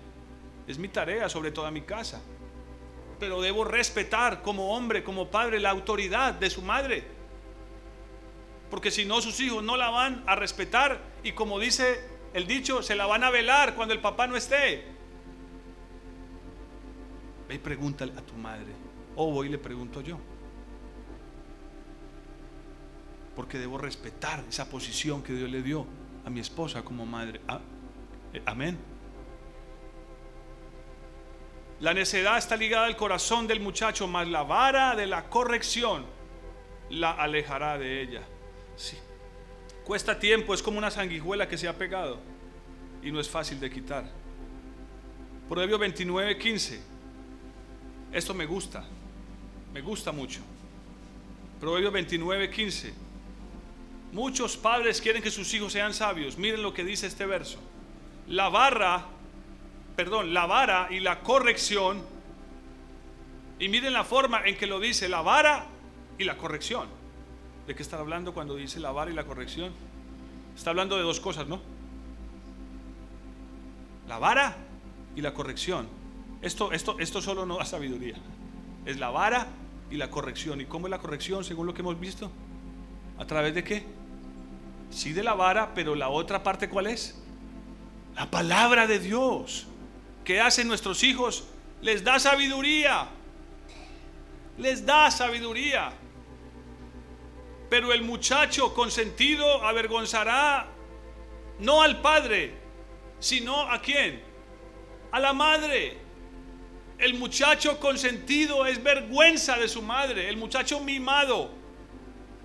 Es 0.67 0.79
mi 0.79 0.89
tarea 0.89 1.29
sobre 1.29 1.51
toda 1.51 1.71
mi 1.71 1.81
casa. 1.81 2.21
Pero 3.19 3.41
debo 3.41 3.65
respetar 3.65 4.43
como 4.43 4.77
hombre, 4.77 5.03
como 5.03 5.29
padre, 5.29 5.61
la 5.61 5.71
autoridad 5.71 6.35
de 6.35 6.51
su 6.51 6.63
madre. 6.63 7.05
Porque 8.71 8.91
si 8.91 9.05
no, 9.05 9.21
sus 9.21 9.41
hijos 9.41 9.63
no 9.63 9.77
la 9.77 9.91
van 9.91 10.23
a 10.27 10.37
respetar. 10.37 11.01
Y 11.23 11.33
como 11.33 11.59
dice 11.59 12.01
el 12.35 12.47
dicho, 12.47 12.83
se 12.83 12.95
la 12.95 13.07
van 13.07 13.25
a 13.25 13.31
velar 13.31 13.75
cuando 13.75 13.95
el 13.95 14.01
papá 14.01 14.27
no 14.27 14.37
esté. 14.37 14.85
Ve 17.49 17.55
y 17.55 17.59
pregúntale 17.59 18.13
a 18.17 18.23
tu 18.23 18.35
madre. 18.35 18.73
O 19.17 19.33
voy 19.33 19.49
y 19.49 19.51
le 19.51 19.59
pregunto 19.59 20.01
yo. 20.01 20.19
Porque 23.35 23.59
debo 23.59 23.79
respetar 23.79 24.45
esa 24.49 24.69
posición 24.69 25.23
que 25.23 25.33
Dios 25.33 25.51
le 25.51 25.63
dio 25.63 25.87
a 26.25 26.31
mi 26.31 26.41
esposa 26.41 26.83
como 26.83 27.07
madre. 27.07 27.41
Ah, 27.49 27.61
eh, 28.35 28.43
amén. 28.45 28.79
La 31.81 31.95
necedad 31.95 32.39
está 32.39 32.57
ligada 32.57 32.87
al 32.87 32.97
corazón 32.97 33.47
del 33.47 33.61
muchacho, 33.61 34.09
mas 34.09 34.27
la 34.27 34.43
vara 34.43 34.97
de 34.97 35.07
la 35.07 35.29
corrección 35.29 36.05
la 36.91 37.13
alejará 37.13 37.79
de 37.79 38.03
ella. 38.03 38.23
Sí. 38.77 38.97
Cuesta 39.85 40.19
tiempo, 40.19 40.55
es 40.55 40.63
como 40.63 40.79
una 40.79 40.91
sanguijuela 40.91 41.49
que 41.49 41.57
se 41.57 41.69
ha 41.69 41.73
pegado 41.73 42.19
y 43.03 43.13
no 43.13 43.21
es 43.21 43.29
fácil 43.29 43.61
de 43.61 43.71
quitar. 43.71 44.05
Proverbio 45.49 45.79
29, 45.79 46.37
15. 46.37 46.81
Esto 48.13 48.35
me 48.35 48.45
gusta, 48.45 48.85
me 49.73 49.81
gusta 49.81 50.13
mucho. 50.13 50.41
Proverbio 51.61 51.91
29, 51.91 52.51
15. 52.51 52.93
Muchos 54.13 54.57
padres 54.57 55.01
quieren 55.01 55.23
que 55.23 55.31
sus 55.31 55.53
hijos 55.55 55.73
sean 55.73 55.95
sabios. 55.95 56.39
Miren 56.39 56.63
lo 56.63 56.75
que 56.75 56.85
dice 56.85 57.07
este 57.07 57.27
verso. 57.27 57.59
La 58.27 58.49
barra 58.49 59.07
perdón, 59.99 60.33
la 60.33 60.47
vara 60.47 60.87
y 60.93 61.01
la 61.01 61.23
corrección. 61.23 62.01
Y 63.59 63.69
miren 63.69 63.93
la 63.93 64.05
forma 64.05 64.43
en 64.45 64.57
que 64.57 64.69
lo 64.69 64.79
dice, 64.79 65.09
la 65.09 65.23
vara 65.23 65.67
y 66.19 66.23
la 66.23 66.37
corrección. 66.37 66.87
¿De 67.67 67.75
qué 67.75 67.83
está 67.83 67.99
hablando 67.99 68.33
cuando 68.33 68.55
dice 68.55 68.79
la 68.79 68.93
vara 68.93 69.11
y 69.11 69.15
la 69.15 69.25
corrección? 69.25 69.73
Está 70.57 70.71
hablando 70.71 70.97
de 70.97 71.03
dos 71.03 71.19
cosas, 71.19 71.49
¿no? 71.49 71.61
La 74.07 74.21
vara 74.21 74.57
y 75.17 75.21
la 75.21 75.35
corrección. 75.35 75.89
Esto, 76.43 76.71
esto, 76.71 76.97
esto 77.01 77.21
solo 77.21 77.45
no 77.45 77.59
da 77.59 77.65
sabiduría. 77.65 78.19
Es 78.87 79.01
la 79.01 79.11
vara 79.11 79.49
y 79.91 79.97
la 79.97 80.11
corrección. 80.11 80.61
¿Y 80.61 80.67
cómo 80.67 80.87
es 80.87 80.93
la 80.93 81.01
corrección 81.01 81.43
según 81.43 81.67
lo 81.67 81.75
que 81.75 81.81
hemos 81.81 81.99
visto? 81.99 82.31
¿A 83.19 83.27
través 83.27 83.53
de 83.53 83.65
qué? 83.65 83.85
Sí 84.91 85.13
de 85.13 85.25
la 85.25 85.35
vara, 85.35 85.75
pero 85.75 85.97
la 85.97 86.09
otra 86.09 86.45
parte 86.45 86.69
¿cuál 86.69 86.87
es? 86.87 87.21
La 88.15 88.31
palabra 88.31 88.87
de 88.87 89.01
Dios 89.01 89.67
que 90.29 90.43
hacen 90.43 90.69
nuestros 90.69 91.03
hijos 91.05 91.45
les 91.81 92.05
da 92.05 92.19
sabiduría. 92.19 93.09
Les 94.59 94.85
da 94.85 95.11
sabiduría. 95.11 95.91
Pero 97.71 97.95
el 97.95 98.03
muchacho 98.03 98.75
consentido 98.75 99.65
avergonzará 99.65 100.67
no 101.61 101.81
al 101.81 102.03
padre, 102.03 102.53
sino 103.19 103.63
a 103.73 103.81
quién? 103.81 104.23
A 105.13 105.19
la 105.19 105.33
madre. 105.33 105.97
El 106.99 107.15
muchacho 107.15 107.81
consentido 107.81 108.67
es 108.67 108.83
vergüenza 108.83 109.57
de 109.57 109.67
su 109.67 109.81
madre. 109.81 110.29
El 110.29 110.37
muchacho 110.37 110.79
mimado. 110.81 111.49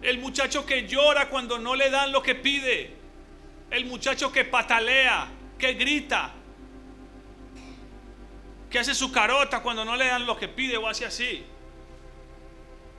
El 0.02 0.20
muchacho 0.20 0.66
que 0.66 0.88
llora 0.88 1.28
cuando 1.28 1.60
no 1.60 1.76
le 1.76 1.90
dan 1.90 2.14
lo 2.14 2.24
que 2.24 2.36
pide. 2.36 2.94
El 3.70 3.88
muchacho 3.88 4.32
que 4.32 4.46
patalea, 4.46 5.28
que 5.58 5.74
grita, 5.74 6.34
que 8.74 8.80
hace 8.80 8.96
su 8.96 9.12
carota 9.12 9.62
cuando 9.62 9.86
no 9.86 9.96
le 9.96 10.08
dan 10.08 10.26
lo 10.26 10.36
que 10.36 10.48
pide 10.48 10.78
o 10.78 10.88
hace 10.88 11.06
así. 11.06 11.44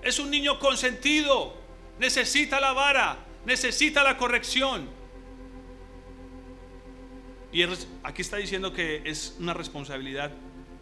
Es 0.02 0.20
un 0.20 0.30
niño 0.30 0.60
consentido, 0.60 1.52
necesita 1.98 2.60
la 2.60 2.72
vara, 2.72 3.18
necesita 3.44 4.04
la 4.04 4.16
corrección. 4.16 4.88
Y 7.52 7.64
aquí 8.04 8.22
está 8.22 8.36
diciendo 8.36 8.72
que 8.72 9.02
es 9.04 9.34
una 9.40 9.52
responsabilidad 9.52 10.30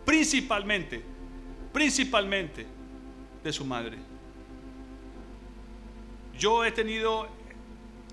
principalmente, 0.05 1.03
principalmente 1.73 2.67
de 3.43 3.51
su 3.51 3.65
madre. 3.65 3.97
Yo 6.39 6.67
he 6.67 6.71
tenido, 6.71 7.29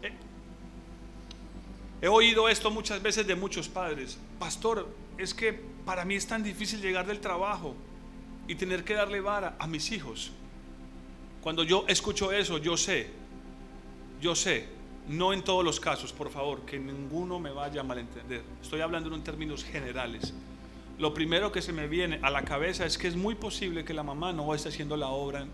he, 0.01 0.13
he 2.05 2.07
oído 2.07 2.47
esto 2.47 2.71
muchas 2.71 3.01
veces 3.01 3.27
de 3.27 3.35
muchos 3.35 3.67
padres. 3.67 4.17
Pastor, 4.39 4.87
es 5.19 5.33
que 5.33 5.53
para 5.85 6.05
mí 6.05 6.15
es 6.15 6.25
tan 6.25 6.41
difícil 6.43 6.81
llegar 6.81 7.05
del 7.05 7.19
trabajo 7.19 7.75
y 8.47 8.55
tener 8.55 8.83
que 8.83 8.93
darle 8.93 9.21
vara 9.21 9.55
a 9.59 9.67
mis 9.67 9.91
hijos. 9.91 10.31
Cuando 11.41 11.63
yo 11.63 11.85
escucho 11.87 12.31
eso, 12.31 12.57
yo 12.57 12.77
sé, 12.77 13.07
yo 14.21 14.33
sé, 14.33 14.67
no 15.07 15.33
en 15.33 15.43
todos 15.43 15.63
los 15.63 15.79
casos, 15.79 16.13
por 16.13 16.29
favor, 16.29 16.61
que 16.65 16.79
ninguno 16.79 17.39
me 17.39 17.51
vaya 17.51 17.81
a 17.81 17.83
malentender. 17.83 18.43
Estoy 18.61 18.81
hablando 18.81 19.13
en 19.13 19.23
términos 19.23 19.63
generales. 19.63 20.33
Lo 20.97 21.13
primero 21.13 21.51
que 21.51 21.61
se 21.61 21.73
me 21.73 21.87
viene 21.87 22.19
a 22.21 22.29
la 22.29 22.43
cabeza 22.43 22.85
es 22.85 22.97
que 22.97 23.07
es 23.07 23.15
muy 23.15 23.35
posible 23.35 23.83
que 23.83 23.93
la 23.93 24.03
mamá 24.03 24.33
no 24.33 24.53
esté 24.53 24.69
haciendo 24.69 24.97
la 24.97 25.07
obra 25.07 25.47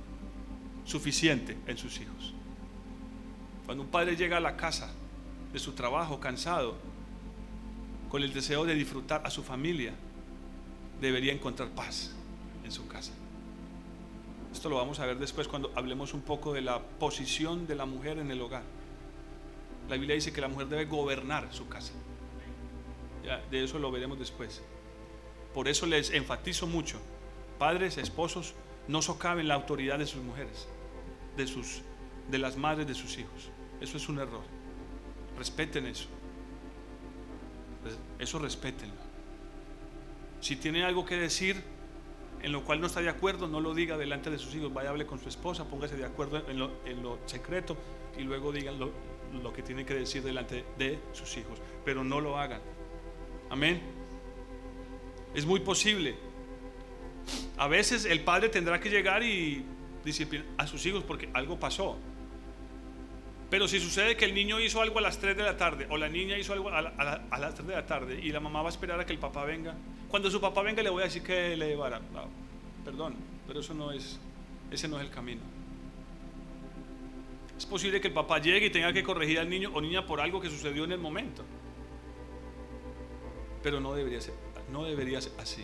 suficiente 0.86 1.58
en 1.68 1.78
sus 1.78 2.00
hijos. 2.00 2.34
Cuando 3.66 3.84
un 3.84 3.90
padre 3.90 4.16
llega 4.16 4.38
a 4.38 4.42
la 4.42 4.58
casa 4.58 4.92
de 5.54 5.60
su 5.60 5.74
trabajo 5.74 6.20
cansado, 6.20 6.76
con 8.16 8.24
el 8.24 8.32
deseo 8.32 8.64
de 8.64 8.76
disfrutar 8.76 9.24
a 9.26 9.30
su 9.30 9.44
familia, 9.44 9.92
debería 11.02 11.34
encontrar 11.34 11.68
paz 11.72 12.16
en 12.64 12.72
su 12.72 12.88
casa. 12.88 13.12
Esto 14.54 14.70
lo 14.70 14.78
vamos 14.78 15.02
a 15.02 15.06
ver 15.06 15.20
después 15.20 15.50
cuando 15.50 15.70
hablemos 15.76 16.14
un 16.14 16.22
poco 16.22 16.54
de 16.54 16.62
la 16.62 16.80
posición 16.80 17.68
de 17.68 17.76
la 17.76 17.86
mujer 17.86 18.20
en 18.20 18.32
el 18.32 18.40
hogar. 18.40 18.64
La 19.90 19.98
Biblia 19.98 20.16
dice 20.16 20.32
que 20.32 20.40
la 20.40 20.48
mujer 20.48 20.70
debe 20.70 20.86
gobernar 20.86 21.50
su 21.52 21.68
casa. 21.68 21.92
De 23.52 23.62
eso 23.62 23.80
lo 23.80 23.92
veremos 23.92 24.18
después. 24.18 24.62
Por 25.54 25.68
eso 25.68 25.86
les 25.86 26.10
enfatizo 26.12 26.68
mucho. 26.68 27.02
Padres, 27.60 27.98
esposos, 27.98 28.54
no 28.88 29.02
socaven 29.02 29.50
la 29.50 29.56
autoridad 29.56 30.00
de 30.00 30.08
sus 30.08 30.24
mujeres, 30.24 30.70
de, 31.36 31.48
sus, 31.48 31.82
de 32.32 32.38
las 32.38 32.56
madres 32.56 32.88
de 32.88 32.96
sus 32.96 33.18
hijos. 33.18 33.50
Eso 33.82 33.98
es 33.98 34.08
un 34.08 34.20
error. 34.20 34.44
Respeten 35.38 35.86
eso. 35.86 36.08
Eso 38.20 38.40
respétenlo. 38.40 38.96
Si 40.42 40.56
tiene 40.56 40.84
algo 40.84 41.06
que 41.06 41.16
decir 41.16 41.64
en 42.42 42.52
lo 42.52 42.64
cual 42.64 42.80
no 42.80 42.88
está 42.88 43.02
de 43.02 43.10
acuerdo, 43.10 43.48
no 43.48 43.60
lo 43.60 43.74
diga 43.74 43.98
delante 43.98 44.30
de 44.30 44.38
sus 44.38 44.54
hijos. 44.54 44.72
Vaya, 44.72 44.92
hable 44.92 45.06
con 45.06 45.20
su 45.20 45.30
esposa, 45.30 45.68
póngase 45.68 45.98
de 45.98 46.06
acuerdo 46.06 46.44
en 46.48 46.60
lo, 47.02 47.20
secreto 47.26 47.76
y 48.18 48.22
luego 48.22 48.52
digan 48.52 48.78
lo, 48.78 48.92
lo 49.42 49.52
que 49.52 49.64
tiene 49.64 49.86
que 49.86 49.96
decir 49.96 50.22
delante 50.22 50.64
de 50.78 51.00
sus 51.14 51.36
hijos. 51.38 51.60
Pero 51.84 52.04
no 52.04 52.22
lo 52.22 52.38
hagan. 52.38 52.62
Amén. 53.50 53.82
Es 55.34 55.46
muy 55.46 55.60
posible 55.60 56.16
A 57.58 57.68
veces 57.68 58.06
el 58.06 58.22
padre 58.22 58.50
tendrá 58.50 58.80
que 58.80 58.90
llegar 58.90 59.24
y 59.24 59.66
disciplinar 60.04 60.48
a 60.58 60.68
sus 60.68 60.86
hijos 60.86 61.04
porque 61.04 61.30
algo 61.34 61.60
pasó. 61.60 61.98
Pero 63.50 63.68
si 63.68 63.80
sucede 63.80 64.18
que 64.18 64.26
el 64.26 64.34
niño 64.34 64.60
hizo 64.60 64.82
algo 64.82 64.98
a 65.00 65.02
las 65.02 65.20
3 65.20 65.38
de 65.38 65.44
la 65.44 65.56
tarde 65.56 65.86
o 65.90 65.98
la 65.98 66.10
niña 66.10 66.38
hizo 66.38 66.54
algo 66.54 66.70
a, 66.70 66.82
las 66.82 67.56
3 67.56 67.68
de 67.68 67.76
la 67.76 67.86
tarde 67.86 68.20
y 68.22 68.32
la 68.32 68.40
mamá 68.40 68.62
va 68.62 68.70
a 68.70 68.72
esperar 68.72 69.00
a 69.00 69.06
que 69.06 69.14
el 69.14 69.20
papá 69.20 69.46
venga, 69.46 69.76
cuando 70.10 70.32
su 70.32 70.42
papá 70.42 70.62
venga 70.64 70.82
le 70.82 70.90
voy 70.90 71.02
a 71.02 71.06
decir 71.06 71.22
que 71.22 71.56
le 71.56 71.68
llevará. 71.68 72.02
perdón, 72.84 73.16
pero 73.48 73.60
eso 73.60 73.74
no 73.74 73.92
es, 73.92 74.20
ese 74.72 74.88
no 74.88 74.98
es 74.98 75.04
el 75.04 75.12
camino. 75.12 75.42
Es 77.58 77.66
posible 77.66 78.02
que 78.02 78.08
el 78.08 78.14
papá 78.14 78.40
llegue 78.40 78.66
y 78.66 78.70
tenga 78.70 78.92
que 78.92 79.04
corregir 79.04 79.40
al 79.40 79.50
niño 79.50 79.72
o 79.74 79.80
niña 79.80 80.06
por 80.06 80.20
algo 80.20 80.42
que 80.42 80.50
sucedió 80.50 80.84
en 80.84 80.92
el 80.92 81.00
momento. 81.00 81.44
Pero 83.64 83.80
no 83.80 83.94
debería 83.94 84.22
ser, 84.22 84.34
no 84.72 84.84
debería 84.84 85.22
ser 85.22 85.32
así. 85.40 85.64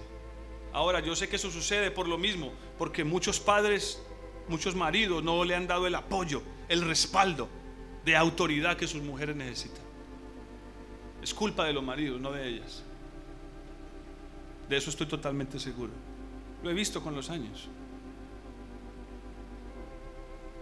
Ahora, 0.72 1.02
yo 1.02 1.16
sé 1.16 1.28
que 1.28 1.36
eso 1.36 1.52
sucede 1.52 1.92
por 1.92 2.08
lo 2.08 2.18
mismo, 2.18 2.54
porque 2.78 3.04
muchos 3.04 3.42
padres, 3.42 4.02
muchos 4.48 4.76
maridos 4.76 5.22
no 5.22 5.44
le 5.44 5.56
han 5.56 5.68
dado 5.68 5.86
el 5.86 5.96
apoyo, 5.96 6.42
el 6.70 6.82
respaldo 6.82 7.50
de 8.06 8.16
autoridad 8.16 8.78
que 8.78 8.88
sus 8.88 9.02
mujeres 9.02 9.36
necesitan. 9.36 9.84
Es 11.22 11.34
culpa 11.34 11.66
de 11.66 11.74
los 11.74 11.84
maridos, 11.84 12.20
no 12.20 12.32
de 12.32 12.48
ellas. 12.48 12.84
De 14.68 14.78
eso 14.78 14.90
estoy 14.90 15.08
totalmente 15.08 15.60
seguro. 15.60 15.92
Lo 16.64 16.70
he 16.70 16.74
visto 16.74 17.02
con 17.04 17.16
los 17.16 17.30
años 17.30 17.70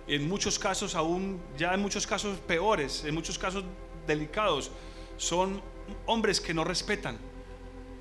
en 0.09 0.27
muchos 0.27 0.57
casos 0.57 0.95
aún, 0.95 1.39
ya 1.57 1.73
en 1.73 1.81
muchos 1.81 2.07
casos 2.07 2.39
peores, 2.39 3.03
en 3.05 3.13
muchos 3.13 3.37
casos 3.37 3.63
delicados, 4.07 4.71
son 5.17 5.61
hombres 6.07 6.41
que 6.41 6.53
no 6.53 6.63
respetan, 6.63 7.17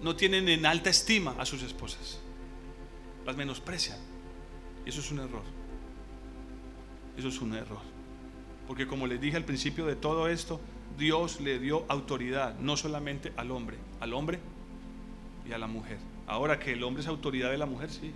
no 0.01 0.17
tienen 0.17 0.49
en 0.49 0.65
alta 0.65 0.89
estima 0.89 1.35
a 1.39 1.45
sus 1.45 1.63
esposas, 1.63 2.19
las 3.27 3.37
menosprecian. 3.37 3.99
Y 4.87 4.89
eso 4.89 5.01
es 5.01 5.11
un 5.11 5.19
error. 5.19 5.43
Eso 7.19 7.29
es 7.29 7.41
un 7.43 7.55
error. 7.55 7.83
Porque 8.69 8.87
como 8.87 9.07
les 9.07 9.19
dije 9.19 9.37
al 9.39 9.45
principio 9.45 9.87
de 9.87 9.97
todo 9.97 10.29
esto, 10.29 10.61
Dios 10.99 11.41
le 11.41 11.59
dio 11.59 11.87
autoridad 11.89 12.55
no 12.59 12.77
solamente 12.77 13.33
al 13.37 13.51
hombre, 13.51 13.79
al 13.99 14.13
hombre 14.13 14.39
y 15.49 15.53
a 15.53 15.59
la 15.59 15.67
mujer. 15.67 15.97
Ahora 16.27 16.61
que 16.61 16.75
el 16.75 16.85
hombre 16.85 17.03
es 17.03 17.09
autoridad 17.09 17.51
de 17.51 17.57
la 17.57 17.65
mujer, 17.65 17.91
sí. 17.91 18.13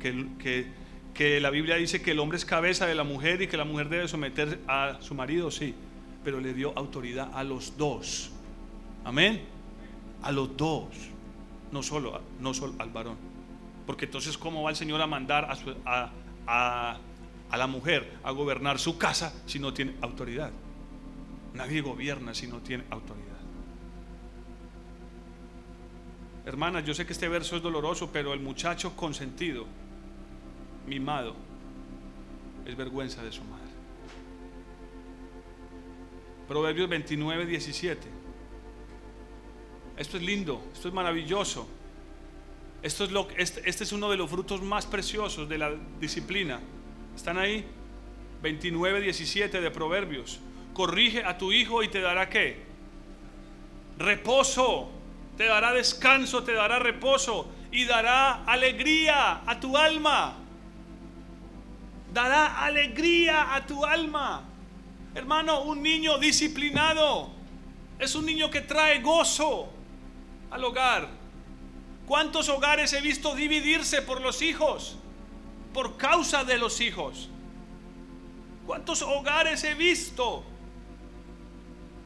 Que, 0.00 0.66
que 1.14 1.40
la 1.40 1.50
Biblia 1.50 1.76
dice 1.76 2.02
que 2.02 2.10
el 2.10 2.18
hombre 2.18 2.36
es 2.36 2.44
cabeza 2.44 2.86
de 2.86 2.96
la 2.96 3.04
mujer 3.04 3.40
y 3.42 3.46
que 3.46 3.56
la 3.56 3.64
mujer 3.64 3.88
debe 3.88 4.08
someter 4.08 4.60
a 4.66 4.98
su 5.00 5.14
marido, 5.14 5.50
sí, 5.52 5.74
pero 6.24 6.40
le 6.40 6.52
dio 6.52 6.72
autoridad 6.76 7.30
a 7.32 7.44
los 7.44 7.76
dos. 7.78 8.32
Amén. 9.04 9.42
A 10.22 10.32
los 10.32 10.56
dos, 10.56 10.88
no 11.70 11.84
solo, 11.84 12.20
no 12.40 12.52
solo 12.54 12.74
al 12.80 12.90
varón. 12.90 13.16
Porque 13.86 14.06
entonces, 14.06 14.36
¿cómo 14.36 14.64
va 14.64 14.70
el 14.70 14.76
Señor 14.76 15.00
a 15.00 15.06
mandar 15.06 15.44
a, 15.44 15.56
a, 15.84 16.10
a 16.48 16.98
la 17.56 17.66
mujer 17.66 18.18
a 18.22 18.30
gobernar 18.30 18.78
su 18.78 18.98
casa 18.98 19.32
si 19.46 19.58
no 19.58 19.72
tiene 19.72 19.94
autoridad? 20.00 20.50
Nadie 21.54 21.80
gobierna 21.80 22.34
si 22.34 22.46
no 22.46 22.58
tiene 22.58 22.84
autoridad. 22.90 23.36
Hermanas, 26.44 26.84
yo 26.84 26.94
sé 26.94 27.04
que 27.06 27.12
este 27.12 27.28
verso 27.28 27.56
es 27.56 27.62
doloroso, 27.62 28.10
pero 28.12 28.32
el 28.32 28.40
muchacho 28.40 28.94
consentido 28.94 29.66
mimado 30.86 31.34
es 32.64 32.76
vergüenza 32.76 33.22
de 33.22 33.32
su 33.32 33.42
madre. 33.42 33.66
Proverbios 36.46 36.88
29, 36.88 37.46
17. 37.46 38.08
Esto 39.96 40.16
es 40.16 40.22
lindo, 40.22 40.62
esto 40.72 40.88
es 40.88 40.94
maravilloso. 40.94 41.66
Esto 42.82 43.04
es 43.04 43.10
lo, 43.10 43.28
este, 43.36 43.68
este 43.68 43.84
es 43.84 43.92
uno 43.92 44.10
de 44.10 44.16
los 44.16 44.30
frutos 44.30 44.62
más 44.62 44.86
preciosos 44.86 45.48
de 45.48 45.58
la 45.58 45.74
disciplina. 45.98 46.60
¿Están 47.16 47.38
ahí? 47.38 47.64
29, 48.42 49.00
17 49.00 49.60
de 49.60 49.70
Proverbios. 49.70 50.38
Corrige 50.74 51.24
a 51.24 51.38
tu 51.38 51.52
hijo 51.52 51.82
y 51.82 51.88
te 51.88 52.00
dará 52.00 52.28
qué? 52.28 52.62
Reposo. 53.98 54.90
Te 55.36 55.46
dará 55.46 55.72
descanso, 55.72 56.44
te 56.44 56.52
dará 56.52 56.78
reposo 56.78 57.50
y 57.70 57.84
dará 57.84 58.44
alegría 58.44 59.42
a 59.46 59.60
tu 59.60 59.76
alma 59.76 60.36
dará 62.16 62.64
alegría 62.64 63.54
a 63.54 63.66
tu 63.66 63.84
alma. 63.84 64.42
Hermano, 65.14 65.62
un 65.62 65.82
niño 65.82 66.18
disciplinado 66.18 67.30
es 67.98 68.14
un 68.14 68.24
niño 68.24 68.50
que 68.50 68.62
trae 68.62 69.00
gozo 69.00 69.68
al 70.50 70.64
hogar. 70.64 71.08
¿Cuántos 72.06 72.48
hogares 72.48 72.94
he 72.94 73.02
visto 73.02 73.34
dividirse 73.34 74.00
por 74.00 74.22
los 74.22 74.40
hijos? 74.40 74.96
Por 75.76 75.98
causa 75.98 76.42
de 76.42 76.56
los 76.56 76.80
hijos. 76.80 77.28
¿Cuántos 78.64 79.02
hogares 79.02 79.62
he 79.62 79.74
visto 79.74 80.42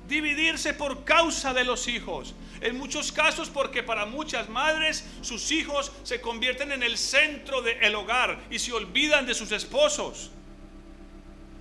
dividirse 0.09 0.75
por 0.75 1.05
causa 1.05 1.55
de 1.55 1.63
los 1.63 1.87
hijos? 1.87 2.35
En 2.61 2.77
muchos 2.77 3.13
casos 3.13 3.49
porque 3.49 3.85
para 3.85 4.07
muchas 4.07 4.49
madres 4.49 5.05
sus 5.21 5.53
hijos 5.53 5.93
se 6.03 6.21
convierten 6.21 6.73
en 6.73 6.83
el 6.83 6.99
centro 6.99 7.63
del 7.63 7.95
hogar 7.95 8.41
y 8.51 8.59
se 8.59 8.73
olvidan 8.73 9.25
de 9.25 9.35
sus 9.35 9.53
esposos. 9.53 10.33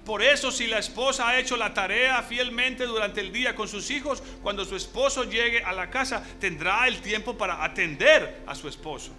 Por 0.03 0.23
eso 0.23 0.51
si 0.51 0.65
la 0.65 0.79
esposa 0.79 1.29
ha 1.29 1.37
hecho 1.37 1.57
la 1.57 1.75
tarea 1.75 2.23
fielmente 2.23 2.87
durante 2.87 3.21
el 3.21 3.31
día 3.31 3.53
con 3.53 3.67
sus 3.67 3.91
hijos, 3.91 4.23
cuando 4.41 4.65
su 4.65 4.75
esposo 4.75 5.25
llegue 5.25 5.63
a 5.63 5.73
la 5.73 5.91
casa 5.91 6.25
tendrá 6.39 6.87
el 6.87 7.01
tiempo 7.01 7.37
para 7.37 7.63
atender 7.63 8.41
a 8.47 8.55
su 8.55 8.67
esposo. 8.67 9.11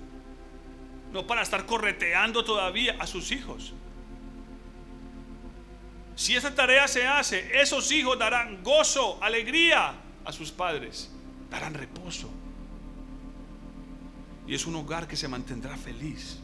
No 1.12 1.26
para 1.26 1.42
estar 1.42 1.66
correteando 1.66 2.44
todavía 2.44 2.96
a 2.98 3.06
sus 3.06 3.32
hijos. 3.32 3.72
Si 6.14 6.36
esa 6.36 6.54
tarea 6.54 6.86
se 6.86 7.06
hace, 7.06 7.60
esos 7.60 7.90
hijos 7.92 8.18
darán 8.18 8.62
gozo, 8.62 9.18
alegría 9.22 9.94
a 10.24 10.32
sus 10.32 10.50
padres 10.52 11.10
darán 11.50 11.74
reposo. 11.74 12.30
Y 14.46 14.54
es 14.54 14.66
un 14.66 14.76
hogar 14.76 15.06
que 15.06 15.16
se 15.16 15.28
mantendrá 15.28 15.76
feliz. 15.76 16.38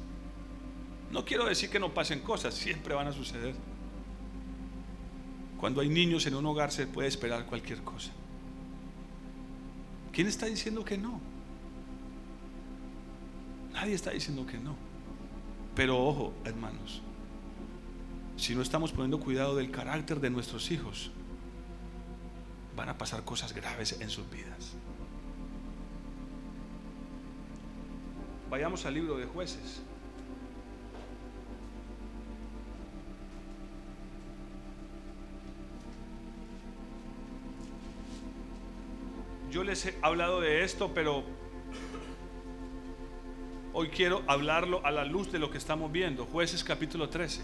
No 1.10 1.24
quiero 1.24 1.46
decir 1.46 1.70
que 1.70 1.78
no 1.78 1.94
pasen 1.94 2.20
cosas, 2.20 2.54
siempre 2.54 2.94
van 2.94 3.06
a 3.06 3.12
suceder. 3.12 3.54
Cuando 5.58 5.80
hay 5.80 5.88
niños 5.88 6.26
en 6.26 6.34
un 6.34 6.44
hogar 6.46 6.72
se 6.72 6.86
puede 6.86 7.08
esperar 7.08 7.46
cualquier 7.46 7.82
cosa. 7.82 8.10
¿Quién 10.12 10.26
está 10.26 10.46
diciendo 10.46 10.84
que 10.84 10.98
no? 10.98 11.20
Nadie 13.76 13.92
está 13.92 14.10
diciendo 14.10 14.46
que 14.46 14.56
no. 14.56 14.74
Pero 15.74 16.02
ojo, 16.02 16.32
hermanos, 16.46 17.02
si 18.34 18.54
no 18.54 18.62
estamos 18.62 18.90
poniendo 18.90 19.20
cuidado 19.20 19.54
del 19.54 19.70
carácter 19.70 20.18
de 20.18 20.30
nuestros 20.30 20.70
hijos, 20.70 21.10
van 22.74 22.88
a 22.88 22.96
pasar 22.96 23.22
cosas 23.22 23.52
graves 23.52 24.00
en 24.00 24.08
sus 24.08 24.30
vidas. 24.30 24.72
Vayamos 28.48 28.86
al 28.86 28.94
libro 28.94 29.18
de 29.18 29.26
jueces. 29.26 29.82
Yo 39.50 39.62
les 39.64 39.84
he 39.84 39.98
hablado 40.00 40.40
de 40.40 40.64
esto, 40.64 40.92
pero 40.94 41.35
hoy 43.78 43.88
quiero 43.88 44.22
hablarlo 44.26 44.80
a 44.86 44.90
la 44.90 45.04
luz 45.04 45.30
de 45.30 45.38
lo 45.38 45.50
que 45.50 45.58
estamos 45.58 45.92
viendo. 45.92 46.24
Jueces 46.24 46.64
capítulo 46.64 47.10
13. 47.10 47.42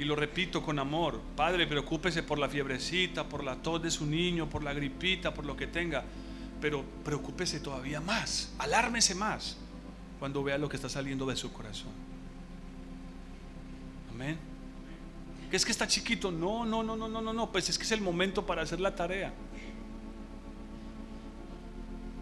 Y 0.00 0.04
lo 0.04 0.16
repito 0.16 0.60
con 0.64 0.80
amor, 0.80 1.20
Padre, 1.36 1.68
preocúpese 1.68 2.24
por 2.24 2.40
la 2.40 2.48
fiebrecita, 2.48 3.28
por 3.28 3.44
la 3.44 3.54
tos 3.54 3.80
de 3.80 3.92
su 3.92 4.04
niño, 4.06 4.50
por 4.50 4.64
la 4.64 4.72
gripita, 4.72 5.32
por 5.32 5.46
lo 5.46 5.56
que 5.56 5.68
tenga. 5.68 6.02
Pero 6.60 6.82
preocúpese 7.04 7.60
todavía 7.60 8.00
más, 8.00 8.52
alármese 8.58 9.14
más 9.14 9.56
cuando 10.18 10.42
vea 10.42 10.58
lo 10.58 10.68
que 10.68 10.74
está 10.74 10.88
saliendo 10.88 11.26
de 11.26 11.36
su 11.36 11.52
corazón. 11.52 11.92
Amén. 14.10 14.49
Que 15.50 15.56
es 15.56 15.64
que 15.64 15.72
está 15.72 15.86
chiquito. 15.86 16.30
No, 16.30 16.64
no, 16.64 16.82
no, 16.82 16.96
no, 16.96 17.08
no, 17.08 17.20
no, 17.20 17.32
no. 17.32 17.50
Pues 17.50 17.68
es 17.68 17.76
que 17.76 17.84
es 17.84 17.92
el 17.92 18.00
momento 18.00 18.46
para 18.46 18.62
hacer 18.62 18.80
la 18.80 18.94
tarea. 18.94 19.32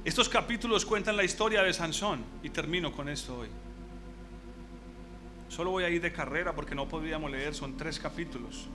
Estos 0.04 0.28
capítulos 0.28 0.86
cuentan 0.86 1.16
la 1.16 1.24
historia 1.24 1.62
de 1.62 1.72
Sansón. 1.72 2.24
Y 2.42 2.50
termino 2.50 2.90
con 2.92 3.08
esto 3.08 3.38
hoy. 3.38 3.48
Solo 5.48 5.70
voy 5.70 5.84
a 5.84 5.90
ir 5.90 6.00
de 6.00 6.12
carrera 6.12 6.54
porque 6.54 6.74
no 6.74 6.88
podríamos 6.88 7.30
leer, 7.30 7.54
son 7.54 7.76
tres 7.76 7.98
capítulos 7.98 8.66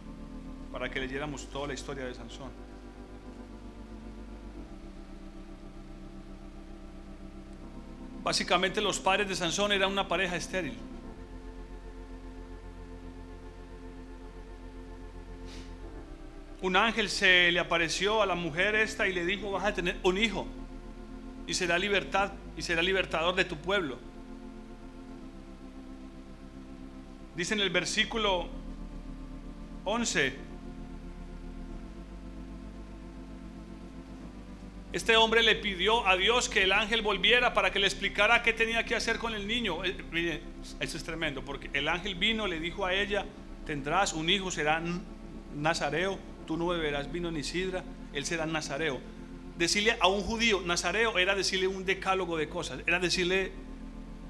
para 0.72 0.90
que 0.90 1.00
leyéramos 1.00 1.48
toda 1.50 1.68
la 1.68 1.74
historia 1.76 2.06
de 2.06 2.16
Sansón. 2.16 2.50
Básicamente 8.24 8.82
los 8.82 9.00
padres 9.00 9.28
de 9.30 9.36
Sansón 9.36 9.72
eran 9.72 9.92
una 9.92 10.08
pareja 10.08 10.36
estéril. 10.36 10.78
Un 16.64 16.78
ángel 16.78 17.10
se 17.10 17.52
le 17.52 17.60
apareció 17.60 18.22
a 18.22 18.26
la 18.26 18.36
mujer 18.36 18.74
esta 18.76 19.06
y 19.06 19.14
le 19.14 19.26
dijo, 19.26 19.52
vas 19.52 19.66
a 19.66 19.74
tener 19.74 19.98
un 20.02 20.18
hijo 20.18 20.48
y 21.46 21.54
será 21.56 21.78
libertad 21.78 22.32
y 22.56 22.62
será 22.62 22.82
libertador 22.82 23.36
de 23.36 23.44
tu 23.44 23.58
pueblo. 23.58 24.00
Dice 27.36 27.54
en 27.54 27.60
el 27.60 27.70
versículo 27.70 28.48
11, 29.84 30.34
este 34.94 35.18
hombre 35.18 35.44
le 35.44 35.56
pidió 35.56 36.08
a 36.08 36.16
Dios 36.16 36.48
que 36.48 36.64
el 36.64 36.72
ángel 36.72 37.02
volviera 37.02 37.54
para 37.54 37.72
que 37.72 37.80
le 37.80 37.88
explicara 37.88 38.42
qué 38.42 38.54
tenía 38.54 38.86
que 38.86 38.96
hacer 38.96 39.20
con 39.20 39.34
el 39.34 39.46
niño. 39.50 39.84
Eh, 39.84 39.98
mire, 40.14 40.42
eso 40.80 40.96
es 40.96 41.04
tremendo, 41.04 41.44
porque 41.44 41.70
el 41.74 41.90
ángel 41.90 42.16
vino, 42.16 42.48
le 42.48 42.62
dijo 42.62 42.86
a 42.86 42.94
ella, 42.94 43.26
tendrás 43.66 44.14
un 44.14 44.30
hijo, 44.30 44.50
será 44.50 44.82
nazareo 45.54 46.32
tú 46.44 46.58
no 46.58 46.68
beberás 46.68 47.12
vino 47.12 47.32
ni 47.32 47.44
sidra, 47.44 47.84
él 48.14 48.26
será 48.26 48.46
nazareo. 48.46 49.00
Decirle 49.58 49.98
a 50.00 50.08
un 50.08 50.22
judío, 50.22 50.62
nazareo 50.62 51.18
era 51.18 51.36
decirle 51.36 51.68
un 51.68 51.86
decálogo 51.86 52.38
de 52.38 52.50
cosas, 52.50 52.80
era 52.88 53.00
decirle, 53.00 53.52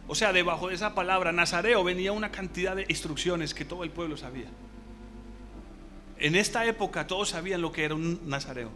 o 0.08 0.16
sea, 0.16 0.34
debajo 0.34 0.70
de 0.70 0.76
esa 0.76 0.96
palabra, 0.96 1.32
nazareo 1.32 1.84
venía 1.84 2.12
una 2.12 2.32
cantidad 2.32 2.76
de 2.76 2.86
instrucciones 2.90 3.54
que 3.54 3.66
todo 3.66 3.84
el 3.84 3.90
pueblo 3.90 4.18
sabía. 4.18 4.48
En 6.20 6.36
esta 6.36 6.66
época 6.66 7.08
todos 7.08 7.30
sabían 7.30 7.62
lo 7.62 7.72
que 7.72 7.86
era 7.86 7.96
un 7.96 8.20
nazareo. 8.26 8.70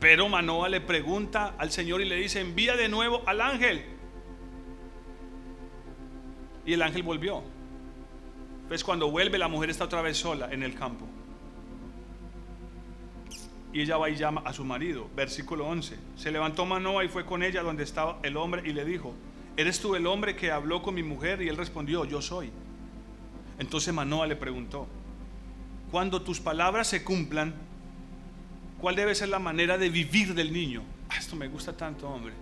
Pero 0.00 0.28
Manoa 0.28 0.68
le 0.68 0.80
pregunta 0.80 1.54
al 1.58 1.70
Señor 1.70 2.00
y 2.00 2.06
le 2.06 2.16
dice, 2.16 2.40
envía 2.40 2.74
de 2.74 2.88
nuevo 2.88 3.22
al 3.26 3.40
ángel. 3.40 3.84
Y 6.64 6.72
el 6.72 6.82
ángel 6.82 7.02
volvió. 7.02 7.42
Entonces 8.70 8.84
cuando 8.84 9.10
vuelve 9.10 9.36
la 9.36 9.48
mujer 9.48 9.68
está 9.68 9.82
otra 9.82 10.00
vez 10.00 10.16
sola 10.16 10.48
en 10.52 10.62
el 10.62 10.76
campo. 10.76 11.04
Y 13.72 13.80
ella 13.80 13.96
va 13.96 14.08
y 14.08 14.14
llama 14.14 14.42
a 14.44 14.52
su 14.52 14.64
marido. 14.64 15.10
Versículo 15.16 15.66
11. 15.66 15.98
Se 16.14 16.30
levantó 16.30 16.64
Manoa 16.66 17.04
y 17.04 17.08
fue 17.08 17.26
con 17.26 17.42
ella 17.42 17.64
donde 17.64 17.82
estaba 17.82 18.20
el 18.22 18.36
hombre 18.36 18.62
y 18.64 18.72
le 18.72 18.84
dijo, 18.84 19.12
¿eres 19.56 19.80
tú 19.80 19.96
el 19.96 20.06
hombre 20.06 20.36
que 20.36 20.52
habló 20.52 20.82
con 20.82 20.94
mi 20.94 21.02
mujer? 21.02 21.42
Y 21.42 21.48
él 21.48 21.56
respondió, 21.56 22.04
yo 22.04 22.22
soy. 22.22 22.52
Entonces 23.58 23.92
Manoa 23.92 24.28
le 24.28 24.36
preguntó, 24.36 24.86
cuando 25.90 26.22
tus 26.22 26.38
palabras 26.38 26.86
se 26.86 27.02
cumplan, 27.02 27.52
¿cuál 28.80 28.94
debe 28.94 29.16
ser 29.16 29.30
la 29.30 29.40
manera 29.40 29.78
de 29.78 29.90
vivir 29.90 30.32
del 30.32 30.52
niño? 30.52 30.84
Ah, 31.08 31.16
esto 31.18 31.34
me 31.34 31.48
gusta 31.48 31.76
tanto, 31.76 32.08
hombre. 32.08 32.34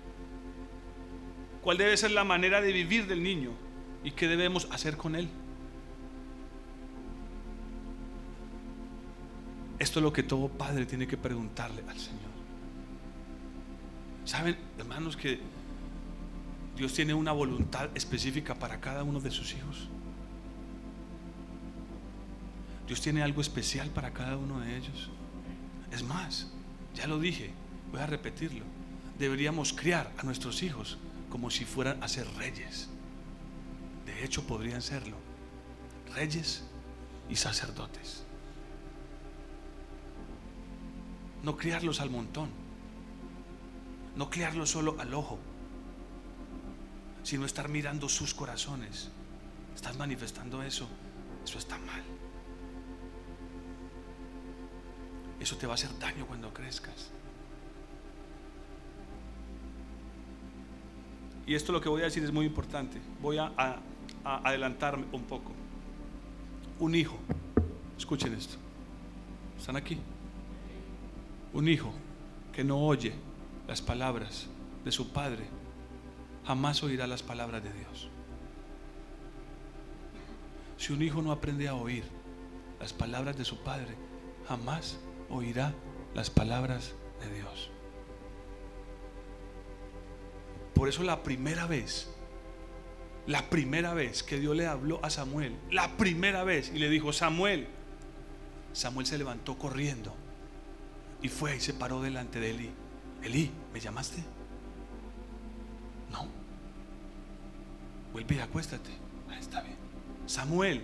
¿Cuál 1.62 1.78
debe 1.78 1.96
ser 1.96 2.10
la 2.10 2.24
manera 2.24 2.60
de 2.60 2.70
vivir 2.70 3.06
del 3.06 3.22
niño? 3.22 3.52
¿Y 4.04 4.10
qué 4.10 4.28
debemos 4.28 4.68
hacer 4.70 4.98
con 4.98 5.16
él? 5.16 5.30
Esto 9.78 10.00
es 10.00 10.02
lo 10.02 10.12
que 10.12 10.22
todo 10.22 10.48
padre 10.48 10.86
tiene 10.86 11.06
que 11.06 11.16
preguntarle 11.16 11.82
al 11.88 11.98
Señor. 11.98 12.28
¿Saben, 14.24 14.56
hermanos, 14.76 15.16
que 15.16 15.40
Dios 16.76 16.92
tiene 16.92 17.14
una 17.14 17.32
voluntad 17.32 17.88
específica 17.94 18.54
para 18.54 18.80
cada 18.80 19.02
uno 19.04 19.20
de 19.20 19.30
sus 19.30 19.54
hijos? 19.54 19.88
Dios 22.86 23.00
tiene 23.00 23.22
algo 23.22 23.40
especial 23.40 23.88
para 23.90 24.12
cada 24.12 24.36
uno 24.36 24.60
de 24.60 24.76
ellos. 24.76 25.10
Es 25.92 26.02
más, 26.02 26.48
ya 26.94 27.06
lo 27.06 27.18
dije, 27.18 27.52
voy 27.92 28.00
a 28.00 28.06
repetirlo. 28.06 28.64
Deberíamos 29.18 29.72
criar 29.72 30.12
a 30.18 30.22
nuestros 30.24 30.62
hijos 30.62 30.98
como 31.30 31.50
si 31.50 31.64
fueran 31.64 32.02
a 32.02 32.08
ser 32.08 32.26
reyes. 32.36 32.88
De 34.06 34.24
hecho, 34.24 34.46
podrían 34.46 34.82
serlo. 34.82 35.16
Reyes 36.14 36.64
y 37.28 37.36
sacerdotes. 37.36 38.24
No 41.42 41.56
criarlos 41.56 42.00
al 42.00 42.10
montón. 42.10 42.50
No 44.16 44.30
criarlos 44.30 44.70
solo 44.70 44.96
al 44.98 45.14
ojo. 45.14 45.38
Sino 47.22 47.46
estar 47.46 47.68
mirando 47.68 48.08
sus 48.08 48.34
corazones. 48.34 49.10
Estás 49.74 49.96
manifestando 49.96 50.62
eso. 50.62 50.88
Eso 51.44 51.58
está 51.58 51.78
mal. 51.78 52.02
Eso 55.40 55.56
te 55.56 55.66
va 55.66 55.74
a 55.74 55.74
hacer 55.74 55.96
daño 55.98 56.26
cuando 56.26 56.52
crezcas. 56.52 57.10
Y 61.46 61.54
esto 61.54 61.72
lo 61.72 61.80
que 61.80 61.88
voy 61.88 62.02
a 62.02 62.04
decir 62.04 62.22
es 62.22 62.32
muy 62.32 62.44
importante. 62.44 63.00
Voy 63.22 63.38
a, 63.38 63.80
adelantarme 64.22 65.06
un 65.12 65.22
poco. 65.22 65.52
Un 66.78 66.94
hijo. 66.94 67.18
Escuchen 67.96 68.34
esto. 68.34 68.56
¿Están 69.58 69.76
aquí? 69.76 69.98
Un 71.52 71.68
hijo 71.68 71.92
que 72.52 72.64
no 72.64 72.78
oye 72.78 73.12
las 73.66 73.80
palabras 73.80 74.48
de 74.84 74.92
su 74.92 75.12
padre 75.12 75.44
jamás 76.46 76.82
oirá 76.82 77.06
las 77.06 77.22
palabras 77.22 77.62
de 77.62 77.72
Dios. 77.72 78.08
Si 80.76 80.92
un 80.92 81.02
hijo 81.02 81.20
no 81.22 81.32
aprende 81.32 81.68
a 81.68 81.74
oír 81.74 82.04
las 82.80 82.92
palabras 82.92 83.36
de 83.36 83.44
su 83.44 83.58
padre, 83.58 83.94
jamás 84.46 84.98
oirá 85.28 85.74
las 86.14 86.30
palabras 86.30 86.94
de 87.20 87.34
Dios. 87.34 87.70
Por 90.74 90.88
eso 90.88 91.02
la 91.02 91.22
primera 91.22 91.66
vez, 91.66 92.08
la 93.26 93.50
primera 93.50 93.94
vez 93.94 94.22
que 94.22 94.38
Dios 94.38 94.56
le 94.56 94.66
habló 94.66 95.00
a 95.02 95.10
Samuel, 95.10 95.56
la 95.70 95.96
primera 95.96 96.44
vez, 96.44 96.70
y 96.72 96.78
le 96.78 96.88
dijo, 96.88 97.12
Samuel, 97.12 97.66
Samuel 98.72 99.06
se 99.06 99.18
levantó 99.18 99.58
corriendo 99.58 100.14
y 101.22 101.28
fue 101.28 101.56
y 101.56 101.60
se 101.60 101.74
paró 101.74 102.00
delante 102.00 102.40
de 102.40 102.50
Eli. 102.50 102.70
Eli, 103.22 103.50
¿me 103.72 103.80
llamaste? 103.80 104.22
No. 106.10 106.26
Vuelve 108.12 108.36
y 108.36 108.38
acuéstate. 108.38 108.90
Ah, 109.28 109.38
está 109.38 109.60
bien. 109.62 109.76
Samuel 110.26 110.82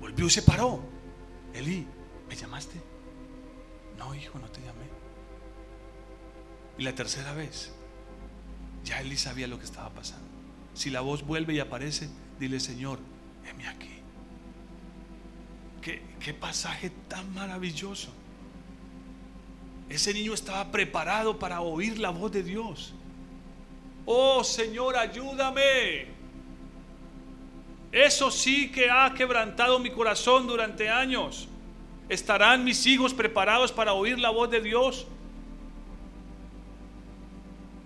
volvió 0.00 0.26
y 0.26 0.30
se 0.30 0.42
paró. 0.42 0.80
Eli, 1.52 1.86
¿me 2.28 2.36
llamaste? 2.36 2.80
No, 3.98 4.14
hijo, 4.14 4.38
no 4.38 4.48
te 4.48 4.60
llamé. 4.60 4.86
Y 6.78 6.82
la 6.82 6.94
tercera 6.94 7.32
vez, 7.32 7.72
ya 8.84 9.00
Eli 9.00 9.16
sabía 9.16 9.48
lo 9.48 9.58
que 9.58 9.64
estaba 9.64 9.90
pasando. 9.90 10.26
Si 10.74 10.90
la 10.90 11.00
voz 11.00 11.26
vuelve 11.26 11.54
y 11.54 11.60
aparece, 11.60 12.08
dile, 12.38 12.60
Señor, 12.60 12.98
heme 13.48 13.66
aquí. 13.66 13.90
¿Qué, 15.80 16.02
qué 16.20 16.34
pasaje 16.34 16.90
tan 17.08 17.32
maravilloso. 17.32 18.10
Ese 19.88 20.12
niño 20.12 20.34
estaba 20.34 20.70
preparado 20.72 21.38
para 21.38 21.60
oír 21.60 21.98
la 21.98 22.10
voz 22.10 22.32
de 22.32 22.42
Dios. 22.42 22.92
Oh 24.04 24.42
Señor, 24.42 24.96
ayúdame. 24.96 26.06
Eso 27.92 28.30
sí 28.30 28.70
que 28.70 28.90
ha 28.90 29.14
quebrantado 29.14 29.78
mi 29.78 29.90
corazón 29.90 30.46
durante 30.46 30.88
años. 30.88 31.48
¿Estarán 32.08 32.62
mis 32.62 32.86
hijos 32.86 33.14
preparados 33.14 33.72
para 33.72 33.92
oír 33.92 34.18
la 34.18 34.30
voz 34.30 34.50
de 34.50 34.60
Dios? 34.60 35.06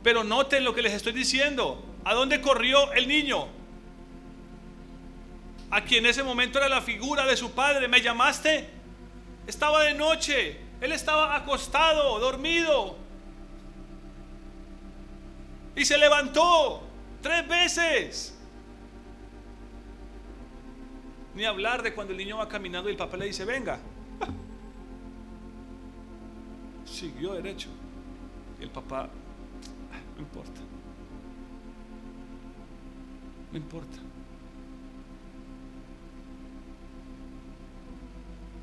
Pero 0.02 0.24
noten 0.24 0.64
lo 0.64 0.74
que 0.74 0.82
les 0.82 0.92
estoy 0.92 1.12
diciendo. 1.12 1.82
¿A 2.04 2.14
dónde 2.14 2.40
corrió 2.40 2.92
el 2.92 3.06
niño? 3.06 3.48
A 5.70 5.84
quien 5.84 6.04
en 6.04 6.10
ese 6.10 6.22
momento 6.22 6.58
era 6.58 6.68
la 6.68 6.80
figura 6.80 7.26
de 7.26 7.36
su 7.36 7.52
padre. 7.52 7.86
¿Me 7.86 8.00
llamaste? 8.00 8.68
Estaba 9.46 9.84
de 9.84 9.94
noche. 9.94 10.69
Él 10.80 10.92
estaba 10.92 11.36
acostado, 11.36 12.18
dormido. 12.18 12.96
Y 15.76 15.84
se 15.84 15.98
levantó 15.98 16.82
tres 17.22 17.46
veces. 17.46 18.36
Ni 21.34 21.44
hablar 21.44 21.82
de 21.82 21.94
cuando 21.94 22.12
el 22.12 22.18
niño 22.18 22.38
va 22.38 22.48
caminando 22.48 22.88
y 22.88 22.92
el 22.92 22.98
papá 22.98 23.16
le 23.16 23.26
dice, 23.26 23.44
venga. 23.44 23.78
Siguió 26.84 27.34
derecho. 27.34 27.68
Y 28.58 28.64
el 28.64 28.70
papá, 28.70 29.08
no 30.16 30.20
importa. 30.20 30.60
No 33.52 33.58
importa. 33.58 33.98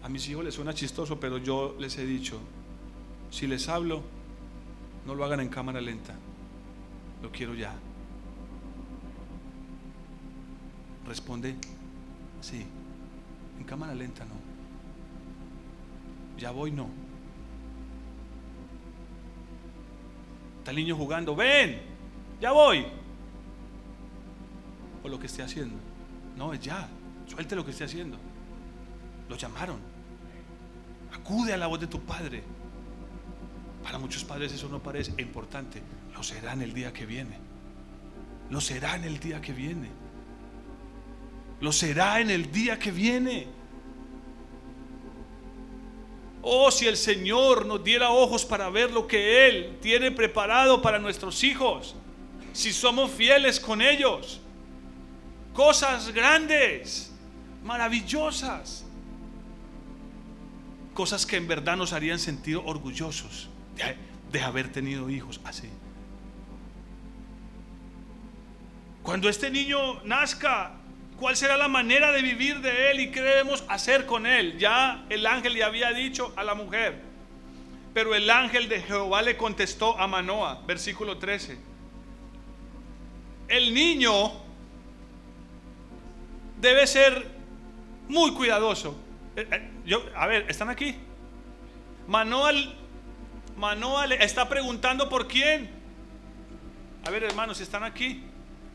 A 0.08 0.10
mis 0.10 0.30
hijos 0.30 0.45
les 0.45 0.53
suena 0.53 0.74
chistoso, 0.74 1.20
pero 1.20 1.38
yo 1.38 1.76
les 1.80 1.97
he 1.97 2.05
dicho, 2.05 2.39
si 3.30 3.45
les 3.45 3.68
hablo, 3.68 4.03
no 5.05 5.14
lo 5.14 5.26
hagan 5.26 5.41
en 5.41 5.49
cámara 5.49 5.82
lenta. 5.82 6.16
Lo 7.22 7.30
quiero 7.30 7.53
ya. 7.53 7.76
Responde, 11.05 11.55
sí. 12.39 12.66
En 13.60 13.66
cámara 13.66 13.93
lenta 13.93 14.24
no. 14.24 14.36
Ya 16.39 16.51
voy, 16.51 16.72
no. 16.72 16.88
Está 20.60 20.72
el 20.72 20.78
niño 20.78 20.95
jugando, 20.95 21.36
ven, 21.36 21.82
ya 22.39 22.53
voy. 22.53 22.86
O 25.03 25.10
lo 25.10 25.20
que 25.20 25.26
esté 25.26 25.43
haciendo. 25.43 25.76
No, 26.38 26.53
es 26.53 26.62
ya. 26.62 26.88
Suelte 27.26 27.58
lo 27.58 27.66
que 27.66 27.72
esté 27.72 27.84
haciendo. 27.84 28.18
Lo 29.28 29.36
llamaron. 29.36 29.86
Acude 31.14 31.53
a 31.53 31.58
la 31.58 31.68
voz 31.68 31.80
de 31.80 31.88
tu 31.88 31.99
padre. 32.01 32.43
Para 33.84 33.97
muchos 33.97 34.24
padres 34.24 34.51
eso 34.51 34.68
no 34.70 34.82
parece 34.82 35.14
importante. 35.18 35.82
Lo 36.14 36.24
será 36.24 36.53
en 36.53 36.62
el 36.62 36.74
día 36.74 36.91
que 36.91 37.05
viene. 37.05 37.38
Lo 38.49 38.62
será 38.62 38.95
en 38.95 39.03
el 39.03 39.20
día 39.20 39.41
que 39.41 39.53
viene. 39.53 39.89
Lo 41.60 41.72
será 41.72 42.20
en 42.20 42.30
el 42.30 42.51
día 42.51 42.78
que 42.78 42.91
viene. 42.91 43.47
Oh, 46.41 46.72
si 46.72 46.88
el 46.88 46.95
Señor 46.97 47.66
nos 47.66 47.84
diera 47.84 48.12
ojos 48.12 48.45
para 48.45 48.70
ver 48.70 48.91
lo 48.91 49.05
que 49.05 49.47
Él 49.47 49.78
tiene 49.82 50.12
preparado 50.12 50.82
para 50.82 50.97
nuestros 50.97 51.43
hijos. 51.43 51.95
Si 52.53 52.72
somos 52.72 53.12
fieles 53.12 53.60
con 53.60 53.82
ellos. 53.82 54.39
Cosas 55.53 56.14
grandes, 56.14 57.12
maravillosas. 57.64 58.86
Cosas 60.97 61.27
que 61.27 61.35
en 61.35 61.47
verdad 61.47 61.77
nos 61.77 61.93
harían 61.93 62.17
sentir 62.17 62.57
orgullosos 62.57 63.49
de, 64.31 64.41
haber 64.41 64.71
tenido 64.71 65.11
hijos 65.11 65.39
así. 65.43 65.69
Cuando 69.03 69.29
este 69.29 69.51
niño 69.51 70.01
nazca, 70.05 70.71
¿cuál 71.19 71.37
será 71.37 71.55
la 71.55 71.67
manera 71.67 72.11
de 72.11 72.23
vivir 72.23 72.61
de 72.61 72.89
él 72.89 72.99
y 72.99 73.11
qué 73.11 73.21
debemos 73.21 73.63
hacer 73.67 74.07
con 74.07 74.25
él? 74.25 74.57
Ya 74.57 75.05
el 75.11 75.27
ángel 75.27 75.53
le 75.53 75.63
había 75.63 75.91
dicho 75.93 76.33
a 76.35 76.43
la 76.43 76.55
mujer, 76.55 76.99
pero 77.93 78.15
el 78.15 78.27
ángel 78.31 78.67
de 78.67 78.81
Jehová 78.81 79.21
le 79.21 79.37
contestó 79.37 79.99
a 79.99 80.07
Manoa, 80.07 80.63
versículo 80.65 81.19
13. 81.19 81.59
El 83.49 83.71
niño 83.71 84.31
debe 86.59 86.87
ser 86.87 87.27
muy 88.07 88.33
cuidadoso. 88.33 88.99
Yo, 89.88 90.03
a 90.15 90.27
ver, 90.27 90.45
¿están 90.49 90.69
aquí? 90.69 90.95
Manoa 92.07 92.51
le 92.51 94.23
está 94.23 94.49
preguntando 94.49 95.07
por 95.07 95.29
quién. 95.29 95.69
A 97.05 97.09
ver, 97.09 97.23
hermanos, 97.23 97.61
están 97.61 97.85
aquí. 97.85 98.21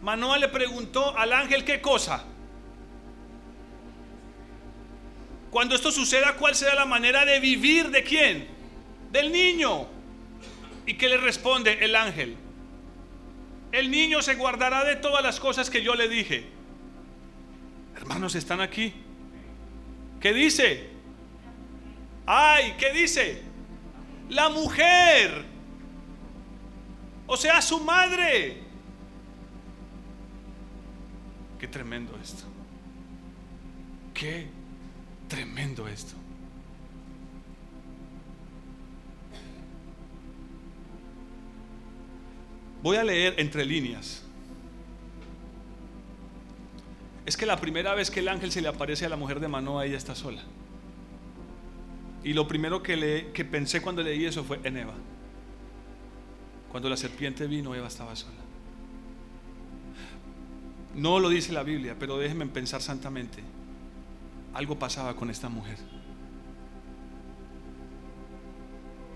Manoa 0.01 0.39
le 0.39 0.49
preguntó 0.49 1.17
al 1.17 1.35
ángel 1.35 1.65
qué 1.65 1.83
cosa. 1.83 2.25
Cuando 5.51 5.75
esto 5.75 5.93
suceda, 5.93 6.37
¿cuál 6.37 6.55
será 6.55 6.75
la 6.75 6.87
manera 6.87 7.27
de 7.27 7.41
vivir 7.41 7.91
de 7.91 8.03
quién? 8.03 8.49
Del 9.11 9.31
niño. 9.31 9.87
¿Y 10.87 10.95
qué 10.95 11.11
le 11.11 11.19
responde 11.19 11.85
el 11.85 11.95
ángel? 11.95 12.39
El 13.71 13.91
niño 13.91 14.23
se 14.23 14.35
guardará 14.35 14.83
de 14.85 14.97
todas 14.97 15.23
las 15.23 15.39
cosas 15.39 15.69
que 15.69 15.83
yo 15.83 15.95
le 15.95 16.09
dije. 16.09 16.47
Hermanos, 17.97 18.35
están 18.35 18.63
aquí. 18.63 18.95
¿Qué 20.19 20.33
dice? 20.33 20.92
Ay, 22.27 22.75
¿qué 22.79 22.93
dice? 22.93 23.53
la 24.33 24.49
mujer, 24.49 25.45
o 27.27 27.37
sea, 27.37 27.61
su 27.63 27.81
madre. 27.81 28.63
Qué 31.59 31.69
tremendo 31.69 32.19
esto. 32.21 32.45
Qué 34.15 34.49
tremendo 35.29 35.87
esto. 35.87 36.15
Voy 42.83 42.97
a 42.97 43.05
leer 43.05 43.35
entre 43.39 43.65
líneas. 43.65 44.25
Es 47.25 47.37
que 47.37 47.47
la 47.47 47.57
primera 47.57 47.95
vez 47.95 48.11
que 48.11 48.19
el 48.19 48.29
ángel 48.29 48.51
se 48.51 48.61
le 48.61 48.67
aparece 48.67 49.07
a 49.07 49.09
la 49.09 49.17
mujer 49.17 49.39
de 49.39 49.47
Manoa, 49.47 49.87
ella 49.87 49.97
está 49.97 50.17
sola. 50.17 50.43
Y 52.25 52.33
lo 52.33 52.47
primero 52.47 52.83
que, 52.83 52.97
le, 52.97 53.33
que 53.33 53.45
pensé 53.45 53.83
cuando 53.83 54.03
leí 54.03 54.25
eso 54.25 54.45
fue 54.45 54.61
en 54.63 54.77
Eva. 54.77 54.95
Cuando 56.71 56.89
la 56.89 56.97
serpiente 56.97 57.47
vino, 57.47 57.75
Eva 57.75 57.89
estaba 57.89 58.15
sola. 58.15 58.43
No 60.95 61.21
lo 61.21 61.29
dice 61.29 61.53
la 61.53 61.63
Biblia, 61.63 61.97
pero 61.99 62.19
déjenme 62.19 62.47
pensar 62.47 62.81
santamente. 62.81 63.43
Algo 64.55 64.79
pasaba 64.79 65.17
con 65.17 65.31
esta 65.31 65.49
mujer. 65.49 65.79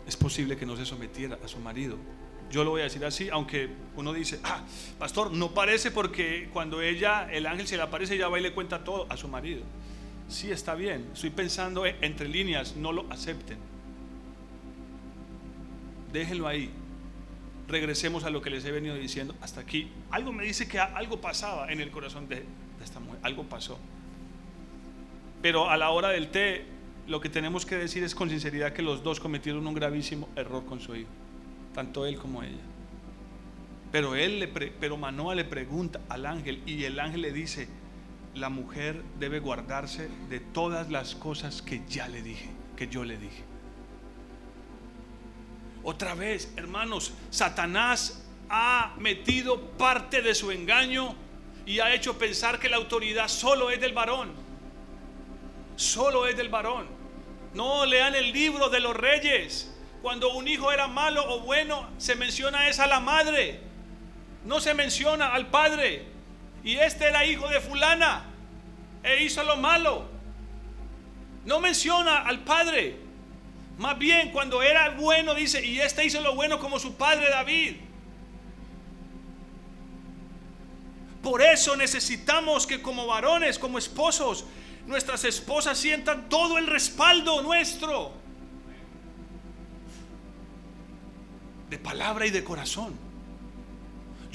Es 0.07 0.17
posible 0.17 0.57
que 0.57 0.67
no 0.67 0.77
se 0.77 0.87
sometiera 0.87 1.39
a 1.45 1.49
su 1.49 1.59
marido. 1.59 1.99
Yo 2.51 2.63
lo 2.65 2.71
voy 2.71 2.81
a 2.81 2.85
decir 2.85 3.05
así, 3.05 3.29
aunque 3.29 3.69
uno 3.97 4.13
dice, 4.13 4.39
ah, 4.45 4.63
pastor, 4.99 5.33
no 5.33 5.53
parece 5.53 5.91
porque 5.91 6.49
cuando 6.53 6.81
ella, 6.81 7.29
el 7.31 7.47
ángel 7.47 7.67
se 7.67 7.77
le 7.77 7.83
aparece, 7.83 8.15
ella 8.15 8.29
va 8.29 8.39
y 8.39 8.43
le 8.43 8.53
cuenta 8.53 8.85
todo 8.85 9.07
a 9.11 9.17
su 9.17 9.29
marido. 9.29 9.63
Sí, 10.29 10.51
está 10.51 10.75
bien. 10.75 11.09
Estoy 11.13 11.31
pensando 11.31 11.87
entre 11.87 12.29
líneas, 12.29 12.77
no 12.77 12.93
lo 12.93 13.07
acepten. 13.11 13.59
Déjenlo 16.13 16.49
ahí. 16.49 16.71
Regresemos 17.69 18.25
a 18.25 18.31
lo 18.31 18.43
que 18.43 18.51
les 18.51 18.65
he 18.65 18.73
venido 18.73 18.95
diciendo 18.97 19.35
hasta 19.41 19.61
aquí. 19.61 19.89
Algo 20.11 20.33
me 20.33 20.45
dice 20.45 20.69
que 20.69 20.79
algo 20.79 21.21
pasaba 21.21 21.71
en 21.71 21.81
el 21.81 21.91
corazón 21.91 22.29
de, 22.29 22.45
esta 22.83 23.01
mujer. 23.01 23.21
Algo 23.23 23.45
pasó. 23.45 23.79
Pero 25.43 25.71
a 25.71 25.77
la 25.77 25.91
hora 25.91 26.09
del 26.09 26.29
té, 26.29 26.65
lo 27.07 27.21
que 27.21 27.29
tenemos 27.29 27.67
que 27.67 27.77
decir 27.77 28.03
es 28.03 28.15
con 28.15 28.31
sinceridad 28.31 28.73
que 28.73 28.83
los 28.83 29.03
dos 29.03 29.21
cometieron 29.21 29.67
un 29.67 29.75
gravísimo 29.75 30.29
error 30.37 30.65
con 30.65 30.81
su 30.81 30.97
hijo. 30.97 31.11
Tanto 31.75 32.07
él 32.07 32.17
como 32.19 32.43
ella. 32.43 32.63
Pero 33.93 34.17
él 34.17 34.41
le 34.41 34.49
pero 34.49 34.97
Manoa 34.97 35.35
le 35.35 35.45
pregunta 35.45 36.01
al 36.09 36.27
ángel 36.27 36.63
y 36.67 36.85
el 36.85 36.99
ángel 36.99 37.23
le 37.23 37.33
dice, 37.33 37.69
la 38.37 38.51
mujer 38.51 39.03
debe 39.19 39.41
guardarse 39.41 40.09
de 40.29 40.41
todas 40.41 40.91
las 40.91 41.15
cosas 41.15 41.63
que 41.63 41.83
ya 41.89 42.07
le 42.09 42.23
dije, 42.23 42.51
que 42.77 42.87
yo 42.87 43.03
le 43.05 43.17
dije. 43.17 43.45
Otra 45.83 46.15
vez, 46.15 46.53
hermanos, 46.57 47.15
Satanás 47.31 48.25
ha 48.51 48.95
metido 48.99 49.61
parte 49.79 50.21
de 50.21 50.35
su 50.35 50.51
engaño 50.51 51.15
y 51.65 51.81
ha 51.81 51.95
hecho 51.95 52.19
pensar 52.19 52.59
que 52.59 52.69
la 52.69 52.77
autoridad 52.77 53.29
solo 53.29 53.71
es 53.71 53.81
del 53.81 53.93
varón. 53.93 54.33
Solo 55.77 56.27
es 56.27 56.37
del 56.37 56.49
varón. 56.49 56.87
No 57.55 57.87
lean 57.87 58.15
el 58.15 58.33
libro 58.33 58.69
de 58.69 58.81
los 58.81 58.95
reyes. 58.95 59.73
Cuando 60.03 60.35
un 60.35 60.47
hijo 60.47 60.71
era 60.73 60.89
malo 60.89 61.25
o 61.27 61.41
bueno, 61.41 61.89
se 61.97 62.15
menciona 62.15 62.69
es 62.69 62.81
a 62.81 62.87
la 62.87 63.01
madre. 63.01 63.61
No 64.45 64.61
se 64.61 64.75
menciona 64.75 65.33
al 65.33 65.47
padre 65.47 66.16
y 66.67 66.77
este 66.79 67.07
era 67.07 67.25
hijo 67.25 67.47
de 67.49 67.61
fulana 67.61 68.25
e 69.05 69.23
hizo 69.23 69.45
lo 69.45 69.57
malo. 69.57 70.05
No 71.45 71.61
menciona 71.61 72.23
al 72.23 72.41
padre. 72.41 72.97
Más 73.79 73.97
bien 73.97 74.33
cuando 74.33 74.61
era 74.65 74.91
bueno 74.91 75.33
dice, 75.33 75.65
y 75.65 75.79
este 75.79 76.05
hizo 76.05 76.21
lo 76.23 76.35
bueno 76.35 76.59
como 76.59 76.81
su 76.81 76.97
padre 76.97 77.31
David. 77.31 77.77
Por 81.23 81.41
eso 81.41 81.77
necesitamos 81.77 82.67
que 82.67 82.83
como 82.83 83.07
varones, 83.07 83.61
como 83.61 83.79
esposos, 83.79 84.45
nuestras 84.89 85.23
esposas 85.23 85.79
sientan 85.79 86.29
todo 86.29 86.59
el 86.59 86.67
respaldo 86.67 87.43
nuestro. 87.43 88.11
De 91.71 91.79
palabra 91.79 92.27
y 92.27 92.31
de 92.31 92.43
corazón. 92.43 93.06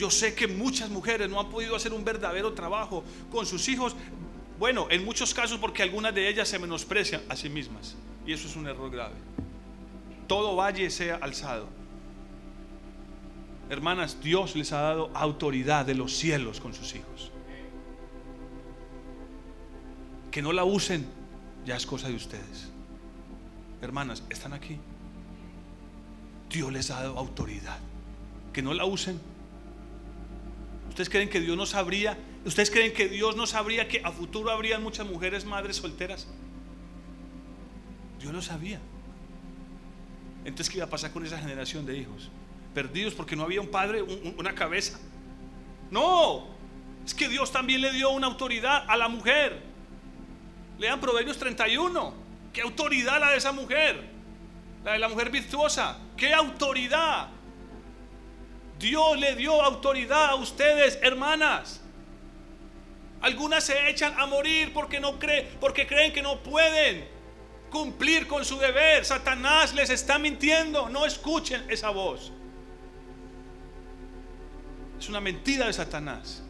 Yo 0.02 0.10
sé 0.10 0.34
que 0.34 0.47
muchas 0.47 0.89
mujeres 0.89 1.30
no 1.30 1.39
han 1.39 1.52
podido 1.52 1.76
hacer 1.76 1.93
un 1.93 2.04
verdadero 2.04 2.54
trabajo 2.54 3.04
con 3.32 3.45
sus 3.45 3.70
hijos. 3.70 3.95
Bueno, 4.58 4.88
en 4.89 5.06
muchos 5.06 5.32
casos 5.32 5.60
porque 5.60 5.84
algunas 5.84 6.16
de 6.16 6.28
ellas 6.28 6.47
se 6.47 6.58
menosprecian 6.58 7.22
a 7.30 7.36
sí 7.36 7.49
mismas. 7.49 7.95
Y 8.26 8.34
eso 8.34 8.47
es 8.47 8.56
un 8.56 8.66
error 8.66 8.89
grave. 8.89 9.14
Todo 10.26 10.56
valle 10.56 10.89
sea 10.89 11.18
alzado. 11.18 11.68
Hermanas, 13.70 14.18
Dios 14.24 14.56
les 14.56 14.72
ha 14.72 14.82
dado 14.82 15.12
autoridad 15.14 15.86
de 15.86 15.93
los 15.93 16.18
cielos 16.18 16.60
con 16.60 16.74
sus 16.74 16.95
hijos. 16.95 17.32
Que 20.32 20.41
no 20.41 20.52
la 20.52 20.64
usen, 20.64 21.06
ya 21.64 21.76
es 21.76 21.86
cosa 21.86 22.08
de 22.08 22.16
ustedes. 22.16 22.72
Hermanas, 23.84 24.24
están 24.32 24.54
aquí. 24.54 24.80
Dios 26.49 26.74
les 26.74 26.89
ha 26.89 27.04
dado 27.04 27.20
autoridad. 27.20 27.78
Que 28.52 28.64
no 28.64 28.74
la 28.74 28.86
usen, 28.86 29.22
¿Ustedes 30.92 31.10
creen 31.10 31.30
que 31.30 31.39
Dios 31.39 31.56
no 31.56 31.66
sabría? 31.66 32.18
¿Ustedes 32.44 32.70
creen 32.70 32.92
que 32.92 33.08
Dios 33.08 33.38
no 33.38 33.48
sabría 33.48 33.88
que 33.88 34.02
a 34.04 34.12
futuro 34.12 34.52
habrían 34.52 34.84
muchas 34.84 35.08
mujeres 35.08 35.46
madres 35.46 35.78
solteras? 35.78 36.28
Dios 38.20 38.34
lo 38.34 38.42
sabía. 38.42 38.82
Entonces, 40.44 40.70
¿qué 40.70 40.80
iba 40.80 40.86
a 40.88 40.89
pasar 40.89 41.14
con 41.14 41.26
esa 41.26 41.38
generación 41.38 41.86
de 41.86 41.98
hijos? 41.98 42.30
Perdidos 42.74 43.14
porque 43.14 43.38
no 43.38 43.44
había 43.44 43.62
un 43.62 43.70
padre, 43.70 44.02
una 44.02 44.54
cabeza. 44.54 45.00
No, 45.92 46.48
es 47.06 47.14
que 47.14 47.30
Dios 47.30 47.54
también 47.54 47.80
le 47.80 47.94
dio 47.94 48.10
una 48.10 48.28
autoridad 48.28 48.84
a 48.86 48.98
la 48.98 49.08
mujer. 49.08 49.64
Lean 50.78 51.00
Proverbios 51.00 51.38
31. 51.38 52.14
¿Qué 52.52 52.60
autoridad 52.60 53.18
la 53.18 53.30
de 53.30 53.38
esa 53.38 53.54
mujer? 53.54 54.10
La 54.84 54.92
de 54.92 55.00
la 55.00 55.08
mujer 55.08 55.30
virtuosa. 55.30 56.00
¿Qué 56.18 56.34
autoridad? 56.34 57.30
Dios 58.82 59.20
le 59.20 59.36
dio 59.36 59.62
autoridad 59.62 60.32
a 60.32 60.36
ustedes, 60.36 60.98
hermanas. 61.02 61.82
Algunas 63.22 63.64
se 63.64 63.90
echan 63.90 64.20
a 64.20 64.26
morir 64.26 64.74
porque 64.74 65.00
no 65.00 65.20
creen, 65.20 65.48
porque 65.60 65.86
creen 65.86 66.12
que 66.12 66.22
no 66.22 66.42
pueden. 66.42 67.08
cumplir 67.70 68.28
con 68.28 68.44
su 68.44 68.58
deber. 68.58 69.06
Satanás 69.06 69.74
les 69.74 69.90
está 69.90 70.20
mintiendo. 70.20 70.90
No 70.90 71.06
escuchen 71.06 71.66
esa 71.70 71.90
voz. 71.90 72.34
Es 75.00 75.08
una 75.08 75.22
mentira 75.22 75.68
de 75.68 75.74
Satanás. 75.74 76.44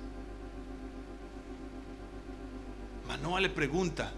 Manoa 3.07 3.39
le 3.39 3.49
pregunta, 3.49 4.11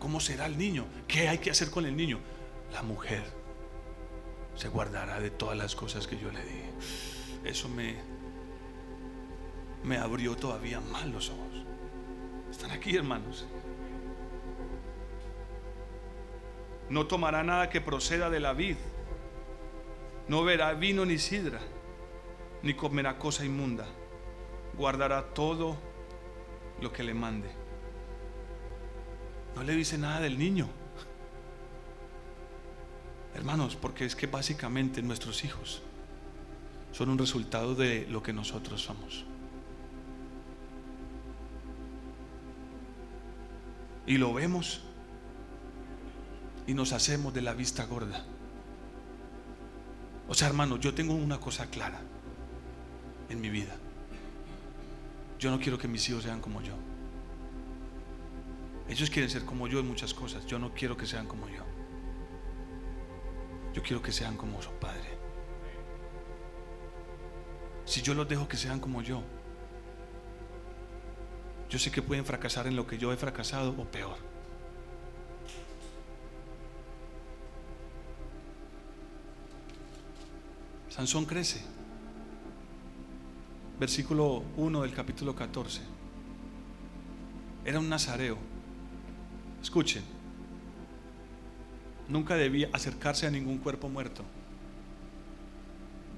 ¿cómo 0.00 0.18
será 0.18 0.46
el 0.46 0.58
niño? 0.58 0.86
¿Qué 1.06 1.28
hay 1.28 1.38
que 1.38 1.50
hacer 1.50 1.70
con 1.70 1.86
el 1.86 1.96
niño? 1.96 2.18
La 2.72 2.82
mujer 2.82 3.22
se 4.56 4.68
guardará 4.68 5.20
de 5.20 5.30
todas 5.30 5.56
las 5.56 5.76
cosas 5.76 6.08
que 6.08 6.18
yo 6.18 6.32
le 6.32 6.44
di. 6.44 6.60
Eso 7.48 7.66
me, 7.70 7.94
me 9.82 9.96
abrió 9.96 10.36
todavía 10.36 10.80
más 10.80 11.06
los 11.06 11.30
ojos. 11.30 11.64
Están 12.50 12.70
aquí, 12.72 12.94
hermanos. 12.94 13.46
No 16.90 17.06
tomará 17.06 17.42
nada 17.42 17.70
que 17.70 17.80
proceda 17.80 18.28
de 18.28 18.40
la 18.40 18.52
vid. 18.52 18.76
No 20.28 20.44
verá 20.44 20.74
vino 20.74 21.06
ni 21.06 21.16
sidra, 21.16 21.58
ni 22.62 22.74
comerá 22.74 23.18
cosa 23.18 23.46
inmunda. 23.46 23.86
Guardará 24.76 25.32
todo 25.32 25.78
lo 26.82 26.92
que 26.92 27.02
le 27.02 27.14
mande. 27.14 27.48
No 29.56 29.62
le 29.62 29.72
dice 29.72 29.96
nada 29.96 30.20
del 30.20 30.38
niño. 30.38 30.68
Hermanos, 33.34 33.74
porque 33.74 34.04
es 34.04 34.14
que 34.14 34.26
básicamente 34.26 35.00
nuestros 35.00 35.44
hijos 35.44 35.82
son 36.92 37.10
un 37.10 37.18
resultado 37.18 37.74
de 37.74 38.06
lo 38.08 38.22
que 38.22 38.32
nosotros 38.32 38.82
somos. 38.82 39.24
Y 44.06 44.16
lo 44.16 44.32
vemos 44.32 44.80
y 46.66 46.74
nos 46.74 46.92
hacemos 46.92 47.34
de 47.34 47.42
la 47.42 47.54
vista 47.54 47.84
gorda. 47.84 48.24
O 50.28 50.34
sea, 50.34 50.48
hermano, 50.48 50.78
yo 50.78 50.94
tengo 50.94 51.14
una 51.14 51.38
cosa 51.38 51.66
clara 51.66 52.00
en 53.28 53.40
mi 53.40 53.50
vida. 53.50 53.74
Yo 55.38 55.50
no 55.50 55.58
quiero 55.58 55.78
que 55.78 55.88
mis 55.88 56.08
hijos 56.08 56.24
sean 56.24 56.40
como 56.40 56.60
yo. 56.62 56.74
Ellos 58.88 59.10
quieren 59.10 59.30
ser 59.30 59.44
como 59.44 59.68
yo 59.68 59.80
en 59.80 59.86
muchas 59.86 60.14
cosas. 60.14 60.46
Yo 60.46 60.58
no 60.58 60.72
quiero 60.72 60.96
que 60.96 61.06
sean 61.06 61.26
como 61.26 61.48
yo. 61.48 61.62
Yo 63.74 63.82
quiero 63.82 64.02
que 64.02 64.12
sean 64.12 64.36
como 64.36 64.60
su 64.62 64.70
padre. 64.72 65.17
Si 67.88 68.02
yo 68.02 68.12
los 68.12 68.28
dejo 68.28 68.46
que 68.46 68.58
sean 68.58 68.80
como 68.80 69.00
yo, 69.00 69.22
yo 71.70 71.78
sé 71.78 71.90
que 71.90 72.02
pueden 72.02 72.26
fracasar 72.26 72.66
en 72.66 72.76
lo 72.76 72.86
que 72.86 72.98
yo 72.98 73.14
he 73.14 73.16
fracasado 73.16 73.70
o 73.78 73.84
peor. 73.86 74.18
Sansón 80.90 81.24
crece. 81.24 81.62
Versículo 83.80 84.42
1 84.58 84.82
del 84.82 84.92
capítulo 84.92 85.34
14. 85.34 85.80
Era 87.64 87.78
un 87.78 87.88
nazareo. 87.88 88.36
Escuchen. 89.62 90.02
Nunca 92.06 92.34
debía 92.34 92.68
acercarse 92.74 93.26
a 93.26 93.30
ningún 93.30 93.56
cuerpo 93.56 93.88
muerto. 93.88 94.24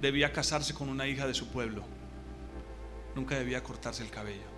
Debía 0.01 0.33
casarse 0.33 0.75
con 0.75 0.89
una 0.89 1.07
hija 1.07 1.27
de 1.27 1.35
su 1.35 1.49
pueblo. 1.49 1.85
Nunca 3.15 3.39
debía 3.39 3.63
cortarse 3.63 4.03
el 4.03 4.11
cabello. 4.11 4.49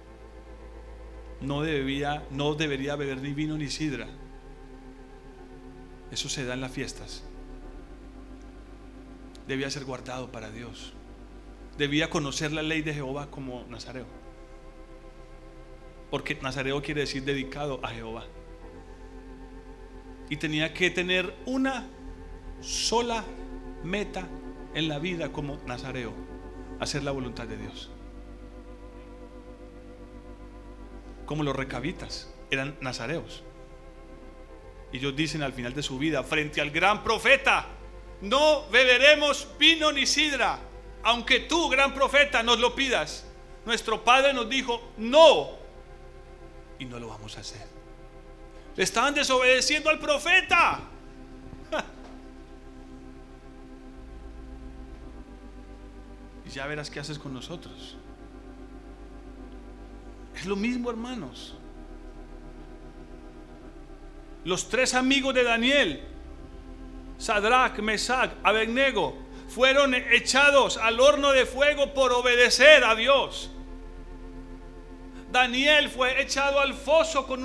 No 1.40 1.62
debía, 1.62 2.26
no 2.30 2.54
debería 2.54 2.96
beber 2.96 3.18
ni 3.18 3.32
vino 3.32 3.56
ni 3.56 3.68
sidra. 3.68 4.06
Eso 6.10 6.28
se 6.28 6.44
da 6.44 6.54
en 6.54 6.60
las 6.60 6.70
fiestas 6.70 7.24
debía 9.46 9.70
ser 9.70 9.84
guardado 9.84 10.30
para 10.30 10.50
Dios. 10.50 10.92
Debía 11.78 12.10
conocer 12.10 12.52
la 12.52 12.62
ley 12.62 12.82
de 12.82 12.94
Jehová 12.94 13.30
como 13.30 13.64
Nazareo. 13.68 14.06
Porque 16.10 16.34
Nazareo 16.36 16.82
quiere 16.82 17.02
decir 17.02 17.24
dedicado 17.24 17.80
a 17.82 17.88
Jehová. 17.88 18.24
Y 20.28 20.36
tenía 20.36 20.72
que 20.72 20.90
tener 20.90 21.34
una 21.46 21.86
sola 22.60 23.24
meta 23.82 24.28
en 24.74 24.88
la 24.88 24.98
vida 24.98 25.32
como 25.32 25.56
Nazareo, 25.66 26.12
hacer 26.80 27.02
la 27.02 27.10
voluntad 27.10 27.46
de 27.46 27.56
Dios. 27.56 27.90
Como 31.26 31.42
los 31.42 31.54
recabitas, 31.54 32.32
eran 32.50 32.76
nazareos. 32.80 33.42
Y 34.92 34.98
ellos 34.98 35.16
dicen 35.16 35.42
al 35.42 35.52
final 35.52 35.74
de 35.74 35.82
su 35.82 35.98
vida, 35.98 36.22
frente 36.22 36.60
al 36.60 36.70
gran 36.70 37.02
profeta, 37.02 37.66
no 38.20 38.68
beberemos 38.70 39.48
vino 39.58 39.90
ni 39.92 40.06
sidra, 40.06 40.58
aunque 41.02 41.40
tú, 41.40 41.68
gran 41.68 41.94
profeta, 41.94 42.42
nos 42.42 42.58
lo 42.58 42.74
pidas. 42.74 43.26
Nuestro 43.64 44.04
Padre 44.04 44.32
nos 44.32 44.48
dijo, 44.48 44.92
no, 44.98 45.50
y 46.78 46.84
no 46.84 46.98
lo 46.98 47.08
vamos 47.08 47.36
a 47.36 47.40
hacer. 47.40 47.66
Le 48.76 48.84
estaban 48.84 49.14
desobedeciendo 49.14 49.90
al 49.90 49.98
profeta. 49.98 50.80
Ya 56.52 56.66
verás 56.66 56.90
qué 56.90 57.00
haces 57.00 57.18
con 57.18 57.32
nosotros. 57.32 57.96
Es 60.36 60.46
lo 60.46 60.56
mismo, 60.56 60.90
hermanos. 60.90 61.54
Los 64.44 64.68
tres 64.68 64.94
amigos 64.94 65.34
de 65.34 65.44
Daniel 65.44 66.02
Sadrach, 67.22 67.78
Mesach, 67.78 68.32
Abednego 68.42 69.16
fueron 69.48 69.94
echados 69.94 70.76
al 70.76 70.98
horno 70.98 71.30
de 71.30 71.46
fuego 71.46 71.94
por 71.94 72.12
obedecer 72.12 72.82
a 72.84 72.96
Dios. 72.96 73.50
Daniel 75.30 75.88
fue 75.88 76.20
echado 76.20 76.58
al 76.60 76.74
foso 76.74 77.26
con 77.26 77.42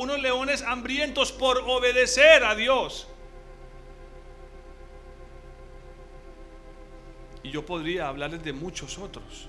unos 0.00 0.20
leones 0.20 0.62
hambrientos 0.62 1.30
por 1.30 1.58
obedecer 1.58 2.44
a 2.44 2.54
Dios. 2.56 3.06
Y 7.46 7.52
yo 7.52 7.64
podría 7.64 8.08
hablarles 8.08 8.42
de 8.42 8.52
muchos 8.52 8.98
otros. 8.98 9.48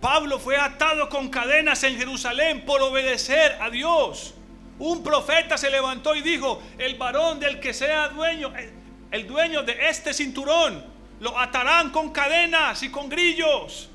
Pablo 0.00 0.38
fue 0.38 0.56
atado 0.56 1.10
con 1.10 1.28
cadenas 1.28 1.82
en 1.84 1.98
Jerusalén 1.98 2.64
por 2.64 2.80
obedecer 2.80 3.58
a 3.60 3.68
Dios. 3.68 4.32
Un 4.78 5.02
profeta 5.02 5.58
se 5.58 5.70
levantó 5.70 6.14
y 6.16 6.22
dijo, 6.22 6.62
el 6.78 6.96
varón 6.96 7.38
del 7.38 7.60
que 7.60 7.74
sea 7.74 8.08
dueño, 8.08 8.56
eh, 8.56 8.72
el 9.10 9.26
dueño 9.26 9.62
de 9.62 9.90
este 9.90 10.14
cinturón, 10.14 10.82
lo 11.20 11.38
atarán 11.38 11.90
con 11.90 12.10
cadenas 12.10 12.82
y 12.82 12.90
con 12.90 13.10
grillos. 13.10 13.90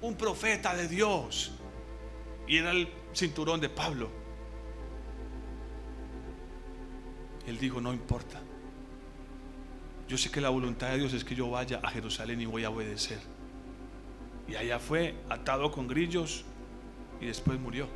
Un 0.00 0.16
profeta 0.16 0.74
de 0.74 0.88
Dios. 0.88 1.52
Y 2.48 2.56
era 2.56 2.70
el 2.70 2.88
cinturón 3.12 3.60
de 3.60 3.68
Pablo. 3.68 4.10
Él 7.46 7.58
dijo, 7.58 7.82
no 7.82 7.92
importa. 7.92 8.40
Yo 10.12 10.18
sé 10.18 10.30
que 10.30 10.42
la 10.42 10.50
voluntad 10.50 10.90
de 10.90 10.98
Dios 10.98 11.14
es 11.14 11.24
que 11.24 11.34
yo 11.34 11.48
vaya 11.48 11.80
a 11.82 11.88
Jerusalén 11.88 12.38
y 12.38 12.44
voy 12.44 12.64
a 12.64 12.68
obedecer. 12.68 13.18
Y 14.46 14.56
allá 14.56 14.78
fue 14.78 15.14
atado 15.30 15.72
con 15.72 15.88
grillos 15.88 16.44
y 17.18 17.24
después 17.24 17.58
murió 17.58 17.88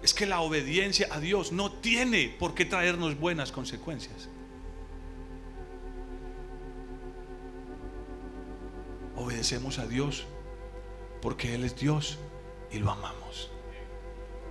es 0.00 0.14
que 0.14 0.26
la 0.26 0.42
obediencia 0.42 1.08
a 1.10 1.18
Dios 1.18 1.50
no 1.50 1.72
tiene 1.72 2.36
por 2.38 2.54
qué 2.54 2.64
traernos 2.64 3.18
buenas 3.18 3.50
consecuencias. 3.50 4.28
Obedecemos 9.16 9.80
a 9.80 9.88
Dios 9.88 10.24
porque 11.20 11.56
Él 11.56 11.64
es 11.64 11.74
Dios 11.74 12.16
y 12.70 12.78
lo 12.78 12.92
amamos, 12.92 13.50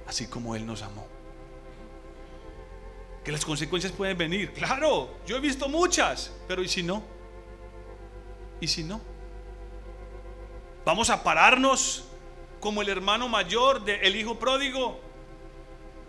así 0.05 0.27
como 0.27 0.53
Él 0.57 0.65
nos 0.65 0.81
amó. 0.81 1.16
Que 3.27 3.33
las 3.33 3.43
consecuencias 3.43 3.91
pueden 3.91 4.17
venir, 4.17 4.53
claro, 4.53 5.19
yo 5.27 5.35
he 5.35 5.39
visto 5.41 5.67
muchas, 5.67 6.33
pero 6.47 6.63
¿y 6.63 6.67
si 6.69 6.81
no? 6.81 7.03
¿Y 8.61 8.67
si 8.67 8.83
no? 8.83 9.01
Vamos 10.85 11.09
a 11.09 11.21
pararnos 11.21 12.05
como 12.61 12.81
el 12.81 12.87
hermano 12.87 13.27
mayor 13.27 13.83
del 13.83 14.15
hijo 14.15 14.39
pródigo 14.39 15.01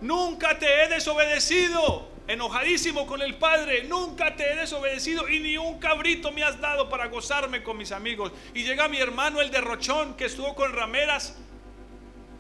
Nunca 0.01 0.59
te 0.59 0.85
he 0.85 0.89
desobedecido. 0.89 2.17
Enojadísimo 2.29 3.07
con 3.07 3.23
el 3.23 3.37
Padre, 3.37 3.85
nunca 3.85 4.37
te 4.37 4.53
he 4.53 4.57
desobedecido 4.57 5.29
y 5.31 5.41
ni 5.41 5.57
un 5.57 5.79
cabrito 5.79 6.31
me 6.31 6.45
has 6.45 6.61
dado 6.61 6.91
para 6.91 7.07
gozarme 7.07 7.63
con 7.63 7.79
mis 7.79 7.91
amigos. 7.91 8.33
Y 8.53 8.65
llega 8.65 8.87
mi 8.87 8.99
hermano 8.99 9.41
el 9.41 9.51
derrochón 9.51 10.15
que 10.15 10.27
estuvo 10.27 10.55
con 10.55 10.73
rameras 10.75 11.39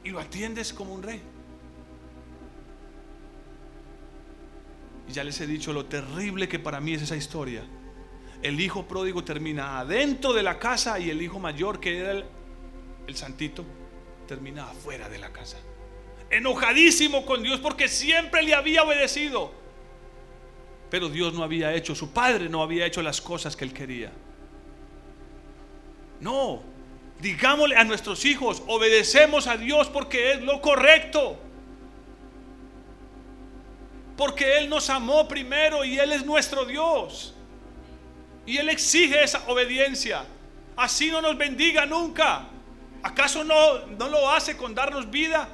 y 0.04 0.10
lo 0.10 0.20
atiendes 0.20 0.74
como 0.74 0.92
un 0.92 1.02
rey. 1.02 1.22
Y 5.08 5.12
ya 5.12 5.24
les 5.24 5.40
he 5.40 5.46
dicho 5.46 5.72
lo 5.72 5.86
terrible 5.86 6.48
que 6.48 6.58
para 6.58 6.80
mí 6.80 6.94
es 6.94 7.02
esa 7.02 7.16
historia. 7.16 7.64
El 8.42 8.60
hijo 8.60 8.86
pródigo 8.86 9.24
termina 9.24 9.80
adentro 9.80 10.32
de 10.32 10.42
la 10.42 10.58
casa 10.58 10.98
y 10.98 11.10
el 11.10 11.20
hijo 11.22 11.38
mayor, 11.38 11.80
que 11.80 11.98
era 11.98 12.12
el, 12.12 12.24
el 13.06 13.16
santito, 13.16 13.64
termina 14.26 14.70
afuera 14.70 15.08
de 15.08 15.18
la 15.18 15.32
casa 15.32 15.58
enojadísimo 16.30 17.24
con 17.24 17.42
Dios 17.42 17.60
porque 17.60 17.88
siempre 17.88 18.42
le 18.42 18.54
había 18.54 18.82
obedecido. 18.82 19.52
Pero 20.90 21.08
Dios 21.08 21.34
no 21.34 21.42
había 21.42 21.74
hecho, 21.74 21.94
su 21.94 22.10
padre 22.10 22.48
no 22.48 22.62
había 22.62 22.86
hecho 22.86 23.02
las 23.02 23.20
cosas 23.20 23.56
que 23.56 23.64
él 23.64 23.72
quería. 23.72 24.12
No, 26.20 26.62
digámosle 27.20 27.76
a 27.76 27.84
nuestros 27.84 28.24
hijos, 28.24 28.62
obedecemos 28.66 29.46
a 29.46 29.56
Dios 29.56 29.88
porque 29.88 30.32
es 30.32 30.40
lo 30.40 30.60
correcto. 30.60 31.38
Porque 34.18 34.58
Él 34.58 34.68
nos 34.68 34.90
amó 34.90 35.28
primero 35.28 35.84
y 35.84 35.96
Él 35.98 36.10
es 36.10 36.26
nuestro 36.26 36.64
Dios. 36.64 37.34
Y 38.44 38.56
Él 38.56 38.68
exige 38.68 39.22
esa 39.22 39.48
obediencia. 39.48 40.24
Así 40.76 41.08
no 41.10 41.22
nos 41.22 41.38
bendiga 41.38 41.86
nunca. 41.86 42.48
¿Acaso 43.04 43.44
no, 43.44 43.86
no 43.86 44.08
lo 44.08 44.28
hace 44.28 44.56
con 44.56 44.74
darnos 44.74 45.08
vida? 45.08 45.48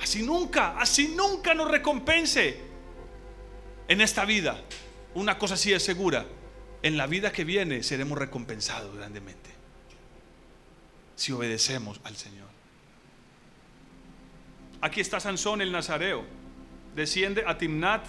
Así 0.00 0.22
nunca, 0.22 0.78
así 0.78 1.08
nunca 1.08 1.52
nos 1.52 1.68
recompense 1.68 2.60
en 3.88 4.00
esta 4.00 4.24
vida. 4.24 4.56
Una 5.14 5.36
cosa 5.36 5.56
sí 5.56 5.72
es 5.72 5.82
segura, 5.82 6.26
en 6.82 6.96
la 6.96 7.08
vida 7.08 7.32
que 7.32 7.42
viene 7.42 7.82
seremos 7.82 8.16
recompensados 8.16 8.96
grandemente 8.96 9.50
si 11.16 11.32
obedecemos 11.32 12.00
al 12.04 12.16
Señor. 12.16 12.49
Aquí 14.80 15.00
está 15.00 15.20
Sansón 15.20 15.60
el 15.60 15.72
Nazareo. 15.72 16.24
Desciende 16.94 17.44
a 17.46 17.58
Timnat 17.58 18.06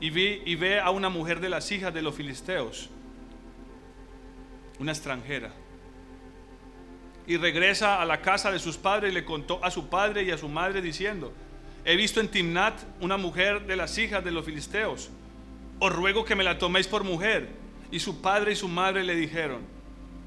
y 0.00 0.10
ve, 0.10 0.80
a 0.80 0.90
una 0.90 1.08
mujer 1.08 1.40
de 1.40 1.48
las 1.48 1.70
hijas 1.72 1.92
de 1.94 2.02
los 2.02 2.14
filisteos, 2.14 2.90
una 4.78 4.92
extranjera. 4.92 5.52
Y 7.26 7.36
regresa 7.36 8.02
a 8.02 8.04
la 8.04 8.20
casa 8.20 8.50
de 8.50 8.58
sus 8.58 8.76
padres 8.76 9.12
y 9.12 9.14
le 9.14 9.24
contó 9.24 9.64
a 9.64 9.70
su 9.70 9.88
padre 9.88 10.24
y 10.24 10.30
a 10.30 10.38
su 10.38 10.48
madre 10.48 10.82
diciendo, 10.82 11.32
he 11.84 11.96
visto 11.96 12.20
en 12.20 12.28
Timnat 12.28 12.74
una 13.00 13.16
mujer 13.16 13.66
de 13.66 13.76
las 13.76 13.96
hijas 13.98 14.24
de 14.24 14.30
los 14.30 14.44
filisteos, 14.44 15.10
os 15.78 15.92
ruego 15.92 16.24
que 16.24 16.34
me 16.34 16.44
la 16.44 16.58
toméis 16.58 16.86
por 16.86 17.04
mujer. 17.04 17.48
Y 17.90 18.00
su 18.00 18.20
padre 18.20 18.52
y 18.52 18.56
su 18.56 18.68
madre 18.68 19.04
le 19.04 19.14
dijeron, 19.14 19.60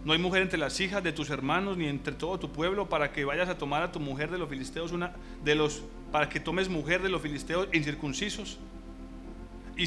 no 0.05 0.13
hay 0.13 0.19
mujer 0.19 0.41
entre 0.41 0.57
las 0.57 0.79
hijas 0.79 1.03
de 1.03 1.11
tus 1.11 1.29
hermanos 1.29 1.77
ni 1.77 1.87
entre 1.87 2.13
todo 2.13 2.39
tu 2.39 2.51
pueblo 2.51 2.87
para 2.87 3.11
que 3.11 3.25
vayas 3.25 3.49
a 3.49 3.57
tomar 3.57 3.83
a 3.83 3.91
tu 3.91 3.99
mujer 3.99 4.31
de 4.31 4.37
los 4.37 4.49
filisteos 4.49 4.91
una 4.91 5.13
de 5.43 5.55
los 5.55 5.83
para 6.11 6.29
que 6.29 6.39
tomes 6.39 6.69
mujer 6.69 7.01
de 7.01 7.09
los 7.09 7.21
filisteos 7.21 7.67
incircuncisos. 7.73 8.57
Y, 9.75 9.83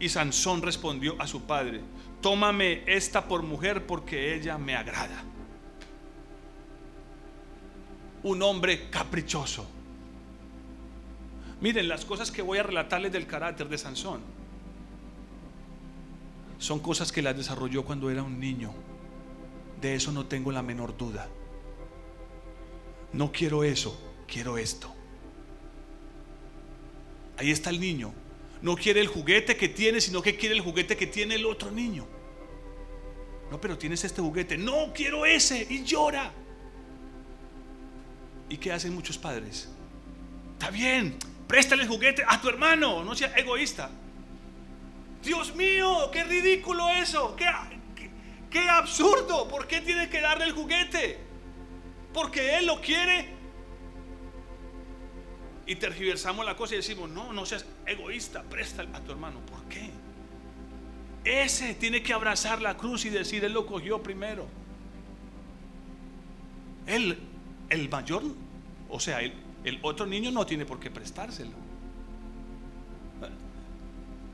y 0.00 0.08
Sansón 0.08 0.62
respondió 0.62 1.14
a 1.20 1.26
su 1.26 1.42
padre, 1.42 1.80
tómame 2.20 2.82
esta 2.86 3.26
por 3.26 3.42
mujer 3.42 3.86
porque 3.86 4.34
ella 4.34 4.58
me 4.58 4.74
agrada. 4.74 5.22
Un 8.22 8.42
hombre 8.42 8.90
caprichoso. 8.90 9.66
Miren 11.60 11.88
las 11.88 12.04
cosas 12.04 12.30
que 12.30 12.42
voy 12.42 12.58
a 12.58 12.62
relatarles 12.62 13.12
del 13.12 13.26
carácter 13.26 13.68
de 13.68 13.78
Sansón 13.78 14.20
son 16.58 16.78
cosas 16.78 17.10
que 17.10 17.22
las 17.22 17.36
desarrolló 17.36 17.84
cuando 17.84 18.10
era 18.10 18.22
un 18.22 18.38
niño. 18.38 18.72
De 19.80 19.94
eso 19.94 20.12
no 20.12 20.26
tengo 20.26 20.52
la 20.52 20.62
menor 20.62 20.96
duda. 20.96 21.28
No 23.12 23.32
quiero 23.32 23.64
eso, 23.64 23.98
quiero 24.26 24.58
esto. 24.58 24.94
Ahí 27.38 27.50
está 27.50 27.70
el 27.70 27.80
niño. 27.80 28.12
No 28.62 28.76
quiere 28.76 29.00
el 29.00 29.06
juguete 29.06 29.56
que 29.56 29.68
tiene, 29.68 30.00
sino 30.00 30.20
que 30.20 30.36
quiere 30.36 30.54
el 30.54 30.60
juguete 30.60 30.96
que 30.96 31.06
tiene 31.06 31.36
el 31.36 31.46
otro 31.46 31.70
niño. 31.70 32.06
No, 33.50 33.60
pero 33.60 33.78
tienes 33.78 34.04
este 34.04 34.20
juguete. 34.20 34.58
No, 34.58 34.92
quiero 34.92 35.24
ese. 35.24 35.66
Y 35.68 35.82
llora. 35.82 36.32
¿Y 38.50 38.58
qué 38.58 38.72
hacen 38.72 38.94
muchos 38.94 39.16
padres? 39.16 39.68
Está 40.52 40.70
bien, 40.70 41.16
préstale 41.48 41.84
el 41.84 41.88
juguete 41.88 42.22
a 42.26 42.40
tu 42.40 42.48
hermano. 42.48 43.02
No 43.02 43.14
sea 43.14 43.32
egoísta. 43.34 43.90
Dios 45.22 45.54
mío, 45.54 46.10
qué 46.12 46.24
ridículo 46.24 46.88
eso, 46.90 47.34
qué, 47.36 47.46
absurdo, 48.58 49.48
¿por 49.48 49.66
qué 49.66 49.80
tiene 49.80 50.08
que 50.08 50.20
darle 50.20 50.46
el 50.46 50.52
juguete? 50.52 51.18
Porque 52.12 52.58
Él 52.58 52.66
lo 52.66 52.80
quiere. 52.80 53.28
Y 55.66 55.76
tergiversamos 55.76 56.44
la 56.44 56.56
cosa 56.56 56.74
y 56.74 56.78
decimos, 56.78 57.08
no, 57.10 57.32
no 57.32 57.46
seas 57.46 57.64
egoísta, 57.86 58.42
presta 58.42 58.82
a 58.82 59.00
tu 59.00 59.12
hermano. 59.12 59.40
¿Por 59.46 59.62
qué? 59.64 59.90
Ese 61.24 61.74
tiene 61.74 62.02
que 62.02 62.12
abrazar 62.12 62.60
la 62.60 62.76
cruz 62.76 63.04
y 63.04 63.10
decir, 63.10 63.44
Él 63.44 63.52
lo 63.52 63.66
cogió 63.66 64.02
primero. 64.02 64.46
Él, 66.86 67.18
el 67.68 67.88
mayor, 67.88 68.24
o 68.88 68.98
sea, 68.98 69.20
el 69.20 69.78
otro 69.82 70.06
niño 70.06 70.32
no 70.32 70.44
tiene 70.44 70.66
por 70.66 70.80
qué 70.80 70.90
prestárselo. 70.90 71.52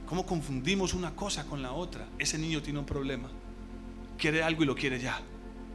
¿Cómo 0.07 0.25
confundimos 0.25 0.95
una 0.95 1.15
cosa 1.15 1.45
con 1.47 1.63
la 1.63 1.73
otra? 1.73 2.07
Ese 2.19 2.39
niño 2.39 2.63
tiene 2.63 2.79
un 2.79 2.87
problema. 2.87 3.29
Quiere 4.19 4.43
algo 4.43 4.63
y 4.63 4.67
lo 4.67 4.75
quiere 4.75 4.99
ya. 4.99 5.21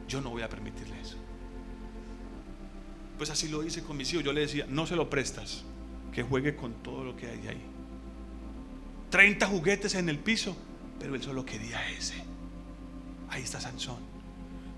Yo 0.08 0.20
no 0.20 0.30
voy 0.30 0.42
a 0.42 0.48
permitirle 0.48 1.00
eso. 1.00 1.16
Pues 3.16 3.30
así 3.30 3.48
lo 3.48 3.62
hice 3.62 3.82
con 3.82 3.96
mis 3.96 4.12
hijos. 4.12 4.24
Yo 4.24 4.32
le 4.32 4.40
decía, 4.42 4.66
no 4.68 4.86
se 4.86 4.96
lo 4.96 5.08
prestas, 5.08 5.64
que 6.12 6.22
juegue 6.22 6.56
con 6.56 6.74
todo 6.82 7.04
lo 7.04 7.16
que 7.16 7.28
hay 7.28 7.46
ahí. 7.48 7.62
30 9.10 9.46
juguetes 9.46 9.94
en 9.94 10.08
el 10.08 10.18
piso, 10.18 10.56
pero 10.98 11.14
él 11.14 11.22
solo 11.22 11.44
quería 11.44 11.88
ese. 11.90 12.14
Ahí 13.28 13.42
está 13.42 13.60
Sansón. 13.60 13.98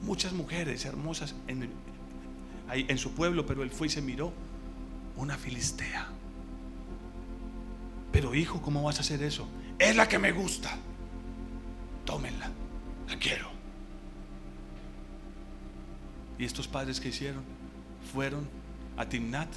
Muchas 0.03 0.33
mujeres 0.33 0.85
hermosas 0.85 1.35
en, 1.47 2.99
su 2.99 3.13
pueblo, 3.13 3.47
pero 3.47 3.63
él 3.63 3.71
fue 3.71 3.87
y 3.87 3.91
se 3.91 4.03
miró 4.03 4.33
una 5.17 5.37
filistea. 5.37 6.09
Pero 8.13 8.35
hijo, 8.35 8.61
¿cómo 8.61 8.83
vas 8.83 8.99
a 8.99 9.01
hacer 9.01 9.23
eso? 9.23 9.49
Es 9.79 9.97
la 9.97 10.09
que 10.09 10.19
me 10.19 10.33
gusta. 10.33 10.77
Tómenla. 12.05 12.51
La 13.09 13.19
quiero. 13.19 13.54
¿Y 16.39 16.45
estos 16.45 16.69
padres 16.69 17.01
que 17.01 17.09
hicieron? 17.09 17.43
Fueron 18.13 18.49
a 18.97 19.09
Timnat 19.09 19.49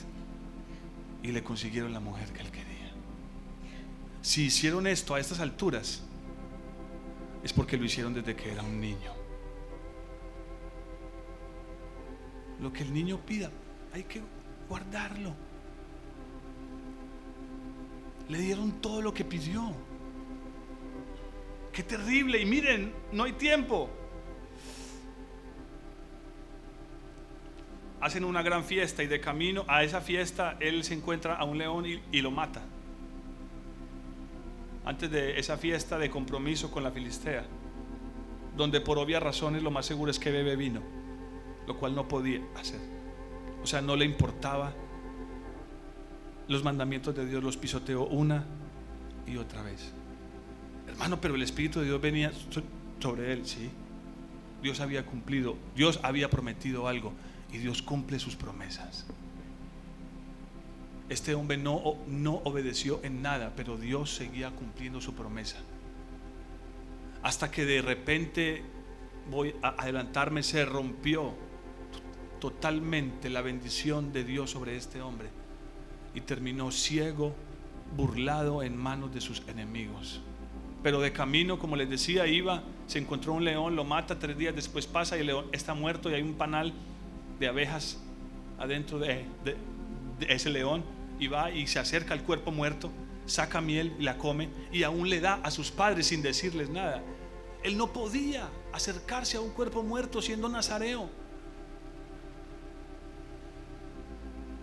y 1.23 1.31
le 1.31 1.43
consiguieron 1.43 1.93
la 1.93 1.99
mujer 1.99 2.31
que 2.31 2.41
él 2.41 2.51
quería. 2.51 2.91
Si 4.21 4.45
hicieron 4.45 4.87
esto 4.87 5.15
a 5.15 5.19
estas 5.19 5.39
alturas, 5.39 6.03
es 7.43 7.53
porque 7.53 7.77
lo 7.77 7.85
hicieron 7.85 8.13
desde 8.13 8.35
que 8.35 8.51
era 8.51 8.61
un 8.61 8.79
niño. 8.79 9.13
Lo 12.61 12.73
que 12.73 12.83
el 12.83 12.93
niño 12.93 13.19
pida, 13.25 13.51
hay 13.93 14.03
que 14.03 14.21
guardarlo. 14.67 15.33
Le 18.29 18.39
dieron 18.39 18.81
todo 18.81 19.01
lo 19.01 19.13
que 19.13 19.23
pidió. 19.23 19.73
Qué 21.71 21.83
terrible. 21.83 22.41
Y 22.41 22.45
miren, 22.45 22.91
no 23.11 23.23
hay 23.23 23.33
tiempo. 23.33 23.89
Hacen 27.99 28.23
una 28.23 28.43
gran 28.43 28.63
fiesta 28.63 29.03
y 29.03 29.07
de 29.07 29.19
camino 29.19 29.65
a 29.67 29.83
esa 29.83 30.01
fiesta 30.01 30.55
él 30.59 30.83
se 30.83 30.93
encuentra 30.93 31.35
a 31.35 31.43
un 31.43 31.57
león 31.57 31.85
y, 31.85 32.21
lo 32.21 32.31
mata. 32.31 32.61
Antes 34.85 35.11
de 35.11 35.39
esa 35.39 35.57
fiesta 35.57 35.97
de 35.97 36.09
compromiso 36.09 36.71
con 36.71 36.83
la 36.83 36.91
Filistea, 36.91 37.45
donde 38.55 38.81
por 38.81 38.97
obvias 38.97 39.21
razones 39.21 39.63
lo 39.63 39.71
más 39.71 39.85
seguro 39.85 40.11
es 40.11 40.19
que 40.19 40.31
bebe 40.31 40.55
vino, 40.55 40.81
lo 41.65 41.77
cual 41.77 41.95
no 41.95 42.07
podía 42.07 42.41
hacer. 42.55 42.79
O 43.63 43.67
sea, 43.67 43.81
no 43.81 43.95
le 43.95 44.05
importaba 44.05 44.73
los 46.47 46.63
mandamientos 46.63 47.15
de 47.15 47.25
Dios 47.25 47.43
los 47.43 47.57
pisoteó 47.57 48.05
una 48.05 48.45
y 49.25 49.37
otra 49.37 49.61
vez. 49.63 49.91
Hermano, 50.87 51.19
pero 51.19 51.35
el 51.35 51.41
Espíritu 51.41 51.79
de 51.79 51.85
Dios 51.85 51.99
venía 51.99 52.31
sobre 52.99 53.33
él, 53.33 53.45
sí. 53.45 53.69
Dios 54.61 54.79
había 54.79 55.05
cumplido, 55.05 55.57
Dios 55.75 55.99
había 56.03 56.29
prometido 56.29 56.87
algo 56.87 57.13
y 57.51 57.57
Dios 57.57 57.81
cumple 57.81 58.19
sus 58.19 58.35
promesas. 58.35 59.05
Este 61.09 61.35
hombre 61.35 61.57
no, 61.57 61.95
no 62.07 62.41
obedeció 62.43 62.99
en 63.03 63.21
nada, 63.21 63.53
pero 63.55 63.77
Dios 63.77 64.13
seguía 64.13 64.51
cumpliendo 64.51 64.99
su 64.99 65.13
promesa. 65.13 65.57
Hasta 67.23 67.49
que 67.49 67.65
de 67.65 67.81
repente, 67.81 68.61
voy 69.31 69.55
a 69.61 69.69
adelantarme, 69.81 70.43
se 70.43 70.65
rompió 70.65 71.33
totalmente 72.39 73.29
la 73.29 73.41
bendición 73.41 74.11
de 74.11 74.23
Dios 74.23 74.51
sobre 74.51 74.75
este 74.75 75.01
hombre 75.01 75.29
y 76.13 76.21
terminó 76.21 76.71
ciego, 76.71 77.33
burlado 77.95 78.63
en 78.63 78.75
manos 78.75 79.13
de 79.13 79.21
sus 79.21 79.41
enemigos. 79.47 80.21
Pero 80.83 80.99
de 80.99 81.13
camino, 81.13 81.57
como 81.57 81.75
les 81.75 81.89
decía, 81.89 82.27
iba, 82.27 82.63
se 82.85 82.99
encontró 82.99 83.33
un 83.33 83.45
león, 83.45 83.75
lo 83.75 83.83
mata, 83.83 84.19
tres 84.19 84.37
días 84.37 84.55
después 84.55 84.87
pasa 84.87 85.17
y 85.17 85.21
el 85.21 85.27
león 85.27 85.45
está 85.51 85.73
muerto 85.73 86.09
y 86.09 86.15
hay 86.15 86.21
un 86.21 86.33
panal 86.33 86.73
de 87.39 87.47
abejas 87.47 87.97
adentro 88.57 88.99
de, 88.99 89.25
ese 90.27 90.49
león 90.49 90.83
y 91.19 91.27
va 91.27 91.51
y 91.51 91.67
se 91.67 91.79
acerca 91.79 92.13
al 92.13 92.23
cuerpo 92.23 92.51
muerto, 92.51 92.91
saca 93.25 93.61
miel 93.61 93.95
y 93.99 94.03
la 94.03 94.17
come 94.17 94.49
y 94.71 94.83
aún 94.83 95.09
le 95.09 95.19
da 95.19 95.39
a 95.43 95.51
sus 95.51 95.71
padres 95.71 96.07
sin 96.07 96.21
decirles 96.21 96.69
nada. 96.69 97.03
Él 97.63 97.77
no 97.77 97.91
podía 97.91 98.49
acercarse 98.73 99.37
a 99.37 99.41
un 99.41 99.49
cuerpo 99.49 99.83
muerto 99.83 100.21
siendo 100.21 100.47
nazareo. 100.49 101.09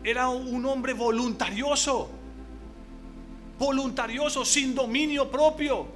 era 0.04 0.28
un 0.28 0.64
hombre 0.66 0.92
voluntarioso, 0.92 2.10
voluntarioso, 3.58 4.44
sin 4.44 4.74
dominio 4.74 5.30
propio. 5.30 5.86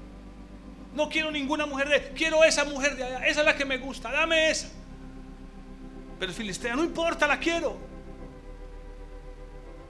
No 0.95 1.11
quiero 1.11 1.31
ninguna 1.31 1.67
mujer 1.67 1.89
de, 1.91 2.09
quiero 2.15 2.43
esa 2.43 2.65
mujer 2.65 2.97
de 2.97 3.05
allá, 3.05 3.27
esa 3.27 3.41
es 3.41 3.47
la 3.47 3.55
que 3.55 3.67
me 3.67 3.77
gusta, 3.77 4.11
dame 4.11 4.51
esa. 4.51 4.71
Pero 6.19 6.32
Filistea, 6.32 6.74
no 6.74 6.85
importa, 6.85 7.27
la 7.27 7.39
quiero. 7.39 7.77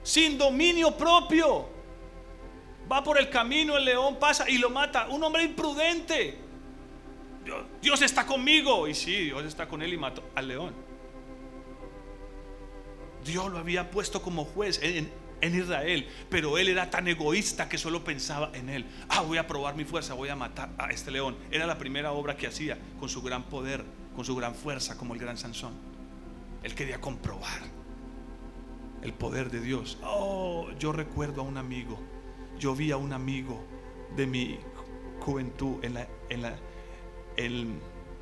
Sin 0.03 0.37
dominio 0.37 0.95
propio. 0.95 1.69
Va 2.91 3.03
por 3.03 3.19
el 3.19 3.29
camino, 3.29 3.77
el 3.77 3.85
león 3.85 4.17
pasa 4.19 4.49
y 4.49 4.57
lo 4.57 4.69
mata. 4.69 5.07
Un 5.09 5.23
hombre 5.23 5.43
imprudente. 5.43 6.37
Dios 7.81 8.01
está 8.01 8.25
conmigo. 8.25 8.87
Y 8.87 8.95
sí, 8.95 9.25
Dios 9.25 9.45
está 9.45 9.67
con 9.67 9.81
él 9.81 9.93
y 9.93 9.97
mató 9.97 10.23
al 10.35 10.47
león. 10.47 10.73
Dios 13.23 13.51
lo 13.51 13.57
había 13.57 13.91
puesto 13.91 14.21
como 14.21 14.45
juez 14.45 14.79
en, 14.81 15.11
en, 15.41 15.55
Israel, 15.55 16.07
pero 16.29 16.57
él 16.57 16.69
era 16.69 16.89
tan 16.89 17.07
egoísta 17.07 17.67
que 17.67 17.77
solo 17.77 18.03
pensaba 18.03 18.49
en 18.53 18.69
él. 18.69 18.85
Ah, 19.09 19.21
voy 19.21 19.37
a 19.37 19.45
probar 19.45 19.75
mi 19.75 19.83
fuerza, 19.83 20.13
voy 20.13 20.29
a 20.29 20.35
matar 20.35 20.69
a 20.77 20.89
este 20.89 21.11
león. 21.11 21.35
Era 21.51 21.67
la 21.67 21.77
primera 21.77 22.13
obra 22.13 22.37
que 22.37 22.47
hacía 22.47 22.77
con 22.97 23.09
su 23.09 23.21
gran 23.21 23.43
poder, 23.43 23.83
con 24.15 24.23
su 24.23 24.35
gran 24.35 24.55
fuerza, 24.55 24.97
como 24.97 25.13
el 25.13 25.19
gran 25.19 25.37
Sansón. 25.37 25.88
Él 26.63 26.75
quería 26.75 26.99
comprobar 26.99 27.61
el 29.01 29.13
poder 29.13 29.49
de 29.49 29.61
Dios. 29.61 29.97
Oh, 30.03 30.69
yo 30.77 30.91
recuerdo 30.91 31.41
a 31.41 31.43
un 31.43 31.57
amigo. 31.57 31.99
Yo 32.59 32.75
vi 32.75 32.91
a 32.91 32.97
un 32.97 33.13
amigo 33.13 33.63
de 34.15 34.27
mi 34.27 34.59
juventud 35.21 35.83
en 35.83 35.93
la, 35.93 36.07
en 36.29 36.41
la, 36.41 36.55
en, 37.37 37.79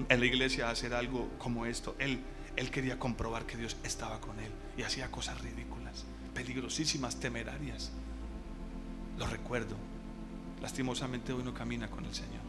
la 0.09 0.25
iglesia 0.25 0.69
hacer 0.69 0.93
algo 0.93 1.29
como 1.39 1.65
esto. 1.65 1.95
Él, 1.99 2.19
él 2.55 2.69
quería 2.69 2.99
comprobar 2.99 3.45
que 3.45 3.57
Dios 3.57 3.77
estaba 3.83 4.19
con 4.21 4.39
él 4.39 4.51
y 4.77 4.83
hacía 4.83 5.09
cosas 5.09 5.41
ridículas, 5.41 6.05
peligrosísimas, 6.33 7.19
temerarias. 7.19 7.91
Lo 9.17 9.25
recuerdo. 9.25 9.75
Lastimosamente 10.61 11.33
hoy 11.33 11.43
no 11.43 11.53
camina 11.53 11.89
con 11.89 12.05
el 12.05 12.13
Señor. 12.13 12.46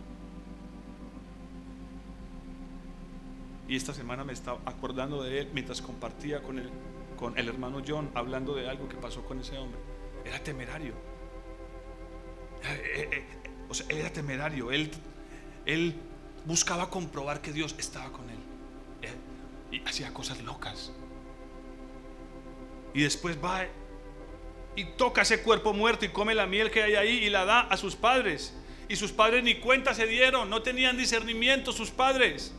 Y 3.68 3.76
esta 3.76 3.92
semana 3.92 4.24
me 4.24 4.32
estaba 4.32 4.58
acordando 4.64 5.22
de 5.22 5.40
él 5.40 5.50
mientras 5.52 5.82
compartía 5.82 6.42
con 6.42 6.58
el, 6.58 6.70
con 7.18 7.38
el 7.38 7.48
hermano 7.48 7.82
John 7.86 8.10
hablando 8.14 8.54
de 8.54 8.68
algo 8.68 8.88
que 8.88 8.96
pasó 8.96 9.22
con 9.24 9.40
ese 9.40 9.58
hombre. 9.58 9.78
Era 10.24 10.42
temerario. 10.42 10.94
Eh, 12.64 12.82
eh, 12.96 13.08
eh, 13.12 13.24
o 13.68 13.74
sea, 13.74 13.86
era 13.90 14.10
temerario. 14.10 14.72
Él, 14.72 14.90
él 15.66 15.94
buscaba 16.46 16.88
comprobar 16.88 17.42
que 17.42 17.52
Dios 17.52 17.74
estaba 17.78 18.10
con 18.10 18.28
él. 18.30 18.38
Y 19.70 19.86
hacía 19.86 20.14
cosas 20.14 20.42
locas. 20.42 20.90
Y 22.94 23.02
después 23.02 23.36
va 23.42 23.66
y 24.76 24.84
toca 24.96 25.22
ese 25.22 25.42
cuerpo 25.42 25.74
muerto 25.74 26.06
y 26.06 26.08
come 26.08 26.34
la 26.34 26.46
miel 26.46 26.70
que 26.70 26.82
hay 26.82 26.94
ahí 26.94 27.18
y 27.18 27.28
la 27.28 27.44
da 27.44 27.60
a 27.60 27.76
sus 27.76 27.96
padres. 27.96 28.54
Y 28.88 28.96
sus 28.96 29.12
padres 29.12 29.44
ni 29.44 29.56
cuenta 29.56 29.92
se 29.92 30.06
dieron, 30.06 30.48
no 30.48 30.62
tenían 30.62 30.96
discernimiento 30.96 31.72
sus 31.72 31.90
padres. 31.90 32.54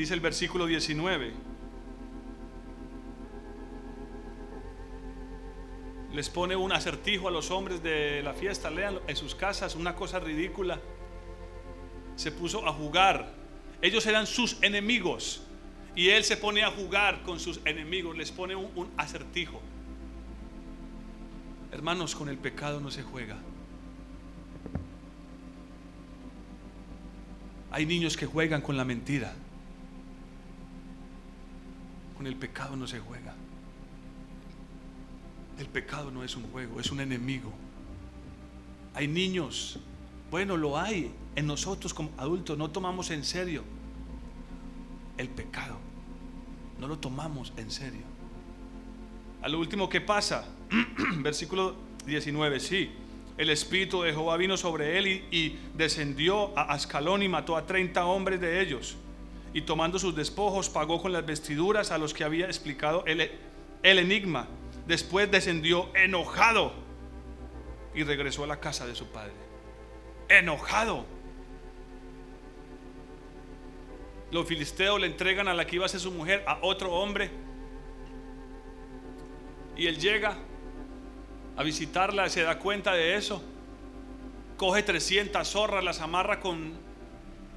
Dice 0.00 0.14
el 0.14 0.20
versículo 0.20 0.64
19. 0.64 1.30
Les 6.14 6.30
pone 6.30 6.56
un 6.56 6.72
acertijo 6.72 7.28
a 7.28 7.30
los 7.30 7.50
hombres 7.50 7.82
de 7.82 8.22
la 8.22 8.32
fiesta, 8.32 8.70
lean 8.70 8.98
en 9.06 9.14
sus 9.14 9.34
casas, 9.34 9.74
una 9.76 9.94
cosa 9.94 10.18
ridícula. 10.18 10.80
Se 12.16 12.32
puso 12.32 12.66
a 12.66 12.72
jugar. 12.72 13.34
Ellos 13.82 14.06
eran 14.06 14.26
sus 14.26 14.56
enemigos. 14.62 15.42
Y 15.94 16.08
él 16.08 16.24
se 16.24 16.38
pone 16.38 16.62
a 16.62 16.70
jugar 16.70 17.22
con 17.22 17.38
sus 17.38 17.60
enemigos, 17.66 18.16
les 18.16 18.32
pone 18.32 18.56
un, 18.56 18.70
un 18.76 18.90
acertijo. 18.96 19.60
Hermanos, 21.72 22.14
con 22.14 22.30
el 22.30 22.38
pecado 22.38 22.80
no 22.80 22.90
se 22.90 23.02
juega. 23.02 23.36
Hay 27.70 27.84
niños 27.84 28.16
que 28.16 28.24
juegan 28.24 28.62
con 28.62 28.78
la 28.78 28.86
mentira. 28.86 29.34
Con 32.20 32.26
el 32.26 32.36
pecado 32.36 32.76
no 32.76 32.86
se 32.86 33.00
juega. 33.00 33.34
El 35.58 35.66
pecado 35.68 36.10
no 36.10 36.22
es 36.22 36.36
un 36.36 36.42
juego, 36.52 36.78
es 36.78 36.90
un 36.92 37.00
enemigo. 37.00 37.50
Hay 38.92 39.08
niños, 39.08 39.78
bueno, 40.30 40.58
lo 40.58 40.78
hay 40.78 41.10
en 41.34 41.46
nosotros 41.46 41.94
como 41.94 42.10
adultos, 42.18 42.58
no 42.58 42.70
tomamos 42.70 43.10
en 43.10 43.24
serio 43.24 43.64
el 45.16 45.30
pecado. 45.30 45.78
No 46.78 46.88
lo 46.88 46.98
tomamos 46.98 47.54
en 47.56 47.70
serio. 47.70 48.02
A 49.40 49.48
lo 49.48 49.58
último 49.58 49.88
que 49.88 50.02
pasa, 50.02 50.44
versículo 51.22 51.74
19, 52.04 52.60
sí, 52.60 52.90
el 53.38 53.48
espíritu 53.48 54.02
de 54.02 54.12
Jehová 54.12 54.36
vino 54.36 54.58
sobre 54.58 54.98
él 54.98 55.06
y, 55.06 55.58
descendió 55.74 56.52
a 56.58 56.64
Ascalón 56.74 57.22
y 57.22 57.30
mató 57.30 57.56
a 57.56 57.64
30 57.64 58.04
hombres 58.04 58.42
de 58.42 58.60
ellos 58.60 58.98
y 59.52 59.62
tomando 59.62 59.98
sus 59.98 60.14
despojos 60.14 60.68
pagó 60.68 61.02
con 61.02 61.12
las 61.12 61.26
vestiduras 61.26 61.90
a 61.90 61.98
los 61.98 62.14
que 62.14 62.24
había 62.24 62.46
explicado 62.46 63.04
el, 63.06 63.30
el 63.82 63.98
enigma. 63.98 64.46
Después 64.86 65.30
descendió 65.30 65.90
enojado 65.94 66.72
y 67.94 68.04
regresó 68.04 68.44
a 68.44 68.46
la 68.46 68.60
casa 68.60 68.86
de 68.86 68.94
su 68.94 69.06
padre. 69.06 69.32
Enojado. 70.28 71.04
Los 74.30 74.46
filisteos 74.46 75.00
le 75.00 75.08
entregan 75.08 75.48
a 75.48 75.54
la 75.54 75.66
que 75.66 75.76
iba 75.76 75.86
a 75.86 75.88
ser 75.88 75.98
su 75.98 76.12
mujer 76.12 76.44
a 76.46 76.58
otro 76.62 76.92
hombre. 76.92 77.30
Y 79.76 79.88
él 79.88 79.98
llega 79.98 80.36
a 81.56 81.62
visitarla, 81.64 82.28
se 82.28 82.42
da 82.42 82.58
cuenta 82.60 82.92
de 82.92 83.16
eso. 83.16 83.42
Coge 84.56 84.84
300 84.84 85.48
zorras, 85.48 85.82
las 85.82 86.00
amarra 86.00 86.38
con, 86.38 86.74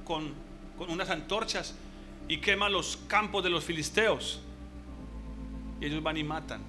con, 0.04 0.32
con 0.76 0.90
unas 0.90 1.10
antorchas 1.10 1.76
y 2.28 2.38
quema 2.38 2.68
los 2.68 2.98
campos 3.08 3.44
de 3.44 3.50
los 3.50 3.64
filisteos. 3.64 4.40
Y 5.80 5.86
ellos 5.86 6.02
van 6.02 6.16
y 6.16 6.24
matan. 6.24 6.62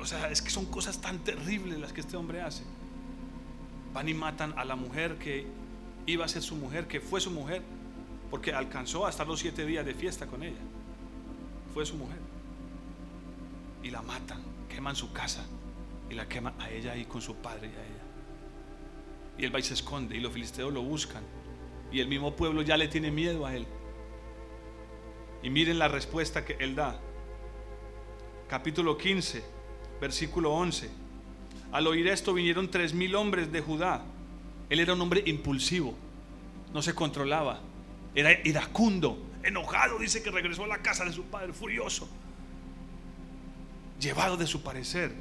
O 0.00 0.06
sea, 0.06 0.30
es 0.30 0.40
que 0.40 0.50
son 0.50 0.66
cosas 0.66 1.00
tan 1.00 1.18
terribles 1.18 1.78
las 1.78 1.92
que 1.92 2.00
este 2.00 2.16
hombre 2.16 2.40
hace. 2.40 2.62
Van 3.92 4.08
y 4.08 4.14
matan 4.14 4.54
a 4.56 4.64
la 4.64 4.76
mujer 4.76 5.16
que 5.18 5.46
iba 6.06 6.24
a 6.24 6.28
ser 6.28 6.42
su 6.42 6.56
mujer, 6.56 6.86
que 6.86 7.00
fue 7.00 7.20
su 7.20 7.30
mujer, 7.30 7.62
porque 8.30 8.52
alcanzó 8.52 9.06
a 9.06 9.10
estar 9.10 9.26
los 9.26 9.40
siete 9.40 9.66
días 9.66 9.84
de 9.84 9.94
fiesta 9.94 10.26
con 10.26 10.42
ella. 10.42 10.60
Fue 11.74 11.84
su 11.84 11.96
mujer. 11.96 12.18
Y 13.82 13.90
la 13.90 14.02
matan, 14.02 14.40
queman 14.68 14.96
su 14.96 15.12
casa 15.12 15.44
y 16.10 16.14
la 16.14 16.26
queman 16.28 16.54
a 16.60 16.70
ella 16.70 16.96
y 16.96 17.04
con 17.04 17.20
su 17.20 17.34
padre 17.36 17.68
y 17.68 17.76
a 17.76 17.84
ella. 17.84 18.02
Y 19.38 19.44
él 19.44 19.54
va 19.54 19.58
y 19.58 19.62
se 19.62 19.74
esconde 19.74 20.16
y 20.16 20.20
los 20.20 20.32
filisteos 20.32 20.72
lo 20.72 20.82
buscan. 20.82 21.22
Y 21.92 22.00
el 22.00 22.08
mismo 22.08 22.34
pueblo 22.34 22.62
ya 22.62 22.76
le 22.76 22.88
tiene 22.88 23.10
miedo 23.10 23.46
a 23.46 23.54
él. 23.54 23.66
Y 25.42 25.50
miren 25.50 25.78
la 25.78 25.88
respuesta 25.88 26.44
que 26.44 26.56
él 26.58 26.74
da. 26.74 26.98
Capítulo 28.48 28.96
15, 28.96 29.44
versículo 30.00 30.52
11. 30.52 30.90
Al 31.70 31.86
oír 31.86 32.08
esto 32.08 32.32
vinieron 32.32 32.70
tres 32.70 32.94
mil 32.94 33.14
hombres 33.14 33.52
de 33.52 33.60
Judá. 33.60 34.02
Él 34.70 34.80
era 34.80 34.94
un 34.94 35.00
hombre 35.00 35.22
impulsivo, 35.26 35.94
no 36.72 36.82
se 36.82 36.94
controlaba, 36.94 37.60
era 38.14 38.32
iracundo, 38.46 39.18
enojado, 39.42 39.98
dice 39.98 40.22
que 40.22 40.30
regresó 40.30 40.64
a 40.64 40.66
la 40.66 40.82
casa 40.82 41.04
de 41.04 41.12
su 41.12 41.24
padre, 41.24 41.52
furioso, 41.52 42.08
llevado 44.00 44.36
de 44.36 44.46
su 44.46 44.62
parecer. 44.62 45.12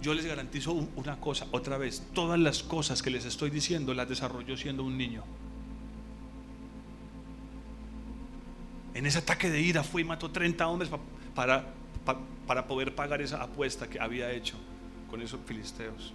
Yo 0.00 0.14
les 0.14 0.26
garantizo 0.26 0.72
una 0.72 1.20
cosa, 1.20 1.46
otra 1.50 1.76
vez, 1.76 2.02
todas 2.14 2.38
las 2.38 2.62
cosas 2.62 3.02
que 3.02 3.10
les 3.10 3.24
estoy 3.24 3.50
diciendo 3.50 3.94
las 3.94 4.08
desarrolló 4.08 4.56
siendo 4.56 4.84
un 4.84 4.96
niño. 4.96 5.24
En 8.98 9.06
ese 9.06 9.18
ataque 9.18 9.48
de 9.48 9.60
ira 9.60 9.84
fue 9.84 10.00
y 10.00 10.04
mató 10.04 10.28
30 10.28 10.66
hombres 10.66 10.90
para, 11.32 11.66
para, 12.48 12.66
poder 12.66 12.96
pagar 12.96 13.22
esa 13.22 13.40
apuesta 13.40 13.88
que 13.88 14.00
había 14.00 14.32
hecho 14.32 14.56
con 15.08 15.22
esos 15.22 15.38
filisteos. 15.46 16.12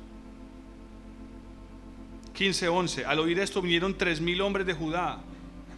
15:11. 2.38 3.06
Al 3.06 3.20
oír 3.20 3.40
esto 3.40 3.62
vinieron 3.62 3.98
tres 3.98 4.20
mil 4.20 4.42
hombres 4.42 4.68
de 4.68 4.74
Judá 4.74 5.22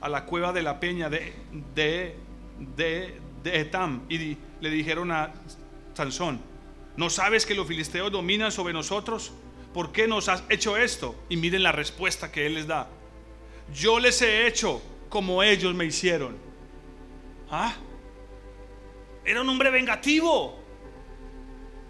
a 0.01 0.09
la 0.09 0.25
cueva 0.25 0.51
de 0.51 0.63
la 0.63 0.79
peña 0.79 1.07
de, 1.07 1.35
de, 1.75 2.15
de, 2.75 3.21
de 3.43 3.59
Etam 3.59 4.01
y 4.09 4.37
le 4.59 4.69
dijeron 4.71 5.11
a 5.11 5.31
Sansón, 5.93 6.41
¿no 6.97 7.11
sabes 7.11 7.45
que 7.45 7.53
los 7.53 7.67
filisteos 7.67 8.11
dominan 8.11 8.51
sobre 8.51 8.73
nosotros? 8.73 9.31
¿Por 9.75 9.91
qué 9.91 10.07
nos 10.07 10.27
has 10.27 10.43
hecho 10.49 10.75
esto? 10.75 11.13
Y 11.29 11.37
miren 11.37 11.61
la 11.61 11.71
respuesta 11.71 12.31
que 12.31 12.47
él 12.47 12.55
les 12.55 12.65
da. 12.65 12.87
Yo 13.75 13.99
les 13.99 14.23
he 14.23 14.47
hecho 14.47 14.81
como 15.07 15.43
ellos 15.43 15.75
me 15.75 15.85
hicieron. 15.85 16.54
¿Ah? 17.57 17.73
Era 19.23 19.41
un 19.41 19.47
hombre 19.47 19.69
vengativo. 19.69 20.59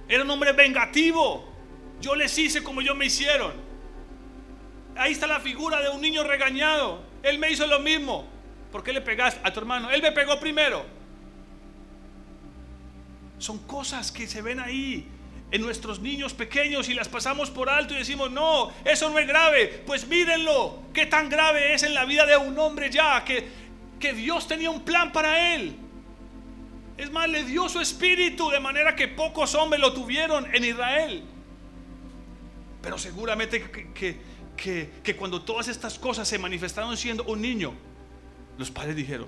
Era 0.08 0.24
un 0.24 0.30
hombre 0.30 0.54
vengativo. 0.54 1.44
Yo 2.00 2.14
les 2.14 2.38
hice 2.38 2.64
como 2.64 2.82
yo 2.82 2.94
me 2.94 3.08
hicieron. 3.08 3.54
Ahí 4.96 5.14
está 5.14 5.26
la 5.26 5.40
figura 5.40 5.82
de 5.82 5.90
un 5.90 6.02
niño 6.02 6.24
regañado. 6.24 7.02
Él 7.24 7.40
me 7.40 7.50
hizo 7.50 7.66
lo 7.66 7.80
mismo. 7.80 8.28
¿Por 8.72 8.84
qué 8.84 8.94
le 8.94 9.02
pegaste 9.02 9.42
a 9.44 9.52
tu 9.52 9.60
hermano? 9.60 9.90
Él 9.90 10.04
me 10.04 10.12
pegó 10.12 10.40
primero. 10.40 10.86
Son 13.40 13.58
cosas 13.60 14.12
que 14.12 14.28
se 14.28 14.44
ven 14.44 14.60
ahí 14.60 15.10
en 15.52 15.62
nuestros 15.62 16.00
niños 16.00 16.34
pequeños 16.34 16.90
y 16.90 16.94
las 16.94 17.08
pasamos 17.10 17.50
por 17.50 17.70
alto 17.70 17.94
y 17.94 17.98
decimos, 17.98 18.32
no, 18.32 18.72
eso 18.84 19.10
no 19.10 19.18
es 19.18 19.28
grave. 19.28 19.84
Pues 19.86 20.08
mírenlo, 20.08 20.84
qué 20.94 21.08
tan 21.08 21.28
grave 21.28 21.74
es 21.74 21.84
en 21.84 21.96
la 21.96 22.06
vida 22.06 22.26
de 22.26 22.38
un 22.38 22.58
hombre 22.60 22.92
ya, 22.92 23.24
que, 23.26 23.65
que 24.00 24.14
Dios 24.14 24.48
tenía 24.48 24.70
un 24.70 24.82
plan 24.82 25.12
para 25.12 25.56
él. 25.56 25.76
Es 26.98 27.12
más, 27.12 27.30
le 27.30 27.44
dio 27.44 27.68
su 27.68 27.80
espíritu 27.80 28.50
de 28.50 28.60
manera 28.60 28.96
que 28.96 29.08
pocos 29.08 29.54
hombres 29.56 29.82
lo 29.82 29.94
tuvieron 29.94 30.54
en 30.56 30.64
Israel. 30.64 31.24
Pero 32.82 32.98
seguramente 32.98 33.70
que, 33.94 34.20
que, 34.56 34.92
que, 35.04 35.16
cuando 35.16 35.42
todas 35.42 35.68
estas 35.68 36.00
cosas 36.00 36.28
se 36.28 36.38
manifestaron 36.38 36.96
siendo 36.96 37.24
un 37.24 37.42
niño, 37.42 37.74
los 38.58 38.72
padres 38.72 38.96
dijeron, 38.96 39.28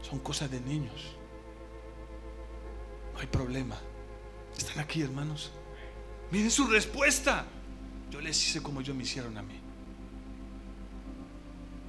son 0.00 0.18
cosas 0.20 0.50
de 0.50 0.60
niños. 0.60 1.16
No 3.14 3.20
hay 3.20 3.26
problema. 3.26 3.76
Están 4.56 4.80
aquí, 4.80 5.02
hermanos. 5.02 5.50
Miren 6.30 6.50
su 6.50 6.66
respuesta. 6.66 7.46
Yo 8.10 8.20
les 8.20 8.42
hice 8.46 8.62
como 8.62 8.80
ellos 8.80 8.94
me 8.94 9.02
hicieron 9.02 9.36
a 9.36 9.42
mí. 9.42 9.58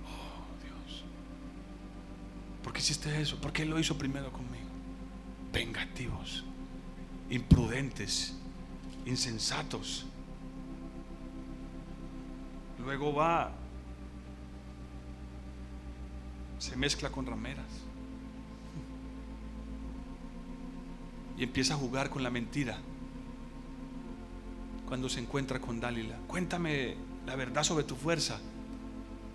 Oh, 0.06 0.46
Dios. 0.64 1.04
¿Por 2.64 2.74
qué 2.74 2.80
hiciste 2.80 3.22
eso? 3.22 3.40
¿Por 3.40 3.52
qué 3.52 3.66
lo 3.66 3.80
hizo 3.80 3.98
primero 3.98 4.32
conmigo? 4.32 4.70
Vengativos, 5.52 6.44
imprudentes, 7.30 8.36
insensatos. 9.06 10.06
Luego 12.80 13.14
va, 13.14 13.52
se 16.58 16.76
mezcla 16.76 17.10
con 17.10 17.26
rameras. 17.26 17.84
y 21.38 21.44
empieza 21.44 21.74
a 21.74 21.78
jugar 21.78 22.10
con 22.10 22.24
la 22.24 22.30
mentira. 22.30 22.78
Cuando 24.88 25.10
se 25.10 25.20
encuentra 25.20 25.60
con 25.60 25.80
Dalila, 25.80 26.18
cuéntame 26.28 26.96
la 27.26 27.36
verdad 27.36 27.64
sobre 27.64 27.84
tu 27.84 27.96
fuerza. 27.96 28.40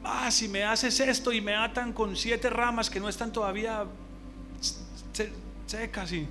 Ah, 0.04 0.30
si 0.30 0.48
me 0.48 0.64
haces 0.64 1.00
esto 1.00 1.32
y 1.32 1.40
me 1.40 1.54
atan 1.54 1.92
con 1.92 2.16
siete 2.16 2.50
ramas 2.50 2.88
que 2.88 3.00
no 3.00 3.08
están 3.08 3.32
todavía 3.32 3.84
secas 5.66 6.12
y 6.12 6.26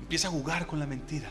empieza 0.00 0.28
a 0.28 0.30
jugar 0.30 0.66
con 0.66 0.78
la 0.78 0.86
mentira. 0.86 1.30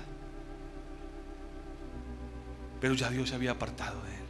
Pero 2.81 2.93
ya 2.93 3.09
Dios 3.09 3.29
se 3.29 3.35
había 3.35 3.51
apartado 3.51 4.01
de 4.03 4.09
él. 4.09 4.23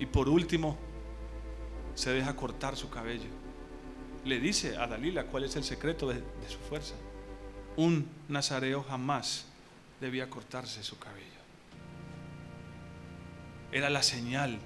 Y 0.00 0.06
por 0.06 0.28
último, 0.28 0.76
se 1.94 2.10
deja 2.10 2.36
cortar 2.36 2.76
su 2.76 2.90
cabello 2.90 3.46
le 4.26 4.40
dice 4.40 4.76
a 4.76 4.86
Dalila 4.86 5.24
cuál 5.26 5.44
es 5.44 5.54
el 5.56 5.64
secreto 5.64 6.08
de, 6.08 6.20
su 6.48 6.58
fuerza. 6.68 6.94
Un 7.76 8.08
nazareo 8.28 8.82
jamás 8.82 9.46
debía 10.00 10.28
cortarse 10.28 10.82
su 10.82 10.98
cabello. 10.98 11.35
Era 13.76 13.90
la 13.90 14.02
señal 14.02 14.58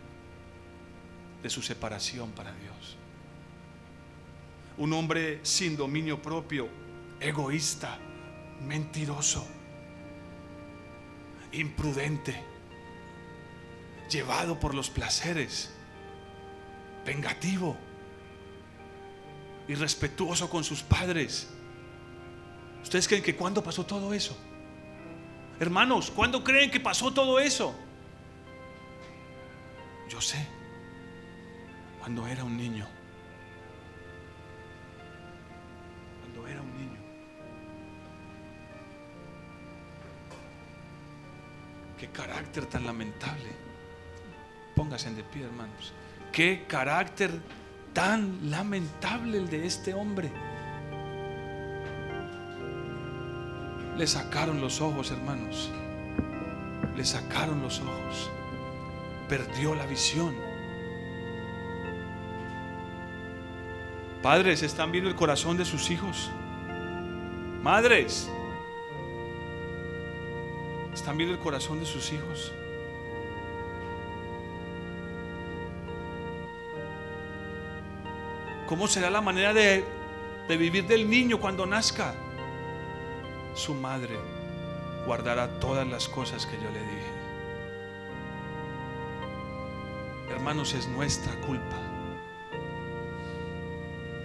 de 1.43 1.51
su 1.51 1.63
separación 1.63 2.31
para 2.31 2.53
Dios. 2.53 2.97
Un 4.79 4.93
hombre 4.93 5.41
sin 5.43 5.77
dominio 5.77 6.23
propio, 6.23 6.69
egoísta, 7.19 7.99
mentiroso, 8.65 9.45
imprudente, 11.51 12.41
llevado 14.09 14.61
por 14.61 14.77
los 14.77 14.91
placeres, 14.91 15.75
vengativo 17.05 17.77
irrespetuoso 19.67 20.49
con 20.49 20.63
sus 20.63 20.85
padres. 20.85 21.49
¿Ustedes 22.81 23.09
creen 23.09 23.25
que 23.25 23.35
cuándo 23.35 23.61
pasó 23.61 23.85
todo 23.85 24.15
eso? 24.15 24.39
Hermanos, 25.59 26.13
¿cuándo 26.13 26.45
creen 26.45 26.71
que 26.71 26.79
pasó 26.79 27.13
todo 27.13 27.41
eso? 27.41 27.75
Yo 30.11 30.21
sé, 30.21 30.45
cuando 32.01 32.27
era 32.27 32.43
un 32.43 32.57
niño. 32.57 32.85
Cuando 36.21 36.49
era 36.49 36.61
un 36.61 36.77
niño. 36.77 37.01
Qué 41.97 42.09
carácter 42.09 42.67
tan 42.67 42.85
lamentable. 42.85 43.53
Póngase 44.75 45.15
de 45.15 45.23
pie, 45.23 45.45
hermanos. 45.45 45.93
Qué 46.33 46.65
carácter 46.67 47.31
tan 47.93 48.51
lamentable 48.51 49.39
el 49.39 49.49
de 49.49 49.65
este 49.65 49.95
hombre. 49.95 50.33
Le 53.97 54.07
sacaron 54.09 54.61
los 54.61 54.81
ojos, 54.81 55.13
hermanos. 55.13 55.71
Le 56.97 57.05
sacaron 57.05 57.63
los 57.63 57.79
ojos. 57.79 58.31
Perdió 59.31 59.77
la 59.77 59.87
visión. 59.87 60.35
Padres, 64.23 64.65
¿están 64.65 64.91
viendo 64.91 65.09
el 65.09 65.15
corazón 65.15 65.57
de 65.57 65.65
sus 65.65 65.89
hijos? 65.89 66.33
Madres, 67.63 68.29
¿están 70.93 71.17
viendo 71.17 71.33
el 71.33 71.41
corazón 71.41 71.79
de 71.79 71.87
sus 71.87 72.13
hijos? 72.13 72.53
¿Cómo 78.67 78.89
será 78.89 79.11
la 79.11 79.21
manera 79.21 79.55
de, 79.55 79.85
vivir 80.49 80.89
del 80.89 81.09
niño 81.09 81.39
cuando 81.39 81.67
nazca? 81.67 82.15
Su 83.55 83.75
madre 83.75 84.19
guardará 85.07 85.61
todas 85.61 85.87
las 85.87 86.09
cosas 86.09 86.47
que 86.47 86.57
yo 86.57 86.69
le 86.73 86.81
dije. 86.81 87.20
Hermanos, 90.41 90.73
es 90.73 90.89
nuestra 90.89 91.35
culpa. 91.43 91.77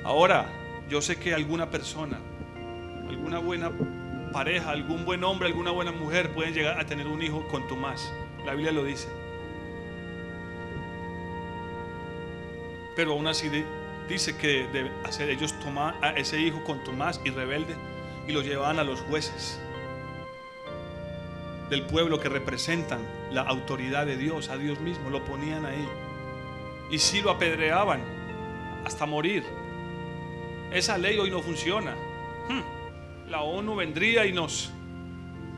Ahora, 0.06 0.46
yo 0.88 1.02
sé 1.02 1.18
que 1.18 1.34
alguna 1.34 1.70
persona, 1.70 2.18
alguna 3.10 3.40
buena 3.40 3.70
pareja, 4.32 4.72
algún 4.72 5.04
buen 5.04 5.26
hombre, 5.26 5.50
alguna 5.50 5.72
buena 5.72 5.92
mujer 5.92 6.32
pueden 6.34 6.54
llegar 6.54 6.80
a 6.80 6.86
tener 6.86 7.08
un 7.08 7.22
hijo 7.22 7.46
con 7.50 7.68
Tomás. 7.68 8.14
La 8.46 8.54
Biblia 8.54 8.72
lo 8.72 8.86
dice. 8.86 9.10
Pero 12.96 13.12
aún 13.12 13.28
así 13.28 13.52
dice 14.08 14.38
que 14.38 14.70
hacer 15.04 15.30
ellos 15.30 15.54
tomar 15.60 15.96
a 16.02 16.12
ese 16.12 16.40
hijo 16.40 16.64
con 16.64 16.82
Tomás 16.86 17.20
y 17.26 17.30
rebelde 17.30 17.76
y 18.26 18.32
lo 18.32 18.42
llevaban 18.42 18.80
a 18.80 18.86
los 18.86 19.02
jueces 19.02 19.60
del 21.70 21.82
pueblo 21.82 22.22
que 22.22 22.30
representan 22.30 23.00
la 23.32 23.42
autoridad 23.42 24.06
de 24.06 24.18
Dios, 24.18 24.48
a 24.50 24.58
Dios 24.58 24.80
mismo, 24.80 25.10
lo 25.10 25.26
ponían 25.26 25.66
ahí. 25.66 25.86
Y 26.90 27.00
si 27.00 27.22
lo 27.22 27.32
apedreaban 27.32 28.02
hasta 28.86 29.06
morir. 29.06 29.44
Esa 30.72 30.98
ley 30.98 31.18
hoy 31.18 31.32
no 31.32 31.42
funciona. 31.42 31.96
Hmm. 32.48 33.30
La 33.30 33.42
ONU 33.42 33.76
vendría 33.76 34.26
y 34.26 34.32
nos 34.32 34.72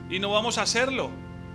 y 0.09 0.19
no 0.19 0.31
vamos 0.31 0.57
a 0.57 0.63
hacerlo. 0.63 1.09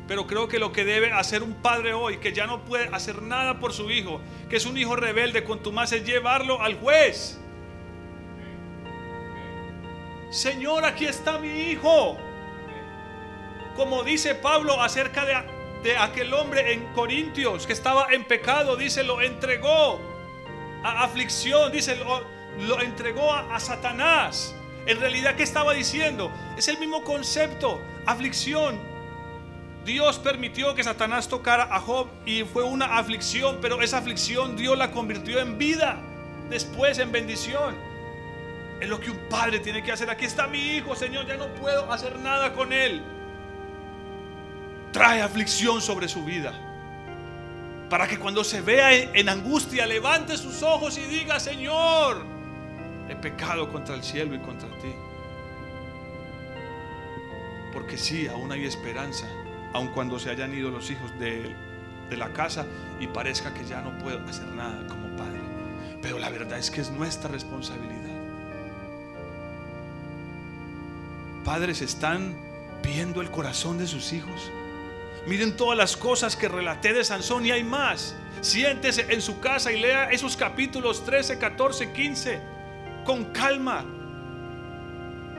Pero 0.09 0.27
creo 0.27 0.49
que 0.49 0.59
lo 0.59 0.73
que 0.73 0.85
debe 0.85 1.12
hacer 1.12 1.43
un 1.43 1.55
padre 1.55 1.94
hoy, 1.94 2.19
que 2.19 2.32
ya 2.32 2.47
no 2.47 2.65
puede 2.65 2.89
hacer 2.93 3.23
nada 3.23 3.61
por 3.61 3.73
su 3.73 3.90
hijo, 3.90 4.20
que 4.51 4.57
es 4.57 4.66
un 4.66 4.77
hijo 4.77 4.97
rebelde 4.97 5.44
con 5.44 5.62
tu 5.62 5.73
más, 5.73 5.93
es 5.93 6.05
llevarlo 6.05 6.61
al 6.61 6.74
juez. 6.74 7.39
Señor, 10.31 10.85
aquí 10.85 11.07
está 11.07 11.39
mi 11.39 11.49
hijo. 11.49 12.19
Como 13.77 14.03
dice 14.03 14.35
Pablo 14.35 14.82
acerca 14.82 15.24
de, 15.24 15.35
aquel 15.98 16.32
hombre 16.34 16.72
en 16.72 16.84
Corintios 16.92 17.66
que 17.66 17.72
estaba 17.72 18.06
en 18.12 18.24
pecado, 18.24 18.76
dice, 18.76 19.02
lo 19.02 19.20
entregó 19.20 20.00
a 20.84 21.04
aflicción, 21.04 21.72
dice, 21.72 21.96
lo, 21.96 22.80
entregó 22.80 23.32
a, 23.32 23.54
a 23.54 23.60
Satanás. 23.60 24.54
En 24.86 25.00
realidad, 25.00 25.36
¿qué 25.36 25.42
estaba 25.42 25.74
diciendo? 25.74 26.30
Es 26.56 26.68
el 26.68 26.78
mismo 26.78 27.02
concepto, 27.04 27.80
aflicción, 28.06 28.92
Dios 29.84 30.20
permitió 30.20 30.74
que 30.76 30.84
Satanás 30.84 31.28
tocara 31.28 31.64
a 31.64 31.80
Job 31.80 32.06
y 32.24 32.44
fue 32.44 32.62
una 32.62 32.98
aflicción, 32.98 33.59
pero 33.60 33.82
esa 33.82 33.98
aflicción 33.98 34.56
Dios 34.56 34.78
la 34.78 34.92
convirtió 34.92 35.40
en 35.40 35.59
vida, 35.59 35.96
después 36.48 36.98
en 36.98 37.10
bendición. 37.10 37.74
Es 38.80 38.88
lo 38.88 39.00
que 39.00 39.10
un 39.10 39.18
padre 39.28 39.59
tiene 39.59 39.82
que 39.82 39.90
hacer. 39.90 40.09
Aquí 40.09 40.24
está 40.24 40.46
mi 40.46 40.76
hijo, 40.76 40.94
Señor, 40.94 41.26
ya 41.26 41.36
no 41.36 41.48
puedo 41.54 41.92
hacer 41.92 42.16
nada 42.20 42.52
con 42.52 42.72
él. 42.72 43.02
Trae 44.93 45.23
aflicción 45.23 45.81
sobre 45.81 46.09
su 46.09 46.24
vida. 46.24 46.52
Para 47.89 48.06
que 48.06 48.19
cuando 48.19 48.44
se 48.44 48.60
vea 48.60 48.93
en 48.93 49.28
angustia, 49.28 49.86
levante 49.86 50.36
sus 50.36 50.62
ojos 50.62 50.97
y 50.98 51.02
diga, 51.02 51.40
Señor, 51.40 52.24
he 53.09 53.16
pecado 53.16 53.70
contra 53.70 53.94
el 53.94 54.02
cielo 54.02 54.35
y 54.35 54.39
contra 54.39 54.69
ti. 54.81 54.94
Porque 57.73 57.98
sí, 57.98 58.28
aún 58.28 58.52
hay 58.52 58.66
esperanza 58.66 59.27
aun 59.74 59.89
cuando 59.89 60.19
se 60.19 60.28
hayan 60.28 60.55
ido 60.55 60.70
los 60.70 60.90
hijos 60.90 61.19
de 61.19 61.56
de 62.12 62.19
la 62.19 62.32
casa 62.32 62.66
y 63.01 63.06
parezca 63.06 63.52
que 63.55 63.64
ya 63.64 63.81
no 63.81 63.98
puedo 63.98 64.20
hacer 64.28 64.47
nada 64.48 64.86
como 64.86 65.16
padre. 65.16 65.40
Pero 66.01 66.19
la 66.19 66.28
verdad 66.28 66.59
es 66.59 66.70
que 66.70 66.82
es 66.82 66.90
nuestra 66.90 67.31
responsabilidad. 67.31 68.12
Padres 71.44 71.81
están 71.81 72.36
viendo 72.82 73.20
el 73.20 73.31
corazón 73.31 73.78
de 73.78 73.86
sus 73.86 74.12
hijos. 74.12 74.51
Miren 75.27 75.57
todas 75.57 75.78
las 75.78 75.97
cosas 75.97 76.36
que 76.36 76.49
relaté 76.49 76.93
de 76.93 77.05
Sansón 77.05 77.47
y 77.47 77.53
hay 77.53 77.62
más. 77.62 78.16
Siéntese 78.40 79.07
en 79.12 79.23
su 79.23 79.39
casa 79.39 79.70
y 79.73 79.81
lea 79.81 80.11
esos 80.11 80.36
capítulos 80.36 81.05
13, 81.05 81.39
14, 81.39 81.93
15 81.93 82.40
con 83.05 83.27
calma. 83.27 83.85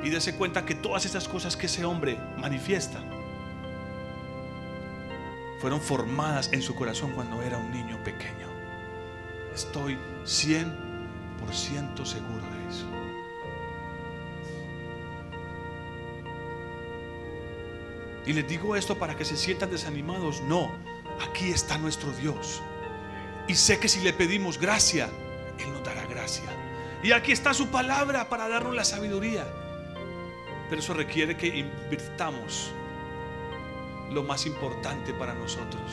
Y 0.03 0.09
dése 0.09 0.35
cuenta 0.35 0.65
que 0.65 0.75
todas 0.75 1.05
esas 1.05 1.27
cosas 1.27 1.57
que 1.57 1.65
ese 1.65 1.83
hombre 1.85 2.17
manifiesta 2.37 3.01
fueron 5.59 5.79
formadas 5.81 6.49
en 6.51 6.61
su 6.61 6.75
corazón 6.75 7.11
cuando 7.11 7.41
era 7.41 7.57
un 7.57 7.71
niño 7.71 8.01
pequeño. 8.03 8.47
Estoy 9.53 9.97
100% 10.25 12.05
seguro 12.05 12.43
de 12.51 12.69
eso. 12.69 13.02
Y 18.25 18.33
les 18.33 18.47
digo 18.47 18.75
esto 18.75 18.97
para 18.97 19.15
que 19.15 19.25
se 19.25 19.35
sientan 19.35 19.69
desanimados. 19.69 20.41
No, 20.41 20.71
aquí 21.21 21.49
está 21.49 21.77
nuestro 21.77 22.11
Dios. 22.13 22.61
Y 23.47 23.55
sé 23.55 23.79
que 23.79 23.89
si 23.89 24.01
le 24.01 24.13
pedimos 24.13 24.57
gracia, 24.57 25.09
Él 25.59 25.71
nos 25.73 25.83
dará 25.83 26.05
gracia. 26.05 26.49
Y 27.03 27.11
aquí 27.11 27.33
está 27.33 27.53
su 27.53 27.67
palabra 27.67 28.29
para 28.29 28.47
darnos 28.47 28.73
la 28.75 28.85
sabiduría. 28.85 29.45
Pero 30.69 30.81
eso 30.81 30.93
requiere 30.93 31.35
que 31.35 31.47
invirtamos 31.47 32.71
lo 34.11 34.23
más 34.23 34.45
importante 34.45 35.13
para 35.13 35.33
nosotros, 35.33 35.91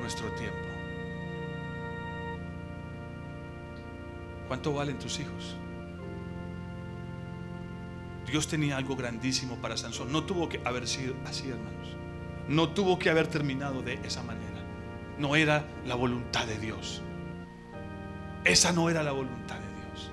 nuestro 0.00 0.28
tiempo. 0.32 0.58
¿Cuánto 4.48 4.74
valen 4.74 4.98
tus 4.98 5.20
hijos? 5.20 5.56
Dios 8.30 8.48
tenía 8.48 8.76
algo 8.76 8.96
grandísimo 8.96 9.56
para 9.56 9.76
Sansón. 9.76 10.12
No 10.12 10.24
tuvo 10.24 10.48
que 10.48 10.60
haber 10.64 10.86
sido 10.86 11.14
así, 11.26 11.48
hermanos. 11.48 11.96
No 12.48 12.70
tuvo 12.70 12.98
que 12.98 13.10
haber 13.10 13.26
terminado 13.26 13.82
de 13.82 13.94
esa 14.04 14.22
manera. 14.22 14.46
No 15.18 15.36
era 15.36 15.64
la 15.86 15.94
voluntad 15.94 16.46
de 16.46 16.58
Dios. 16.58 17.02
Esa 18.44 18.72
no 18.72 18.88
era 18.88 19.02
la 19.02 19.12
voluntad 19.12 19.56
de 19.56 19.68
Dios. 19.74 20.10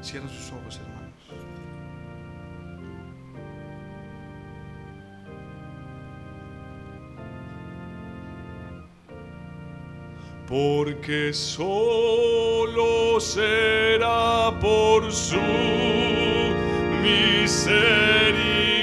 Cierra 0.00 0.28
sus 0.28 0.52
ojos, 0.52 0.76
hermanos. 0.76 0.97
Porque 10.48 11.32
solo 11.34 13.20
será 13.20 14.50
por 14.58 15.12
su 15.12 15.36
misericordia. 17.02 18.77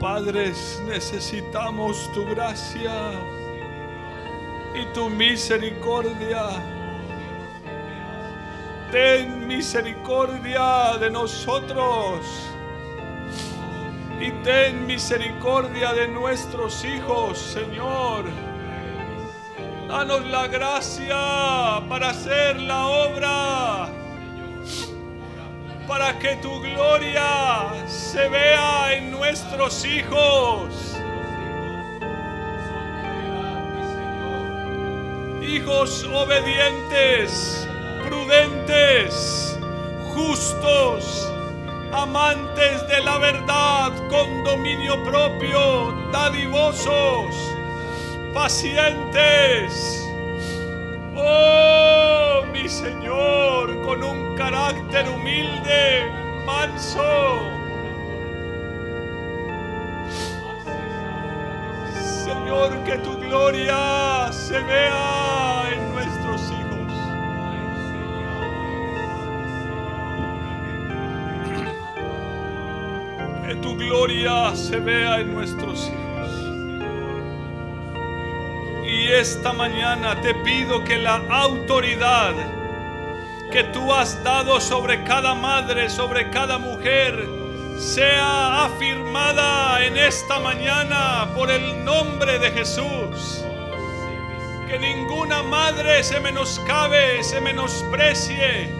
Padres 0.00 0.82
necesitamos 0.86 2.10
tu 2.14 2.24
gracia 2.24 3.12
y 4.74 4.86
tu 4.94 5.10
misericordia. 5.10 6.42
Ten 8.90 9.46
misericordia 9.46 10.96
de 10.98 11.10
nosotros 11.10 12.26
y 14.20 14.30
ten 14.42 14.86
misericordia 14.86 15.92
de 15.92 16.08
nuestros 16.08 16.82
hijos, 16.84 17.38
Señor. 17.38 18.24
Danos 19.86 20.24
la 20.26 20.46
gracia 20.46 21.82
para 21.88 22.10
hacer 22.10 22.60
la 22.60 22.86
obra, 22.86 23.88
para 25.86 26.18
que 26.18 26.36
tu 26.36 26.60
gloria 26.60 27.68
se 27.86 28.28
vea 28.28 28.94
en 28.94 29.09
nuestros 29.30 29.84
hijos. 29.84 30.96
Hijos 35.40 36.04
obedientes, 36.12 37.68
prudentes, 38.04 39.56
justos, 40.12 41.32
amantes 41.92 42.88
de 42.88 43.00
la 43.02 43.18
verdad, 43.18 43.92
con 44.08 44.42
dominio 44.42 45.00
propio, 45.04 45.94
dadivosos, 46.10 47.32
pacientes. 48.34 50.04
Oh, 51.14 52.42
mi 52.52 52.68
Señor, 52.68 53.80
con 53.82 54.02
un 54.02 54.36
carácter 54.36 55.08
humilde, 55.08 56.10
manso 56.44 57.49
gloria 63.30 64.32
se 64.32 64.58
vea 64.58 65.70
en 65.72 65.92
nuestros 65.94 66.40
hijos. 66.50 66.92
Que 73.46 73.54
tu 73.54 73.76
gloria 73.76 74.56
se 74.56 74.80
vea 74.80 75.20
en 75.20 75.32
nuestros 75.32 75.92
hijos. 75.92 76.30
Y 78.84 79.06
esta 79.12 79.52
mañana 79.52 80.20
te 80.20 80.34
pido 80.34 80.82
que 80.82 80.98
la 80.98 81.22
autoridad 81.28 82.34
que 83.52 83.62
tú 83.62 83.92
has 83.92 84.24
dado 84.24 84.60
sobre 84.60 85.04
cada 85.04 85.36
madre, 85.36 85.88
sobre 85.88 86.30
cada 86.30 86.58
mujer, 86.58 87.28
sea 87.78 88.64
afirmada 88.64 88.89
en 89.80 89.96
esta 89.96 90.38
mañana 90.38 91.32
por 91.34 91.50
el 91.50 91.84
nombre 91.84 92.38
de 92.38 92.52
Jesús. 92.52 93.44
Que 94.68 94.78
ninguna 94.78 95.42
madre 95.42 96.04
se 96.04 96.20
menoscabe, 96.20 97.22
se 97.24 97.40
menosprecie, 97.40 98.70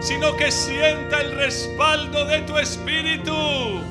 sino 0.00 0.34
que 0.36 0.50
sienta 0.50 1.20
el 1.20 1.36
respaldo 1.36 2.24
de 2.24 2.40
tu 2.42 2.56
espíritu. 2.56 3.84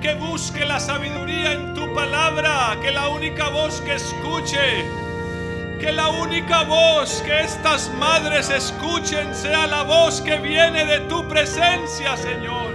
Que 0.00 0.14
busque 0.14 0.64
la 0.64 0.80
sabiduría 0.80 1.52
en 1.52 1.74
tu 1.74 1.92
palabra, 1.94 2.78
que 2.80 2.92
la 2.92 3.08
única 3.08 3.50
voz 3.50 3.82
que 3.82 3.94
escuche 3.94 4.84
que 5.78 5.92
la 5.92 6.08
única 6.08 6.62
voz 6.62 7.20
que 7.20 7.40
estas 7.40 7.92
madres 7.98 8.48
escuchen 8.48 9.34
sea 9.34 9.66
la 9.66 9.82
voz 9.82 10.22
que 10.22 10.38
viene 10.38 10.86
de 10.86 11.00
tu 11.00 11.28
presencia, 11.28 12.16
Señor. 12.16 12.65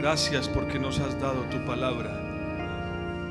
Gracias 0.00 0.48
porque 0.48 0.78
nos 0.78 0.98
has 0.98 1.20
dado 1.20 1.42
tu 1.50 1.58
palabra. 1.66 2.10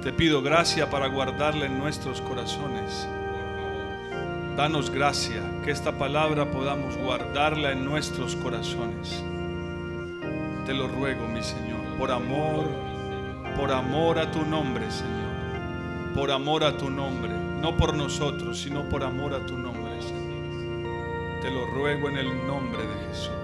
Te 0.04 0.14
pido 0.14 0.44
gracia 0.44 0.88
para 0.88 1.08
guardarla 1.08 1.66
en 1.66 1.80
nuestros 1.80 2.22
corazones. 2.22 3.08
Danos 4.56 4.92
gracia, 4.92 5.42
que 5.66 5.72
esta 5.72 5.98
palabra 5.98 6.52
podamos 6.52 6.96
guardarla 6.98 7.72
en 7.72 7.84
nuestros 7.84 8.36
corazones. 8.36 9.24
Te 10.68 10.76
lo 10.76 10.88
ruego, 10.88 11.28
mi 11.28 11.42
Señor, 11.42 11.80
por 11.98 12.12
amor, 12.12 12.68
por 13.58 13.72
amor 13.72 14.20
a 14.20 14.30
tu 14.30 14.46
nombre, 14.46 14.92
Señor. 14.92 16.14
Por 16.14 16.30
amor 16.30 16.64
a 16.64 16.78
tu 16.78 16.92
nombre, 16.92 17.32
no 17.62 17.76
por 17.78 17.96
nosotros, 17.96 18.62
sino 18.62 18.88
por 18.88 19.04
amor 19.04 19.34
a 19.34 19.44
tu 19.44 19.58
nombre, 19.58 20.00
Señor. 20.04 21.42
Te 21.42 21.50
lo 21.50 21.66
ruego 21.66 22.10
en 22.10 22.18
el 22.18 22.46
nombre 22.46 22.84
de 22.84 23.08
Jesús. 23.08 23.39